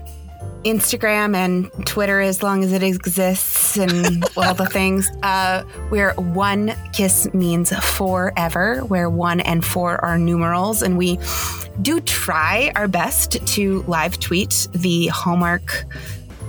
Instagram 0.65 1.35
and 1.35 1.71
Twitter 1.85 2.19
as 2.21 2.41
long 2.43 2.63
as 2.63 2.73
it 2.73 2.81
exists 2.83 3.77
and 3.77 4.25
all 4.37 4.53
the 4.53 4.65
things. 4.65 5.09
Uh, 5.23 5.63
we're 5.91 6.13
one 6.15 6.73
kiss 6.93 7.31
means 7.33 7.71
forever, 7.77 8.79
where 8.81 9.09
one 9.09 9.39
and 9.41 9.63
four 9.63 10.03
are 10.03 10.17
numerals. 10.17 10.81
And 10.81 10.97
we 10.97 11.19
do 11.81 11.99
try 12.01 12.71
our 12.75 12.87
best 12.87 13.45
to 13.47 13.83
live 13.83 14.19
tweet 14.19 14.67
the 14.73 15.07
Hallmark 15.07 15.85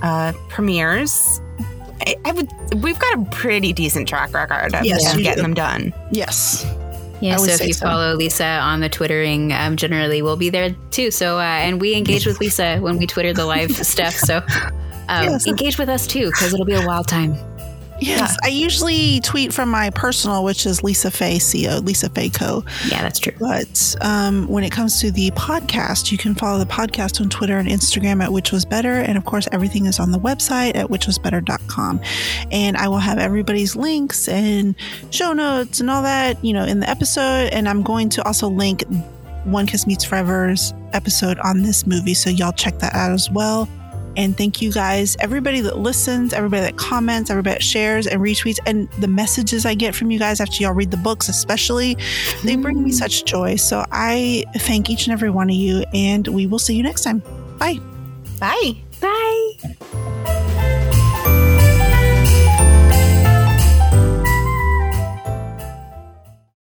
uh, 0.01 0.33
premieres. 0.49 1.39
I, 2.05 2.15
I 2.25 2.31
would. 2.31 2.49
We've 2.81 2.99
got 2.99 3.19
a 3.19 3.25
pretty 3.31 3.73
decent 3.73 4.07
track 4.07 4.33
record 4.33 4.73
of, 4.75 4.85
Yes, 4.85 5.15
getting 5.17 5.35
do. 5.35 5.41
them 5.41 5.53
done. 5.53 5.93
Yes. 6.11 6.65
Yeah, 7.21 7.37
so 7.37 7.51
if 7.51 7.65
you 7.67 7.73
so. 7.73 7.85
follow 7.85 8.13
Lisa 8.15 8.45
on 8.45 8.79
the 8.79 8.89
Twittering, 8.89 9.51
um, 9.53 9.75
generally 9.75 10.21
we'll 10.21 10.37
be 10.37 10.49
there 10.49 10.75
too. 10.91 11.09
So, 11.11 11.39
uh, 11.39 11.41
and 11.41 11.81
we 11.81 11.95
engage 11.95 12.25
with 12.27 12.39
Lisa 12.39 12.77
when 12.79 12.97
we 12.97 13.07
Twitter 13.07 13.33
the 13.33 13.45
live 13.45 13.71
stuff. 13.85 14.13
So, 14.13 14.37
um, 15.09 15.23
Yes. 15.23 15.47
engage 15.47 15.77
with 15.79 15.89
us 15.89 16.05
too 16.05 16.27
because 16.27 16.53
it'll 16.53 16.65
be 16.65 16.75
a 16.75 16.85
wild 16.85 17.07
time. 17.07 17.35
Yes. 17.99 18.37
I 18.43 18.47
usually 18.47 19.19
tweet 19.21 19.53
from 19.53 19.69
my 19.69 19.89
personal, 19.89 20.43
which 20.43 20.65
is 20.65 20.83
Lisa 20.83 21.11
Faye 21.11 21.39
Co. 21.39 21.79
Lisa 21.79 22.09
Faye 22.09 22.29
Co. 22.29 22.63
Yeah, 22.87 23.01
that's 23.01 23.19
true. 23.19 23.33
But 23.39 23.95
um, 24.01 24.47
when 24.47 24.63
it 24.63 24.71
comes 24.71 24.99
to 25.01 25.11
the 25.11 25.31
podcast, 25.31 26.11
you 26.11 26.17
can 26.17 26.35
follow 26.35 26.59
the 26.59 26.65
podcast 26.65 27.19
on 27.21 27.29
Twitter 27.29 27.57
and 27.57 27.67
Instagram 27.67 28.21
at 28.23 28.31
Which 28.31 28.51
Was 28.51 28.65
Better. 28.65 28.93
And 28.93 29.17
of 29.17 29.25
course, 29.25 29.47
everything 29.51 29.85
is 29.85 29.99
on 29.99 30.11
the 30.11 30.19
website 30.19 30.75
at 30.75 30.87
whichwasbetter.com. 30.87 32.01
And 32.51 32.77
I 32.77 32.87
will 32.87 32.99
have 32.99 33.17
everybody's 33.17 33.75
links 33.75 34.27
and 34.27 34.75
show 35.09 35.33
notes 35.33 35.79
and 35.79 35.89
all 35.89 36.03
that, 36.03 36.43
you 36.43 36.53
know, 36.53 36.63
in 36.65 36.79
the 36.79 36.89
episode. 36.89 37.49
And 37.51 37.67
I'm 37.67 37.81
going 37.83 38.09
to 38.09 38.25
also 38.25 38.47
link 38.47 38.83
One 39.45 39.65
Kiss 39.65 39.87
Means 39.87 40.03
Forever's 40.03 40.73
episode 40.93 41.39
on 41.39 41.61
this 41.63 41.87
movie. 41.87 42.13
So 42.13 42.29
y'all 42.29 42.51
check 42.53 42.79
that 42.79 42.93
out 42.93 43.11
as 43.11 43.29
well. 43.31 43.67
And 44.17 44.35
thank 44.35 44.61
you 44.61 44.71
guys, 44.71 45.15
everybody 45.19 45.61
that 45.61 45.77
listens, 45.77 46.33
everybody 46.33 46.63
that 46.63 46.75
comments, 46.75 47.29
everybody 47.29 47.55
that 47.55 47.63
shares 47.63 48.07
and 48.07 48.19
retweets, 48.19 48.57
and 48.65 48.91
the 48.93 49.07
messages 49.07 49.65
I 49.65 49.75
get 49.75 49.95
from 49.95 50.11
you 50.11 50.19
guys 50.19 50.41
after 50.41 50.63
y'all 50.63 50.73
read 50.73 50.91
the 50.91 50.97
books, 50.97 51.29
especially, 51.29 51.95
they 52.43 52.55
bring 52.55 52.83
me 52.83 52.91
mm. 52.91 52.95
such 52.95 53.23
joy. 53.25 53.55
So 53.55 53.85
I 53.91 54.43
thank 54.57 54.89
each 54.89 55.05
and 55.05 55.13
every 55.13 55.29
one 55.29 55.49
of 55.49 55.55
you, 55.55 55.85
and 55.93 56.27
we 56.27 56.47
will 56.47 56.59
see 56.59 56.75
you 56.75 56.83
next 56.83 57.03
time. 57.03 57.21
Bye. 57.59 57.79
Bye. 58.39 58.75
Bye. 58.99 60.53